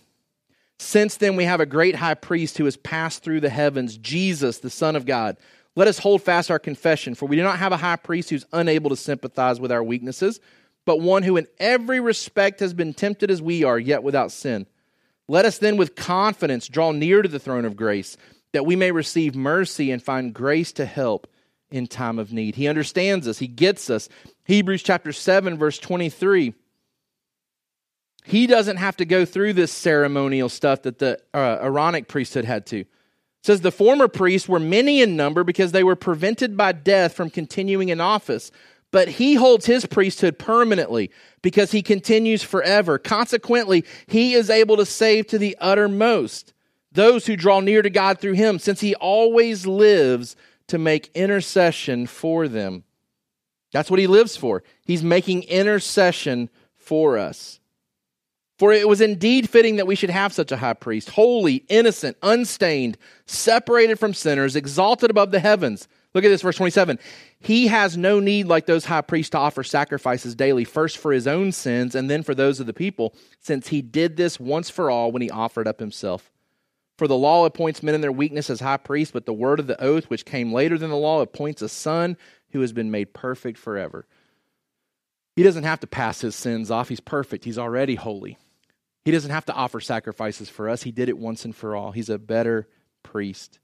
Since 0.78 1.18
then, 1.18 1.36
we 1.36 1.46
have 1.46 1.62
a 1.62 1.66
great 1.66 1.96
high 1.96 2.14
priest 2.16 2.58
who 2.58 2.66
has 2.66 2.78
passed 2.78 3.24
through 3.24 3.42
the 3.42 3.50
heavens, 3.50 3.98
Jesus, 3.98 4.60
the 4.60 4.70
Son 4.70 4.96
of 4.96 5.06
God. 5.06 5.38
Let 5.76 5.88
us 5.88 6.00
hold 6.00 6.22
fast 6.22 6.52
our 6.52 6.60
confession, 6.60 7.16
for 7.16 7.26
we 7.26 7.36
do 7.36 7.44
not 7.44 7.60
have 7.60 7.72
a 7.72 7.78
high 7.78 7.96
priest 7.96 8.30
who's 8.30 8.46
unable 8.54 8.90
to 8.90 8.96
sympathize 8.96 9.60
with 9.60 9.72
our 9.72 9.84
weaknesses, 9.84 10.40
but 10.86 11.00
one 11.00 11.24
who 11.24 11.38
in 11.38 11.48
every 11.60 12.00
respect 12.00 12.60
has 12.60 12.74
been 12.74 12.94
tempted 12.94 13.32
as 13.32 13.42
we 13.42 13.64
are, 13.64 13.80
yet 13.80 14.04
without 14.04 14.32
sin. 14.32 14.68
Let 15.28 15.46
us 15.46 15.58
then 15.58 15.78
with 15.78 15.96
confidence 15.96 16.68
draw 16.68 16.92
near 16.92 17.22
to 17.22 17.30
the 17.30 17.40
throne 17.40 17.66
of 17.66 17.76
grace, 17.76 18.18
that 18.54 18.66
we 18.66 18.76
may 18.76 18.92
receive 18.92 19.36
mercy 19.36 19.92
and 19.92 20.02
find 20.02 20.34
grace 20.34 20.72
to 20.74 20.86
help 20.86 21.28
in 21.72 21.88
time 21.88 22.20
of 22.20 22.32
need. 22.32 22.56
He 22.56 22.68
understands 22.68 23.28
us, 23.28 23.40
He 23.40 23.48
gets 23.48 23.90
us. 23.90 24.08
Hebrews 24.46 24.84
chapter 24.84 25.12
7, 25.12 25.58
verse 25.58 25.80
23. 25.80 26.54
He 28.26 28.48
doesn't 28.48 28.78
have 28.78 28.98
to 28.98 29.06
go 29.06 29.24
through 29.24 29.54
this 29.54 29.72
ceremonial 29.72 30.50
stuff 30.50 30.84
that 30.84 31.00
the 31.00 31.20
uh, 31.34 31.60
Aaronic 31.62 32.08
priesthood 32.08 32.46
had 32.46 32.66
to. 32.68 32.80
It 32.80 32.88
says 33.44 33.62
the 33.62 33.72
former 33.72 34.08
priests 34.08 34.50
were 34.50 34.60
many 34.60 35.02
in 35.02 35.16
number 35.16 35.44
because 35.44 35.72
they 35.72 35.84
were 35.84 35.96
prevented 35.96 36.58
by 36.58 36.72
death 36.72 37.14
from 37.14 37.30
continuing 37.30 37.90
in 37.90 38.02
office. 38.02 38.52
But 38.92 39.10
he 39.10 39.36
holds 39.36 39.66
his 39.66 39.86
priesthood 39.86 40.40
permanently 40.40 41.12
because 41.42 41.72
he 41.72 41.82
continues 41.82 42.44
forever. 42.44 42.98
Consequently, 42.98 43.84
he 44.08 44.34
is 44.34 44.50
able 44.50 44.78
to 44.78 44.86
save 44.86 45.28
to 45.28 45.38
the 45.38 45.58
uttermost 45.60 46.54
those 46.92 47.26
who 47.26 47.36
draw 47.36 47.60
near 47.60 47.82
to 47.82 47.90
God 47.90 48.20
through 48.20 48.34
him, 48.34 48.58
since 48.58 48.80
he 48.80 48.96
always 48.96 49.68
lives 49.68 50.36
to 50.68 50.78
make 50.78 51.12
intercession 51.14 52.08
for 52.08 52.48
them. 52.48 52.84
That's 53.72 53.92
what 53.92 54.00
he 54.00 54.08
lives 54.08 54.38
for. 54.38 54.64
He's 54.86 55.04
making 55.04 55.44
intercession 55.44 56.50
for 56.76 57.18
us. 57.18 57.60
For 58.58 58.72
it 58.72 58.88
was 58.88 59.02
indeed 59.02 59.50
fitting 59.50 59.76
that 59.76 59.88
we 59.88 59.96
should 59.96 60.10
have 60.10 60.32
such 60.32 60.52
a 60.52 60.58
high 60.58 60.74
priest, 60.74 61.10
holy, 61.10 61.66
innocent, 61.68 62.16
unstained, 62.24 62.98
separated 63.26 64.00
from 64.00 64.14
sinners, 64.14 64.56
exalted 64.56 65.10
above 65.10 65.32
the 65.32 65.42
heavens. 65.42 65.90
Look 66.16 66.24
at 66.24 66.30
this, 66.30 66.42
verse 66.42 66.56
27. 66.56 66.98
He 67.42 67.68
has 67.68 67.98
no 67.98 68.22
need, 68.22 68.48
like 68.48 68.66
those 68.66 68.86
high 68.86 69.02
priests, 69.02 69.32
to 69.32 69.38
offer 69.38 69.64
sacrifices 69.64 70.34
daily, 70.34 70.64
first 70.64 70.98
for 70.98 71.12
his 71.12 71.28
own 71.28 71.52
sins 71.52 71.94
and 71.94 72.10
then 72.10 72.24
for 72.24 72.34
those 72.34 72.62
of 72.62 72.68
the 72.68 72.74
people, 72.74 73.14
since 73.42 73.68
he 73.68 73.82
did 73.82 74.16
this 74.16 74.40
once 74.40 74.70
for 74.70 74.90
all 74.90 75.12
when 75.12 75.22
he 75.22 75.30
offered 75.30 75.68
up 75.68 75.82
himself. 75.82 76.32
For 76.98 77.10
the 77.10 77.18
law 77.18 77.46
appoints 77.46 77.84
men 77.84 77.96
in 77.96 78.00
their 78.00 78.14
weakness 78.14 78.50
as 78.50 78.62
high 78.62 78.78
priests, 78.78 79.12
but 79.12 79.26
the 79.26 79.34
word 79.34 79.60
of 79.60 79.68
the 79.68 79.82
oath, 79.84 80.06
which 80.06 80.24
came 80.24 80.54
later 80.54 80.78
than 80.78 80.90
the 80.90 80.96
law, 80.96 81.20
appoints 81.20 81.62
a 81.62 81.68
son 81.68 82.16
who 82.52 82.62
has 82.62 82.72
been 82.72 82.90
made 82.90 83.14
perfect 83.14 83.58
forever. 83.58 84.08
He 85.36 85.44
doesn't 85.44 85.66
have 85.66 85.82
to 85.82 85.88
pass 85.88 86.22
his 86.22 86.34
sins 86.34 86.72
off. 86.72 86.88
He's 86.88 87.02
perfect. 87.02 87.44
He's 87.44 87.58
already 87.58 87.96
holy. 87.96 88.38
He 89.04 89.12
doesn't 89.12 89.32
have 89.32 89.46
to 89.48 89.54
offer 89.54 89.82
sacrifices 89.82 90.48
for 90.48 90.70
us. 90.70 90.84
He 90.84 90.94
did 90.94 91.10
it 91.10 91.18
once 91.18 91.44
and 91.44 91.54
for 91.54 91.76
all. 91.76 91.92
He's 91.92 92.10
a 92.10 92.18
better 92.18 92.70
priest. 93.04 93.60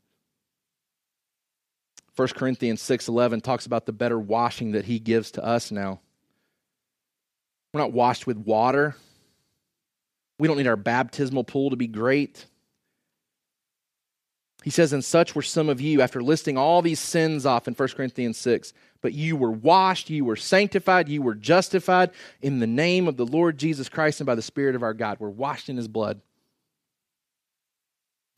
1 2.15 2.27
Corinthians 2.35 2.81
6:11 2.81 3.41
talks 3.41 3.65
about 3.65 3.85
the 3.85 3.93
better 3.93 4.19
washing 4.19 4.71
that 4.71 4.85
he 4.85 4.99
gives 4.99 5.31
to 5.31 5.43
us 5.43 5.71
now. 5.71 5.99
We're 7.73 7.81
not 7.81 7.93
washed 7.93 8.27
with 8.27 8.37
water. 8.37 8.95
We 10.37 10.47
don't 10.47 10.57
need 10.57 10.67
our 10.67 10.75
baptismal 10.75 11.43
pool 11.43 11.69
to 11.69 11.75
be 11.75 11.87
great. 11.87 12.45
He 14.63 14.69
says, 14.69 14.93
And 14.93 15.03
such 15.03 15.35
were 15.35 15.41
some 15.41 15.69
of 15.69 15.81
you, 15.81 16.01
after 16.01 16.21
listing 16.21 16.57
all 16.57 16.81
these 16.81 16.99
sins 16.99 17.45
off 17.45 17.67
in 17.67 17.73
1 17.73 17.89
Corinthians 17.89 18.37
6. 18.37 18.73
But 19.01 19.13
you 19.13 19.35
were 19.35 19.51
washed, 19.51 20.09
you 20.09 20.23
were 20.25 20.35
sanctified, 20.35 21.09
you 21.09 21.21
were 21.21 21.33
justified 21.33 22.11
in 22.41 22.59
the 22.59 22.67
name 22.67 23.07
of 23.07 23.17
the 23.17 23.25
Lord 23.25 23.57
Jesus 23.57 23.89
Christ 23.89 24.19
and 24.19 24.27
by 24.27 24.35
the 24.35 24.41
Spirit 24.41 24.75
of 24.75 24.83
our 24.83 24.93
God. 24.93 25.17
We're 25.19 25.29
washed 25.29 25.69
in 25.69 25.77
his 25.77 25.87
blood. 25.87 26.21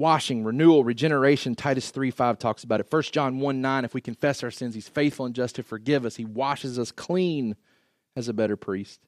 Washing, 0.03 0.43
renewal, 0.43 0.83
regeneration, 0.83 1.55
Titus 1.55 1.89
3 1.89 2.11
5 2.11 2.37
talks 2.37 2.65
about 2.65 2.81
it. 2.81 2.87
1 2.89 3.03
John 3.03 3.39
1 3.39 3.61
9, 3.61 3.85
if 3.85 3.93
we 3.93 4.01
confess 4.01 4.43
our 4.43 4.51
sins, 4.51 4.75
he's 4.75 4.89
faithful 4.89 5.25
and 5.25 5.33
just 5.33 5.55
to 5.55 5.63
forgive 5.63 6.05
us. 6.05 6.17
He 6.17 6.25
washes 6.25 6.77
us 6.77 6.91
clean 6.91 7.55
as 8.17 8.27
a 8.27 8.33
better 8.33 8.57
priest. 8.57 8.99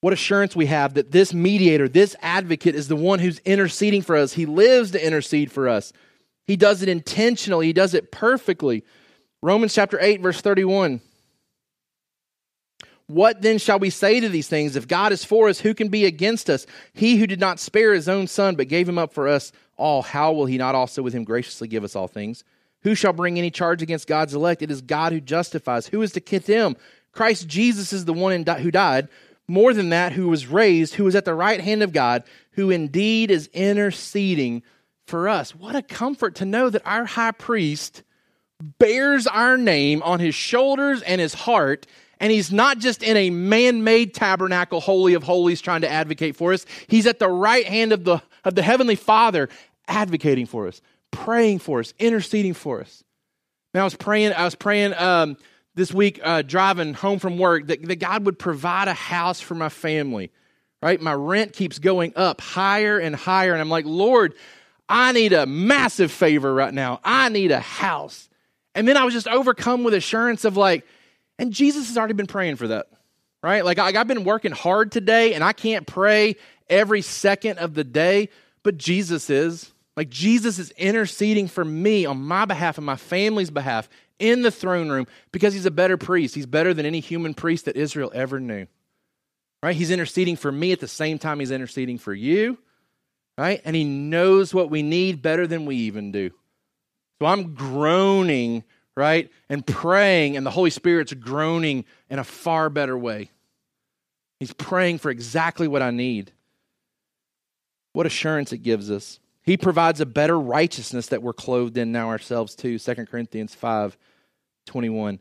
What 0.00 0.12
assurance 0.12 0.56
we 0.56 0.66
have 0.66 0.94
that 0.94 1.12
this 1.12 1.32
mediator, 1.32 1.88
this 1.88 2.16
advocate, 2.20 2.74
is 2.74 2.88
the 2.88 2.96
one 2.96 3.20
who's 3.20 3.38
interceding 3.44 4.02
for 4.02 4.16
us. 4.16 4.32
He 4.32 4.44
lives 4.44 4.90
to 4.90 5.06
intercede 5.06 5.52
for 5.52 5.68
us. 5.68 5.92
He 6.48 6.56
does 6.56 6.82
it 6.82 6.88
intentionally, 6.88 7.66
he 7.66 7.72
does 7.72 7.94
it 7.94 8.10
perfectly. 8.10 8.82
Romans 9.40 9.72
chapter 9.72 10.00
8, 10.00 10.20
verse 10.20 10.40
31. 10.40 11.00
What 13.06 13.40
then 13.40 13.58
shall 13.58 13.78
we 13.78 13.90
say 13.90 14.18
to 14.18 14.28
these 14.28 14.48
things? 14.48 14.74
If 14.74 14.88
God 14.88 15.12
is 15.12 15.24
for 15.24 15.48
us, 15.48 15.60
who 15.60 15.74
can 15.74 15.90
be 15.90 16.06
against 16.06 16.50
us? 16.50 16.66
He 16.92 17.18
who 17.18 17.28
did 17.28 17.38
not 17.38 17.60
spare 17.60 17.94
his 17.94 18.08
own 18.08 18.26
son, 18.26 18.56
but 18.56 18.66
gave 18.66 18.88
him 18.88 18.98
up 18.98 19.12
for 19.12 19.28
us 19.28 19.52
all, 19.76 20.02
how 20.02 20.32
will 20.32 20.46
he 20.46 20.58
not 20.58 20.74
also 20.74 21.02
with 21.02 21.12
him 21.12 21.24
graciously 21.24 21.68
give 21.68 21.84
us 21.84 21.96
all 21.96 22.08
things? 22.08 22.44
Who 22.82 22.94
shall 22.94 23.12
bring 23.12 23.38
any 23.38 23.50
charge 23.50 23.82
against 23.82 24.06
God's 24.06 24.34
elect? 24.34 24.62
It 24.62 24.70
is 24.70 24.80
God 24.80 25.12
who 25.12 25.20
justifies. 25.20 25.88
Who 25.88 26.02
is 26.02 26.12
to 26.12 26.20
condemn? 26.20 26.76
Christ 27.12 27.48
Jesus 27.48 27.92
is 27.92 28.04
the 28.04 28.12
one 28.12 28.44
who 28.44 28.70
died 28.70 29.08
more 29.48 29.72
than 29.72 29.90
that, 29.90 30.12
who 30.12 30.28
was 30.28 30.46
raised, 30.46 30.94
who 30.94 31.06
is 31.06 31.14
at 31.14 31.24
the 31.24 31.34
right 31.34 31.60
hand 31.60 31.82
of 31.82 31.92
God, 31.92 32.24
who 32.52 32.70
indeed 32.70 33.30
is 33.30 33.48
interceding 33.52 34.62
for 35.06 35.28
us. 35.28 35.54
What 35.54 35.76
a 35.76 35.82
comfort 35.82 36.36
to 36.36 36.44
know 36.44 36.68
that 36.68 36.86
our 36.86 37.04
high 37.04 37.32
priest 37.32 38.02
bears 38.60 39.26
our 39.26 39.56
name 39.56 40.02
on 40.02 40.18
his 40.20 40.34
shoulders 40.34 41.02
and 41.02 41.20
his 41.20 41.34
heart. 41.34 41.86
And 42.18 42.32
he's 42.32 42.50
not 42.50 42.78
just 42.78 43.02
in 43.02 43.16
a 43.16 43.30
man 43.30 43.84
made 43.84 44.14
tabernacle, 44.14 44.80
holy 44.80 45.14
of 45.14 45.22
holies, 45.22 45.60
trying 45.60 45.82
to 45.82 45.90
advocate 45.90 46.34
for 46.34 46.52
us. 46.52 46.64
He's 46.86 47.06
at 47.06 47.18
the 47.18 47.28
right 47.28 47.66
hand 47.66 47.92
of 47.92 48.04
the, 48.04 48.22
of 48.46 48.54
the 48.54 48.62
heavenly 48.62 48.94
Father, 48.94 49.50
advocating 49.88 50.46
for 50.46 50.66
us, 50.68 50.80
praying 51.10 51.58
for 51.58 51.80
us, 51.80 51.92
interceding 51.98 52.54
for 52.54 52.80
us. 52.80 53.04
Now, 53.74 53.82
I 53.82 53.84
was 53.84 53.96
praying, 53.96 54.32
I 54.32 54.44
was 54.44 54.54
praying 54.54 54.94
um, 54.94 55.36
this 55.74 55.92
week 55.92 56.20
uh, 56.22 56.42
driving 56.42 56.94
home 56.94 57.18
from 57.18 57.36
work 57.36 57.66
that, 57.66 57.82
that 57.86 57.96
God 57.96 58.24
would 58.24 58.38
provide 58.38 58.88
a 58.88 58.94
house 58.94 59.40
for 59.40 59.54
my 59.54 59.68
family. 59.68 60.30
Right? 60.80 61.00
My 61.00 61.12
rent 61.12 61.52
keeps 61.52 61.78
going 61.78 62.12
up 62.16 62.40
higher 62.40 62.98
and 62.98 63.16
higher. 63.16 63.52
And 63.52 63.60
I'm 63.60 63.68
like, 63.68 63.84
Lord, 63.84 64.34
I 64.88 65.10
need 65.12 65.32
a 65.32 65.44
massive 65.44 66.12
favor 66.12 66.54
right 66.54 66.72
now. 66.72 67.00
I 67.02 67.28
need 67.28 67.50
a 67.50 67.60
house. 67.60 68.28
And 68.74 68.86
then 68.86 68.96
I 68.96 69.04
was 69.04 69.12
just 69.12 69.26
overcome 69.26 69.82
with 69.82 69.94
assurance 69.94 70.44
of 70.44 70.56
like, 70.56 70.86
and 71.38 71.52
Jesus 71.52 71.88
has 71.88 71.98
already 71.98 72.14
been 72.14 72.26
praying 72.26 72.56
for 72.56 72.68
that. 72.68 72.86
Right? 73.46 73.64
Like, 73.64 73.78
I, 73.78 73.96
I've 73.96 74.08
been 74.08 74.24
working 74.24 74.50
hard 74.50 74.90
today 74.90 75.34
and 75.34 75.44
I 75.44 75.52
can't 75.52 75.86
pray 75.86 76.34
every 76.68 77.00
second 77.00 77.60
of 77.60 77.74
the 77.74 77.84
day, 77.84 78.28
but 78.64 78.76
Jesus 78.76 79.30
is. 79.30 79.70
Like, 79.96 80.08
Jesus 80.08 80.58
is 80.58 80.72
interceding 80.72 81.46
for 81.46 81.64
me 81.64 82.06
on 82.06 82.20
my 82.20 82.44
behalf 82.44 82.76
and 82.76 82.84
my 82.84 82.96
family's 82.96 83.52
behalf 83.52 83.88
in 84.18 84.42
the 84.42 84.50
throne 84.50 84.88
room 84.88 85.06
because 85.30 85.54
he's 85.54 85.64
a 85.64 85.70
better 85.70 85.96
priest. 85.96 86.34
He's 86.34 86.44
better 86.44 86.74
than 86.74 86.86
any 86.86 86.98
human 86.98 87.34
priest 87.34 87.66
that 87.66 87.76
Israel 87.76 88.10
ever 88.12 88.40
knew. 88.40 88.66
Right? 89.62 89.76
He's 89.76 89.92
interceding 89.92 90.34
for 90.34 90.50
me 90.50 90.72
at 90.72 90.80
the 90.80 90.88
same 90.88 91.16
time 91.16 91.38
he's 91.38 91.52
interceding 91.52 91.98
for 91.98 92.12
you. 92.12 92.58
Right? 93.38 93.62
And 93.64 93.76
he 93.76 93.84
knows 93.84 94.52
what 94.52 94.70
we 94.70 94.82
need 94.82 95.22
better 95.22 95.46
than 95.46 95.66
we 95.66 95.76
even 95.76 96.10
do. 96.10 96.32
So 97.20 97.26
I'm 97.26 97.54
groaning, 97.54 98.64
right? 98.96 99.30
And 99.48 99.64
praying, 99.64 100.36
and 100.36 100.44
the 100.44 100.50
Holy 100.50 100.70
Spirit's 100.70 101.12
groaning 101.12 101.84
in 102.10 102.18
a 102.18 102.24
far 102.24 102.70
better 102.70 102.98
way. 102.98 103.30
He's 104.38 104.52
praying 104.52 104.98
for 104.98 105.10
exactly 105.10 105.68
what 105.68 105.82
I 105.82 105.90
need. 105.90 106.32
What 107.92 108.06
assurance 108.06 108.52
it 108.52 108.58
gives 108.58 108.90
us. 108.90 109.18
He 109.42 109.56
provides 109.56 110.00
a 110.00 110.06
better 110.06 110.38
righteousness 110.38 111.06
that 111.08 111.22
we're 111.22 111.32
clothed 111.32 111.78
in 111.78 111.92
now 111.92 112.08
ourselves 112.08 112.54
too. 112.54 112.78
2 112.78 112.94
Corinthians 113.06 113.54
5 113.54 113.96
21. 114.66 115.20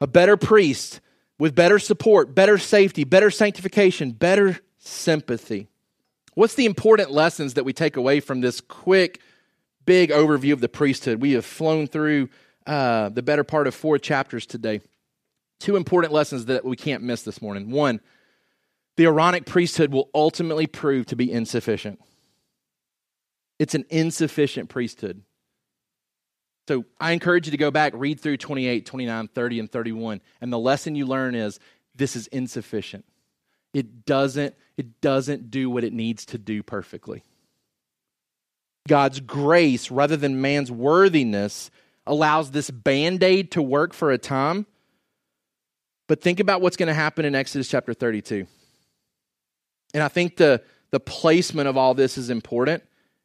A 0.00 0.06
better 0.06 0.36
priest 0.38 1.00
with 1.38 1.54
better 1.54 1.78
support, 1.78 2.34
better 2.34 2.56
safety, 2.56 3.04
better 3.04 3.30
sanctification, 3.30 4.12
better 4.12 4.58
sympathy. 4.78 5.68
What's 6.34 6.54
the 6.54 6.64
important 6.64 7.10
lessons 7.10 7.54
that 7.54 7.64
we 7.64 7.72
take 7.72 7.96
away 7.96 8.20
from 8.20 8.40
this 8.40 8.60
quick, 8.60 9.20
big 9.84 10.10
overview 10.10 10.54
of 10.54 10.60
the 10.60 10.68
priesthood? 10.68 11.20
We 11.20 11.32
have 11.32 11.44
flown 11.44 11.86
through 11.86 12.30
uh, 12.66 13.10
the 13.10 13.22
better 13.22 13.44
part 13.44 13.66
of 13.66 13.74
four 13.74 13.98
chapters 13.98 14.46
today. 14.46 14.80
Two 15.58 15.76
important 15.76 16.12
lessons 16.12 16.46
that 16.46 16.64
we 16.64 16.76
can't 16.76 17.02
miss 17.02 17.22
this 17.22 17.42
morning. 17.42 17.70
One, 17.70 18.00
the 18.96 19.04
Aaronic 19.04 19.46
priesthood 19.46 19.92
will 19.92 20.10
ultimately 20.14 20.66
prove 20.66 21.06
to 21.06 21.16
be 21.16 21.30
insufficient. 21.30 22.00
It's 23.58 23.74
an 23.74 23.84
insufficient 23.90 24.68
priesthood. 24.68 25.22
So 26.68 26.84
I 27.00 27.12
encourage 27.12 27.46
you 27.46 27.50
to 27.50 27.56
go 27.56 27.70
back, 27.70 27.92
read 27.96 28.20
through 28.20 28.36
28, 28.36 28.86
29, 28.86 29.28
30, 29.28 29.60
and 29.60 29.72
31. 29.72 30.20
And 30.40 30.52
the 30.52 30.58
lesson 30.58 30.94
you 30.94 31.06
learn 31.06 31.34
is 31.34 31.58
this 31.94 32.14
is 32.14 32.26
insufficient. 32.28 33.04
It 33.74 34.04
doesn't, 34.04 34.54
it 34.76 35.00
doesn't 35.00 35.50
do 35.50 35.68
what 35.68 35.84
it 35.84 35.92
needs 35.92 36.24
to 36.26 36.38
do 36.38 36.62
perfectly. 36.62 37.22
God's 38.88 39.20
grace, 39.20 39.90
rather 39.90 40.16
than 40.16 40.40
man's 40.40 40.70
worthiness, 40.70 41.70
allows 42.06 42.50
this 42.50 42.70
band 42.70 43.22
aid 43.22 43.50
to 43.52 43.62
work 43.62 43.92
for 43.92 44.10
a 44.10 44.18
time. 44.18 44.66
But 46.08 46.22
think 46.22 46.40
about 46.40 46.60
what's 46.60 46.76
going 46.76 46.88
to 46.88 46.94
happen 46.94 47.24
in 47.24 47.34
Exodus 47.34 47.68
chapter 47.68 47.94
32. 47.94 48.46
And 49.94 50.02
I 50.02 50.08
think 50.08 50.36
the, 50.36 50.62
the 50.90 51.00
placement 51.00 51.68
of 51.68 51.76
all 51.76 51.94
this 51.94 52.16
is 52.18 52.30
important 52.30 52.82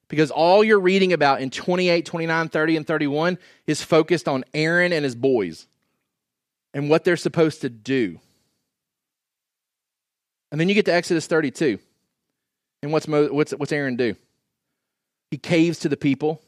because 0.07 0.31
all 0.31 0.63
you're 0.63 0.79
reading 0.79 1.13
about 1.13 1.41
in 1.41 1.49
28, 1.49 2.05
29, 2.05 2.49
30, 2.49 2.77
and 2.77 2.87
31 2.87 3.37
is 3.67 3.81
focused 3.81 4.27
on 4.27 4.43
Aaron 4.53 4.93
and 4.93 5.03
his 5.03 5.15
boys 5.15 5.67
and 6.73 6.89
what 6.89 7.03
they're 7.03 7.17
supposed 7.17 7.61
to 7.61 7.69
do. 7.69 8.19
And 10.51 10.59
then 10.59 10.69
you 10.69 10.75
get 10.75 10.85
to 10.85 10.93
Exodus 10.93 11.27
32. 11.27 11.79
And 12.83 12.91
what's, 12.91 13.07
Mo, 13.07 13.27
what's, 13.27 13.51
what's 13.51 13.71
Aaron 13.71 13.95
do? 13.95 14.15
He 15.31 15.37
caves 15.37 15.79
to 15.79 15.89
the 15.89 15.97
people, 15.97 16.41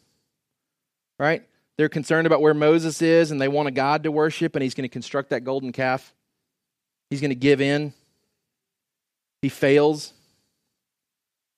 right? 1.18 1.44
They're 1.78 1.90
concerned 1.90 2.28
about 2.28 2.42
where 2.42 2.54
Moses 2.54 3.02
is 3.02 3.32
and 3.32 3.42
they 3.42 3.48
want 3.48 3.68
a 3.68 3.72
God 3.72 4.04
to 4.04 4.12
worship, 4.12 4.56
and 4.56 4.64
he's 4.64 4.74
going 4.74 4.84
to 4.84 4.90
construct 4.90 5.32
that 5.32 5.44
golden 5.44 5.72
calf. 5.72 6.14
He's 7.10 7.22
going 7.22 7.30
to 7.30 7.36
give 7.36 7.62
in. 7.62 7.94
He 9.42 9.50
fails. 9.50 10.14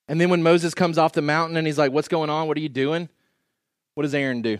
And 0.07 0.19
then 0.19 0.29
when 0.29 0.43
Moses 0.43 0.73
comes 0.73 0.97
off 0.97 1.13
the 1.13 1.21
mountain 1.21 1.57
and 1.57 1.65
he's 1.65 1.77
like, 1.77 1.91
What's 1.91 2.07
going 2.07 2.29
on? 2.29 2.47
What 2.47 2.57
are 2.57 2.61
you 2.61 2.69
doing? 2.69 3.09
What 3.95 4.03
does 4.03 4.13
Aaron 4.13 4.41
do? 4.41 4.59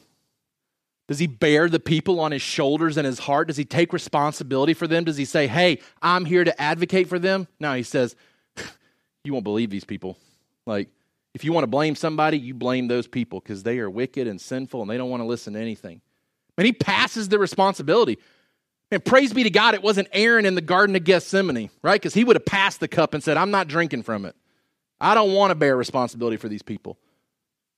Does 1.08 1.18
he 1.18 1.28
bear 1.28 1.68
the 1.70 1.80
people 1.80 2.20
on 2.20 2.32
his 2.32 2.44
shoulders 2.44 2.96
and 2.96 3.06
his 3.06 3.18
heart? 3.18 3.48
Does 3.48 3.58
he 3.58 3.66
take 3.66 3.94
responsibility 3.94 4.76
for 4.76 4.86
them? 4.86 5.06
Does 5.06 5.18
he 5.18 5.26
say, 5.26 5.48
Hey, 5.48 5.80
I'm 6.02 6.26
here 6.26 6.44
to 6.44 6.62
advocate 6.62 7.08
for 7.10 7.18
them? 7.18 7.48
No, 7.60 7.74
he 7.74 7.84
says, 7.84 8.16
You 9.24 9.34
won't 9.34 9.44
believe 9.44 9.70
these 9.70 9.86
people. 9.86 10.18
Like, 10.66 10.90
if 11.34 11.44
you 11.44 11.52
want 11.52 11.64
to 11.64 11.68
blame 11.68 11.96
somebody, 11.96 12.38
you 12.38 12.54
blame 12.54 12.88
those 12.88 13.08
people 13.08 13.40
because 13.40 13.64
they 13.64 13.80
are 13.80 13.90
wicked 13.90 14.28
and 14.28 14.40
sinful 14.40 14.82
and 14.82 14.90
they 14.90 14.98
don't 14.98 15.10
want 15.10 15.22
to 15.22 15.28
listen 15.28 15.54
to 15.54 15.60
anything. 15.60 16.02
And 16.58 16.66
he 16.66 16.74
passes 16.74 17.30
the 17.30 17.40
responsibility. 17.40 18.20
And 18.92 19.06
praise 19.06 19.34
be 19.34 19.44
to 19.44 19.50
God, 19.50 19.76
it 19.76 19.84
wasn't 19.84 20.08
Aaron 20.12 20.46
in 20.46 20.56
the 20.56 20.62
Garden 20.62 20.96
of 20.96 21.04
Gethsemane, 21.04 21.70
right? 21.84 22.02
Because 22.02 22.14
he 22.14 22.24
would 22.24 22.36
have 22.36 22.46
passed 22.46 22.80
the 22.80 22.88
cup 22.88 23.14
and 23.14 23.24
said, 23.24 23.38
I'm 23.38 23.52
not 23.52 23.68
drinking 23.68 24.04
from 24.04 24.26
it. 24.26 24.36
I 25.00 25.14
don't 25.14 25.34
want 25.34 25.52
to 25.52 25.56
bear 25.56 25.78
responsibility 25.78 26.38
for 26.38 26.50
these 26.50 26.64
people. 26.64 26.98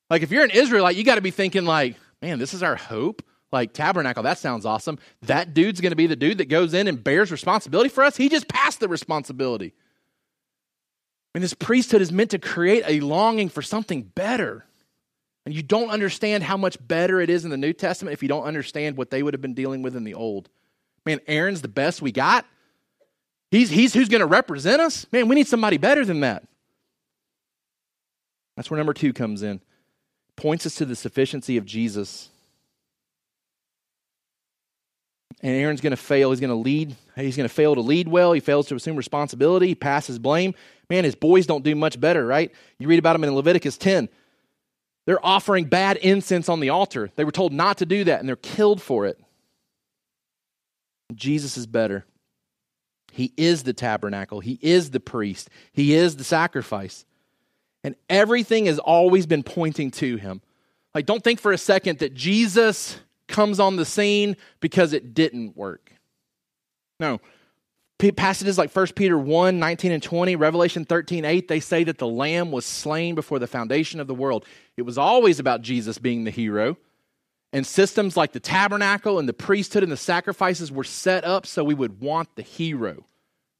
Like, 0.10 0.24
if 0.24 0.32
you're 0.32 0.44
an 0.44 0.52
Israelite, 0.52 0.96
you 0.96 1.04
got 1.04 1.16
to 1.16 1.22
be 1.22 1.32
thinking, 1.32 1.66
like, 1.66 1.96
man, 2.22 2.40
this 2.40 2.54
is 2.54 2.64
our 2.64 2.76
hope. 2.76 3.24
Like, 3.52 3.74
tabernacle, 3.74 4.24
that 4.24 4.38
sounds 4.38 4.66
awesome. 4.66 4.98
That 5.24 5.54
dude's 5.54 5.82
going 5.82 5.92
to 5.92 5.98
be 5.98 6.08
the 6.08 6.16
dude 6.16 6.38
that 6.38 6.48
goes 6.48 6.74
in 6.74 6.88
and 6.88 7.04
bears 7.04 7.32
responsibility 7.32 7.90
for 7.90 8.04
us. 8.04 8.16
He 8.16 8.30
just 8.30 8.48
passed 8.48 8.80
the 8.80 8.88
responsibility. 8.88 9.74
I 11.34 11.38
mean, 11.38 11.42
this 11.42 11.54
priesthood 11.54 12.02
is 12.02 12.12
meant 12.12 12.32
to 12.32 12.40
create 12.40 12.84
a 12.88 13.02
longing 13.02 13.50
for 13.50 13.62
something 13.62 14.04
better. 14.04 14.66
And 15.46 15.54
you 15.54 15.64
don't 15.64 15.90
understand 15.90 16.44
how 16.44 16.56
much 16.56 16.78
better 16.86 17.20
it 17.20 17.30
is 17.30 17.44
in 17.44 17.52
the 17.52 17.58
New 17.58 17.74
Testament 17.74 18.14
if 18.14 18.24
you 18.24 18.30
don't 18.30 18.44
understand 18.44 18.96
what 18.96 19.10
they 19.10 19.24
would 19.24 19.34
have 19.34 19.42
been 19.42 19.54
dealing 19.54 19.82
with 19.82 19.96
in 19.96 20.06
the 20.06 20.14
Old. 20.14 20.50
Man, 21.06 21.20
Aaron's 21.28 21.62
the 21.62 21.68
best 21.68 22.02
we 22.02 22.12
got. 22.12 22.46
He's, 23.50 23.70
he's 23.70 23.94
who's 23.94 24.10
going 24.10 24.22
to 24.22 24.28
represent 24.28 24.82
us. 24.82 25.06
Man, 25.12 25.28
we 25.28 25.36
need 25.36 25.48
somebody 25.48 25.78
better 25.78 26.06
than 26.06 26.22
that. 26.22 26.44
That's 28.56 28.70
where 28.70 28.78
number 28.78 28.94
two 28.94 29.14
comes 29.14 29.42
in. 29.42 29.62
Points 30.36 30.66
us 30.66 30.76
to 30.76 30.86
the 30.86 30.96
sufficiency 30.96 31.58
of 31.58 31.66
Jesus. 31.66 32.30
And 35.42 35.56
Aaron's 35.56 35.82
going 35.82 35.92
to 35.92 35.98
fail. 35.98 36.30
He's 36.32 36.40
going 36.40 36.50
to 36.50 36.56
lead. 36.56 36.96
He's 37.16 37.36
going 37.36 37.48
to 37.48 37.54
fail 37.54 37.76
to 37.76 37.82
lead 37.82 38.08
well. 38.08 38.32
He 38.32 38.40
fails 38.40 38.68
to 38.68 38.76
assume 38.76 38.96
responsibility. 38.96 39.68
He 39.68 39.76
passes 39.76 40.20
blame. 40.20 40.54
Man, 40.90 41.04
his 41.04 41.16
boys 41.16 41.48
don't 41.48 41.64
do 41.64 41.76
much 41.76 42.00
better, 42.00 42.26
right? 42.26 42.52
You 42.78 42.88
read 42.88 43.00
about 43.00 43.14
them 43.14 43.24
in 43.24 43.34
Leviticus 43.34 43.78
10. 43.78 44.08
They're 45.06 45.26
offering 45.26 45.66
bad 45.66 45.98
incense 45.98 46.48
on 46.48 46.60
the 46.60 46.70
altar. 46.70 47.10
They 47.16 47.24
were 47.24 47.32
told 47.32 47.54
not 47.54 47.80
to 47.80 47.86
do 47.86 48.04
that, 48.04 48.20
and 48.20 48.30
they're 48.30 48.36
killed 48.36 48.82
for 48.82 49.08
it. 49.08 49.20
Jesus 51.16 51.58
is 51.58 51.68
better. 51.68 52.06
He 53.12 53.34
is 53.36 53.64
the 53.64 53.74
tabernacle, 53.74 54.40
He 54.40 54.58
is 54.62 54.92
the 54.92 55.00
priest, 55.00 55.50
He 55.74 55.94
is 55.94 56.16
the 56.16 56.24
sacrifice. 56.24 57.06
And 57.84 57.96
everything 58.10 58.68
has 58.68 58.78
always 58.78 59.26
been 59.26 59.44
pointing 59.44 59.90
to 59.92 60.18
Him. 60.18 60.42
Like, 60.94 61.06
don't 61.06 61.24
think 61.24 61.40
for 61.40 61.52
a 61.52 61.58
second 61.58 62.00
that 62.00 62.14
Jesus 62.14 63.00
comes 63.28 63.60
on 63.60 63.76
the 63.76 63.86
scene 63.86 64.38
because 64.60 64.94
it 64.94 65.14
didn't 65.14 65.58
work. 65.58 65.92
No. 67.00 67.20
Passages 68.16 68.58
like 68.58 68.76
1 68.76 68.88
Peter 68.96 69.18
1 69.18 69.60
19 69.60 69.92
and 69.92 70.02
20, 70.02 70.36
Revelation 70.36 70.86
13 70.86 71.24
8, 71.24 71.48
they 71.48 71.60
say 71.60 71.84
that 71.84 72.00
the 72.00 72.08
Lamb 72.08 72.52
was 72.52 72.66
slain 72.66 73.14
before 73.14 73.38
the 73.38 73.46
foundation 73.46 74.00
of 74.00 74.08
the 74.08 74.16
world. 74.16 74.46
It 74.76 74.82
was 74.84 74.98
always 74.98 75.40
about 75.40 75.62
Jesus 75.62 76.00
being 76.00 76.24
the 76.24 76.32
hero. 76.32 76.78
And 77.54 77.68
systems 77.68 78.16
like 78.16 78.32
the 78.32 78.40
tabernacle 78.40 79.20
and 79.20 79.28
the 79.28 79.34
priesthood 79.34 79.84
and 79.84 79.92
the 79.92 79.98
sacrifices 79.98 80.72
were 80.72 80.86
set 80.86 81.26
up 81.26 81.46
so 81.46 81.64
we 81.64 81.74
would 81.74 82.00
want 82.00 82.34
the 82.36 82.42
hero, 82.42 83.06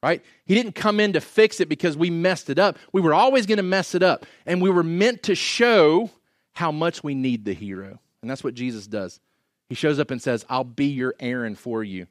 right? 0.02 0.24
He 0.46 0.56
didn't 0.56 0.76
come 0.76 1.00
in 1.00 1.14
to 1.14 1.22
fix 1.22 1.60
it 1.60 1.68
because 1.68 1.98
we 1.98 2.10
messed 2.10 2.50
it 2.50 2.58
up. 2.58 2.78
We 2.94 3.02
were 3.02 3.14
always 3.14 3.46
going 3.46 3.58
to 3.58 3.64
mess 3.64 3.94
it 3.94 4.02
up. 4.02 4.26
And 4.46 4.62
we 4.62 4.70
were 4.70 4.84
meant 4.84 5.24
to 5.24 5.36
show 5.36 6.10
how 6.54 6.72
much 6.72 7.04
we 7.04 7.16
need 7.16 7.44
the 7.44 7.54
hero. 7.54 8.00
And 8.22 8.30
that's 8.30 8.44
what 8.44 8.54
Jesus 8.54 8.88
does. 8.88 9.20
He 9.68 9.76
shows 9.76 10.00
up 10.00 10.12
and 10.12 10.22
says, 10.22 10.46
I'll 10.50 10.64
be 10.64 10.88
your 10.88 11.16
Aaron 11.20 11.56
for 11.56 11.84
you, 11.84 12.08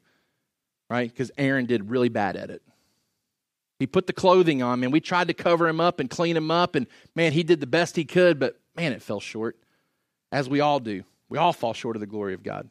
right? 0.89 1.09
Because 1.09 1.31
Aaron 1.37 1.65
did 1.65 1.89
really 1.89 2.09
bad 2.09 2.35
at 2.35 2.49
it. 2.49 2.61
He 3.79 3.87
put 3.87 4.05
the 4.05 4.13
clothing 4.13 4.61
on, 4.61 4.79
man. 4.79 4.91
We 4.91 4.99
tried 4.99 5.27
to 5.29 5.33
cover 5.33 5.67
him 5.67 5.79
up 5.79 5.99
and 5.99 6.07
clean 6.09 6.37
him 6.37 6.51
up, 6.51 6.75
and 6.75 6.85
man, 7.15 7.33
he 7.33 7.41
did 7.41 7.59
the 7.59 7.67
best 7.67 7.95
he 7.95 8.05
could, 8.05 8.39
but 8.39 8.59
man, 8.75 8.93
it 8.93 9.01
fell 9.01 9.19
short, 9.19 9.57
as 10.31 10.47
we 10.47 10.59
all 10.59 10.79
do. 10.79 11.03
We 11.31 11.37
all 11.37 11.53
fall 11.53 11.73
short 11.73 11.95
of 11.95 12.01
the 12.01 12.07
glory 12.07 12.33
of 12.33 12.43
God. 12.43 12.69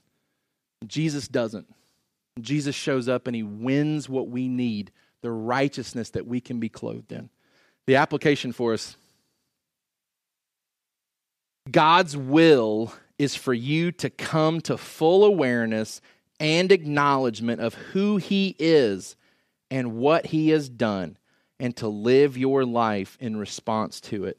Jesus 0.86 1.28
doesn't. 1.28 1.66
Jesus 2.38 2.74
shows 2.74 3.08
up 3.08 3.26
and 3.26 3.34
he 3.34 3.42
wins 3.42 4.06
what 4.06 4.28
we 4.28 4.48
need 4.48 4.92
the 5.22 5.30
righteousness 5.30 6.10
that 6.10 6.26
we 6.26 6.42
can 6.42 6.60
be 6.60 6.68
clothed 6.68 7.10
in. 7.10 7.30
The 7.86 7.96
application 7.96 8.52
for 8.52 8.74
us 8.74 8.96
God's 11.70 12.18
will 12.18 12.92
is 13.18 13.34
for 13.34 13.54
you 13.54 13.92
to 13.92 14.10
come 14.10 14.60
to 14.62 14.76
full 14.76 15.24
awareness 15.24 16.02
and 16.38 16.70
acknowledgement 16.70 17.62
of 17.62 17.72
who 17.72 18.18
He 18.18 18.56
is 18.58 19.16
and 19.70 19.94
what 19.96 20.26
He 20.26 20.50
has 20.50 20.68
done, 20.68 21.16
and 21.58 21.74
to 21.76 21.88
live 21.88 22.36
your 22.36 22.66
life 22.66 23.16
in 23.20 23.36
response 23.36 24.00
to 24.02 24.24
it. 24.24 24.38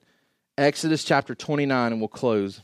Exodus 0.59 1.03
chapter 1.03 1.33
29, 1.33 1.91
and 1.91 2.01
we'll 2.01 2.07
close. 2.07 2.61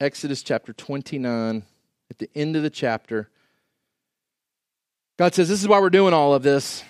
Exodus 0.00 0.44
chapter 0.44 0.72
29, 0.72 1.64
at 2.08 2.18
the 2.18 2.30
end 2.36 2.54
of 2.54 2.62
the 2.62 2.70
chapter, 2.70 3.28
God 5.16 5.34
says, 5.34 5.48
This 5.48 5.60
is 5.60 5.66
why 5.66 5.80
we're 5.80 5.90
doing 5.90 6.14
all 6.14 6.34
of 6.34 6.44
this. 6.44 6.84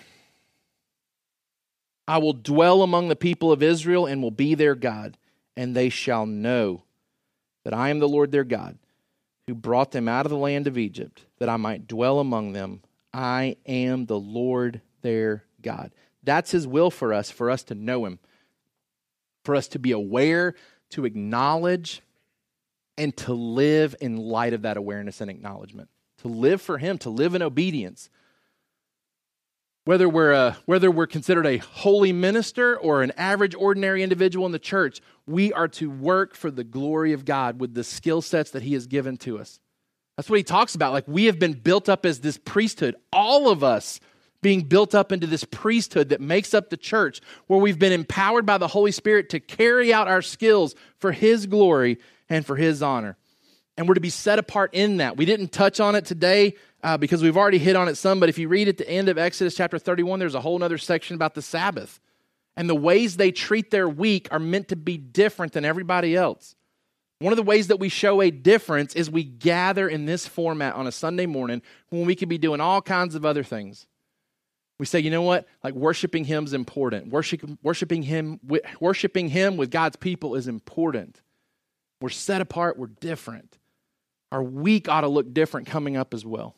I 2.07 2.19
will 2.19 2.35
dwell 2.35 2.83
among 2.83 3.09
the 3.09 3.17
people 3.17 3.51
of 3.51 3.63
Israel 3.63 4.05
and 4.05 4.23
will 4.23 4.31
be 4.31 4.55
their 4.55 4.75
God, 4.75 5.17
and 5.57 5.75
they 5.75 5.89
shall 5.89 6.27
know 6.27 6.83
that 7.65 7.73
I 7.73 7.89
am 7.89 7.99
the 7.99 8.09
Lord 8.09 8.31
their 8.31 8.45
God, 8.45 8.79
who 9.47 9.55
brought 9.55 9.93
them 9.93 10.07
out 10.07 10.27
of 10.27 10.31
the 10.31 10.37
land 10.37 10.67
of 10.67 10.77
Egypt, 10.77 11.25
that 11.39 11.49
I 11.49 11.57
might 11.57 11.89
dwell 11.89 12.19
among 12.19 12.53
them. 12.53 12.83
I 13.15 13.57
am 13.65 14.05
the 14.05 14.21
Lord 14.21 14.83
their 15.01 15.45
God. 15.63 15.93
That's 16.23 16.51
his 16.51 16.67
will 16.67 16.91
for 16.91 17.15
us, 17.15 17.31
for 17.31 17.51
us 17.51 17.63
to 17.65 17.75
know 17.75 18.05
him, 18.05 18.19
for 19.45 19.55
us 19.55 19.67
to 19.69 19.79
be 19.79 19.93
aware, 19.93 20.55
to 20.91 21.07
acknowledge, 21.07 22.03
and 22.99 23.16
to 23.16 23.32
live 23.32 23.94
in 24.01 24.16
light 24.16 24.53
of 24.53 24.62
that 24.62 24.76
awareness 24.76 25.20
and 25.20 25.30
acknowledgement. 25.30 25.88
To 26.18 26.28
live 26.28 26.61
for 26.61 26.76
Him, 26.76 26.99
to 26.99 27.11
live 27.11 27.34
in 27.34 27.42
obedience. 27.42 28.11
Whether 29.84 30.09
we're, 30.09 30.32
a, 30.32 30.59
whether 30.66 30.90
we're 30.90 31.07
considered 31.07 31.46
a 31.46 31.59
holy 31.59 32.12
minister 32.12 32.76
or 32.76 33.03
an 33.03 33.12
average, 33.16 33.55
ordinary 33.55 34.03
individual 34.03 34.44
in 34.44 34.53
the 34.53 34.59
church, 34.59 35.01
we 35.26 35.53
are 35.53 35.68
to 35.68 35.88
work 35.88 36.34
for 36.34 36.51
the 36.51 36.64
glory 36.64 37.14
of 37.14 37.24
God 37.24 37.61
with 37.61 37.72
the 37.72 37.84
skill 37.84 38.20
sets 38.20 38.51
that 38.51 38.62
He 38.62 38.74
has 38.74 38.86
given 38.86 39.16
to 39.18 39.38
us. 39.38 39.61
That's 40.16 40.28
what 40.28 40.36
He 40.36 40.44
talks 40.44 40.74
about. 40.74 40.92
Like 40.92 41.09
we 41.09 41.26
have 41.26 41.38
been 41.38 41.55
built 41.55 41.88
up 41.88 42.05
as 42.05 42.20
this 42.20 42.36
priesthood, 42.36 42.96
all 43.12 43.49
of 43.49 43.64
us 43.64 44.01
being 44.43 44.62
built 44.62 44.95
up 44.95 45.12
into 45.12 45.26
this 45.26 45.45
priesthood 45.45 46.11
that 46.11 46.20
makes 46.20 46.55
up 46.55 46.70
the 46.70 46.76
church, 46.76 47.20
where 47.47 47.61
we've 47.61 47.78
been 47.78 47.93
empowered 47.93 48.47
by 48.47 48.59
the 48.59 48.68
Holy 48.68 48.93
Spirit 48.93 49.30
to 49.30 49.41
carry 49.41 49.93
out 49.93 50.09
our 50.09 50.22
skills 50.22 50.74
for 50.99 51.12
His 51.12 51.47
glory 51.47 51.99
and 52.28 52.47
for 52.47 52.57
His 52.57 52.82
honor. 52.82 53.16
And 53.76 53.89
we're 53.89 53.95
to 53.95 54.01
be 54.01 54.11
set 54.11 54.39
apart 54.39 54.74
in 54.74 54.99
that. 54.99 55.16
We 55.16 55.24
didn't 55.24 55.53
touch 55.53 55.80
on 55.80 55.95
it 55.95 56.05
today 56.05 56.55
uh, 56.82 56.97
because 56.97 57.22
we've 57.22 57.36
already 57.36 57.59
hit 57.59 57.76
on 57.76 57.89
it 57.89 57.97
some, 57.97 58.20
but 58.20 58.28
if 58.28 58.39
you 58.39 58.49
read 58.49 58.68
at 58.68 58.76
the 58.76 58.89
end 58.89 59.09
of 59.09 59.18
Exodus 59.18 59.55
chapter 59.55 59.78
31, 59.78 60.18
there's 60.18 60.34
a 60.34 60.41
whole 60.41 60.62
other 60.62 60.78
section 60.78 61.14
about 61.14 61.34
the 61.34 61.43
Sabbath. 61.43 62.01
And 62.57 62.68
the 62.68 62.74
ways 62.74 63.16
they 63.16 63.30
treat 63.30 63.70
their 63.70 63.89
week 63.89 64.28
are 64.32 64.41
meant 64.41 64.68
to 64.68 64.76
be 64.76 64.99
different 64.99 65.53
than 65.53 65.64
everybody 65.64 66.16
else. 66.16 66.57
One 67.20 67.32
of 67.32 67.36
the 67.36 67.43
ways 67.43 67.68
that 67.68 67.80
we 67.80 67.89
show 67.89 68.20
a 68.20 68.30
difference 68.30 68.95
is 68.95 69.11
we 69.11 69.24
gather 69.24 69.89
in 69.89 70.07
this 70.07 70.26
format 70.26 70.74
on 70.74 70.86
a 70.86 70.93
Sunday 70.93 71.26
morning 71.26 71.62
when 71.91 72.07
we 72.07 72.14
could 72.14 72.28
be 72.28 72.39
doing 72.39 72.61
all 72.61 72.80
kinds 72.80 73.16
of 73.16 73.24
other 73.24 73.43
things. 73.43 73.86
We 74.79 74.87
say, 74.87 75.01
you 75.01 75.11
know 75.11 75.22
what? 75.22 75.47
Like 75.64 75.74
worshiping 75.74 76.24
Him 76.24 76.45
is 76.45 76.53
important. 76.53 77.09
Worship, 77.09 77.43
worshiping 77.62 78.03
Him, 78.03 78.41
worshiping 78.81 79.29
Him 79.29 79.57
with 79.57 79.70
God's 79.70 79.97
people 79.97 80.37
is 80.37 80.47
important. 80.47 81.20
We're 82.01 82.11
set 82.11 82.41
apart. 82.41 82.79
We're 82.79 82.87
different. 82.87 83.59
Our 84.31 84.43
week 84.43 84.89
ought 84.89 85.01
to 85.01 85.09
look 85.09 85.33
different 85.33 85.66
coming 85.66 85.97
up 85.97 86.14
as 86.14 86.24
well. 86.24 86.55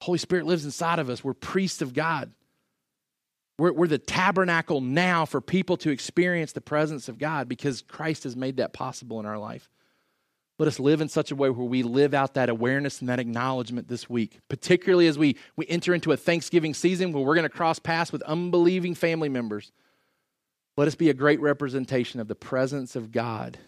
Holy 0.00 0.18
Spirit 0.18 0.46
lives 0.46 0.64
inside 0.64 0.98
of 0.98 1.08
us. 1.08 1.22
We're 1.22 1.34
priests 1.34 1.80
of 1.80 1.94
God. 1.94 2.32
We're, 3.58 3.72
we're 3.72 3.86
the 3.86 3.98
tabernacle 3.98 4.80
now 4.80 5.26
for 5.26 5.40
people 5.40 5.76
to 5.78 5.90
experience 5.90 6.52
the 6.52 6.60
presence 6.60 7.08
of 7.08 7.18
God 7.18 7.48
because 7.48 7.82
Christ 7.82 8.24
has 8.24 8.34
made 8.34 8.56
that 8.56 8.72
possible 8.72 9.20
in 9.20 9.26
our 9.26 9.38
life. 9.38 9.70
Let 10.58 10.68
us 10.68 10.78
live 10.78 11.00
in 11.00 11.08
such 11.08 11.32
a 11.32 11.36
way 11.36 11.50
where 11.50 11.66
we 11.66 11.82
live 11.82 12.14
out 12.14 12.34
that 12.34 12.48
awareness 12.48 13.00
and 13.00 13.08
that 13.08 13.18
acknowledgement 13.18 13.88
this 13.88 14.08
week, 14.08 14.38
particularly 14.48 15.08
as 15.08 15.18
we, 15.18 15.36
we 15.56 15.66
enter 15.66 15.94
into 15.94 16.12
a 16.12 16.16
Thanksgiving 16.16 16.74
season 16.74 17.12
where 17.12 17.24
we're 17.24 17.34
going 17.34 17.42
to 17.42 17.48
cross 17.48 17.80
paths 17.80 18.12
with 18.12 18.22
unbelieving 18.22 18.94
family 18.94 19.28
members. 19.28 19.72
Let 20.76 20.86
us 20.86 20.94
be 20.94 21.10
a 21.10 21.14
great 21.14 21.40
representation 21.40 22.20
of 22.20 22.28
the 22.28 22.36
presence 22.36 22.94
of 22.94 23.10
God 23.10 23.58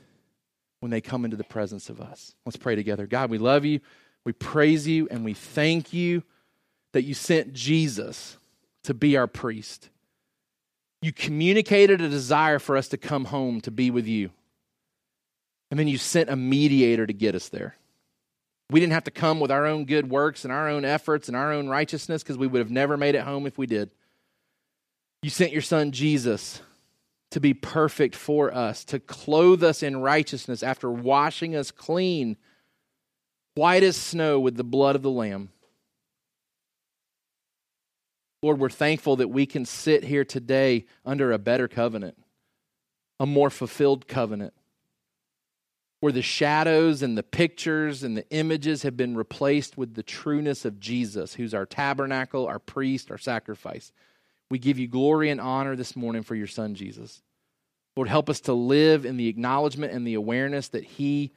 when 0.81 0.91
they 0.91 1.01
come 1.01 1.25
into 1.25 1.37
the 1.37 1.45
presence 1.45 1.89
of 1.91 2.01
us. 2.01 2.35
Let's 2.45 2.57
pray 2.57 2.77
together. 2.77 3.07
God, 3.07 3.31
we 3.31 3.39
love 3.39 3.65
you, 3.65 3.81
we 4.25 4.33
praise 4.33 4.87
you, 4.87 5.09
and 5.11 5.25
we 5.25 5.35
thank 5.35 5.93
you 5.93 6.23
that 6.93 7.03
you 7.03 7.15
sent 7.15 7.53
Jesus 7.53 8.37
to 8.85 8.95
be 8.95 9.17
our 9.17 9.27
priest. 9.27 9.91
You 11.03 11.13
communicated 11.13 12.01
a 12.01 12.09
desire 12.09 12.59
for 12.59 12.77
us 12.77 12.89
to 12.89 12.97
come 12.97 13.27
home 13.27 13.61
to 13.63 13.71
be 13.73 13.91
with 13.91 14.07
you. 14.07 14.31
And 15.71 15.81
then 15.81 15.89
you 15.89 15.99
sent 15.99 16.31
a 16.31 16.37
mediator 16.37 17.07
to 17.07 17.13
get 17.13 17.35
us 17.35 17.49
there. 17.49 17.77
We 18.71 18.81
didn't 18.81 18.95
have 18.95 19.05
to 19.05 19.11
come 19.11 19.41
with 19.41 19.51
our 19.51 19.67
own 19.67 19.85
good 19.85 20.11
works 20.11 20.45
and 20.45 20.53
our 20.53 20.69
own 20.69 20.85
efforts 20.85 21.29
and 21.29 21.37
our 21.37 21.53
own 21.53 21.69
righteousness 21.69 22.23
because 22.23 22.39
we 22.39 22.47
would 22.47 22.59
have 22.59 22.71
never 22.71 22.97
made 22.97 23.15
it 23.15 23.23
home 23.23 23.47
if 23.47 23.59
we 23.59 23.67
did. 23.67 23.91
You 25.23 25.31
sent 25.31 25.53
your 25.53 25.63
son 25.63 25.93
Jesus 25.93 26.61
to 27.31 27.41
be 27.41 27.55
perfect 27.55 28.15
for 28.15 28.55
us, 28.55 28.85
to 28.87 29.01
clothe 29.01 29.63
us 29.63 29.83
in 29.83 29.97
righteousness 29.97 30.63
after 30.63 30.91
washing 30.91 31.55
us 31.57 31.71
clean, 31.71 32.37
white 33.55 33.83
as 33.83 33.97
snow 33.97 34.39
with 34.41 34.57
the 34.57 34.65
blood 34.65 34.97
of 34.97 35.03
the 35.03 35.11
Lamb. 35.11 35.51
Lord, 38.43 38.61
we're 38.61 38.69
thankful 38.69 39.17
that 39.17 39.29
we 39.29 39.47
can 39.47 39.65
sit 39.65 40.05
here 40.05 40.25
today 40.25 40.87
under 41.05 41.33
a 41.33 41.39
better 41.39 41.67
covenant, 41.67 42.17
a 43.19 43.27
more 43.27 43.51
fulfilled 43.51 44.07
covenant, 44.07 44.55
where 46.07 46.13
the 46.13 46.23
shadows 46.23 47.03
and 47.03 47.19
the 47.19 47.23
pictures 47.25 48.05
and 48.05 48.17
the 48.17 48.31
images 48.31 48.85
have 48.85 48.97
been 48.97 49.17
replaced 49.17 49.77
with 49.77 49.95
the 49.95 50.05
trueness 50.05 50.65
of 50.65 50.79
Jesus, 50.79 51.35
who's 51.35 51.53
our 51.53 51.67
tabernacle, 51.67 52.47
our 52.47 52.61
priest, 52.61 53.11
our 53.11 53.19
sacrifice. 53.19 53.91
We 54.49 54.61
give 54.61 54.79
you 54.79 54.87
glory 54.87 55.31
and 55.31 55.41
honor 55.41 55.75
this 55.75 55.97
morning 55.97 56.23
for 56.23 56.37
your 56.37 56.47
son, 56.47 56.77
Jesus. 56.77 57.23
Lord, 57.97 58.09
help 58.09 58.31
us 58.31 58.39
to 58.43 58.53
live 58.53 59.05
in 59.05 59.17
the 59.17 59.27
acknowledgement 59.27 59.93
and 59.93 60.07
the 60.07 60.15
awareness 60.15 60.69
that 60.69 60.85
he 60.85 61.33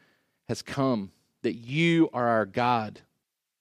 has 0.47 0.61
come, 0.61 1.13
that 1.41 1.55
you 1.55 2.11
are 2.13 2.27
our 2.27 2.45
God. 2.45 3.01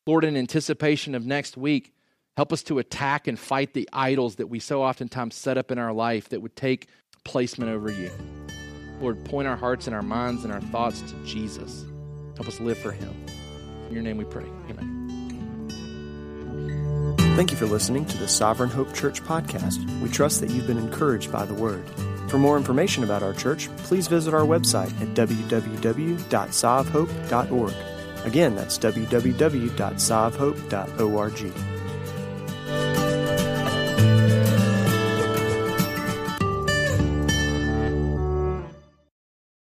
Lord, 0.07 0.25
in 0.25 0.37
anticipation 0.37 1.15
of 1.15 1.25
next 1.25 1.57
week, 1.57 1.95
Help 2.37 2.53
us 2.53 2.63
to 2.63 2.79
attack 2.79 3.27
and 3.27 3.37
fight 3.37 3.75
the 3.75 3.89
idols 3.93 4.37
that 4.37 4.47
we 4.47 4.61
so 4.61 4.85
oftentimes 4.85 5.35
set 5.35 5.59
up 5.59 5.73
in 5.73 5.79
our 5.79 5.93
life 5.93 6.29
that 6.29 6.41
would 6.41 6.55
take 6.55 6.87
placement 7.25 7.69
over 7.69 7.91
you. 7.91 8.13
Lord, 9.01 9.25
point 9.25 9.49
our 9.49 9.57
hearts 9.57 9.87
and 9.87 9.95
our 9.95 10.03
minds 10.03 10.45
and 10.45 10.53
our 10.53 10.61
thoughts 10.61 11.01
to 11.03 11.15
Jesus. 11.25 11.85
Help 12.37 12.49
us 12.49 12.61
live 12.61 12.79
for 12.79 12.93
him. 12.93 13.15
In 13.89 13.95
your 13.95 14.03
name 14.03 14.17
we 14.17 14.25
pray. 14.25 14.47
Amen. 14.69 14.97
Thank 17.37 17.53
you 17.53 17.57
for 17.57 17.67
listening 17.67 18.05
to 18.07 18.19
the 18.19 18.27
Sovereign 18.27 18.71
Hope 18.71 18.93
Church 18.95 19.23
podcast. 19.23 19.79
We 20.01 20.09
trust 20.09 20.41
that 20.41 20.51
you've 20.51 20.67
been 20.67 20.79
encouraged 20.79 21.31
by 21.31 21.45
the 21.45 21.55
word. 21.55 21.89
For 22.29 22.39
more 22.39 22.57
information 22.57 23.05
about 23.05 23.23
our 23.23 23.33
church, 23.33 23.69
please 23.79 24.09
visit 24.09 24.35
our 24.35 24.43
website 24.43 24.91
at 25.01 25.15
www.sovhope.org. 25.15 27.75
Again, 28.27 28.57
that's 28.57 28.79
www.sovhope.org. 28.79 31.78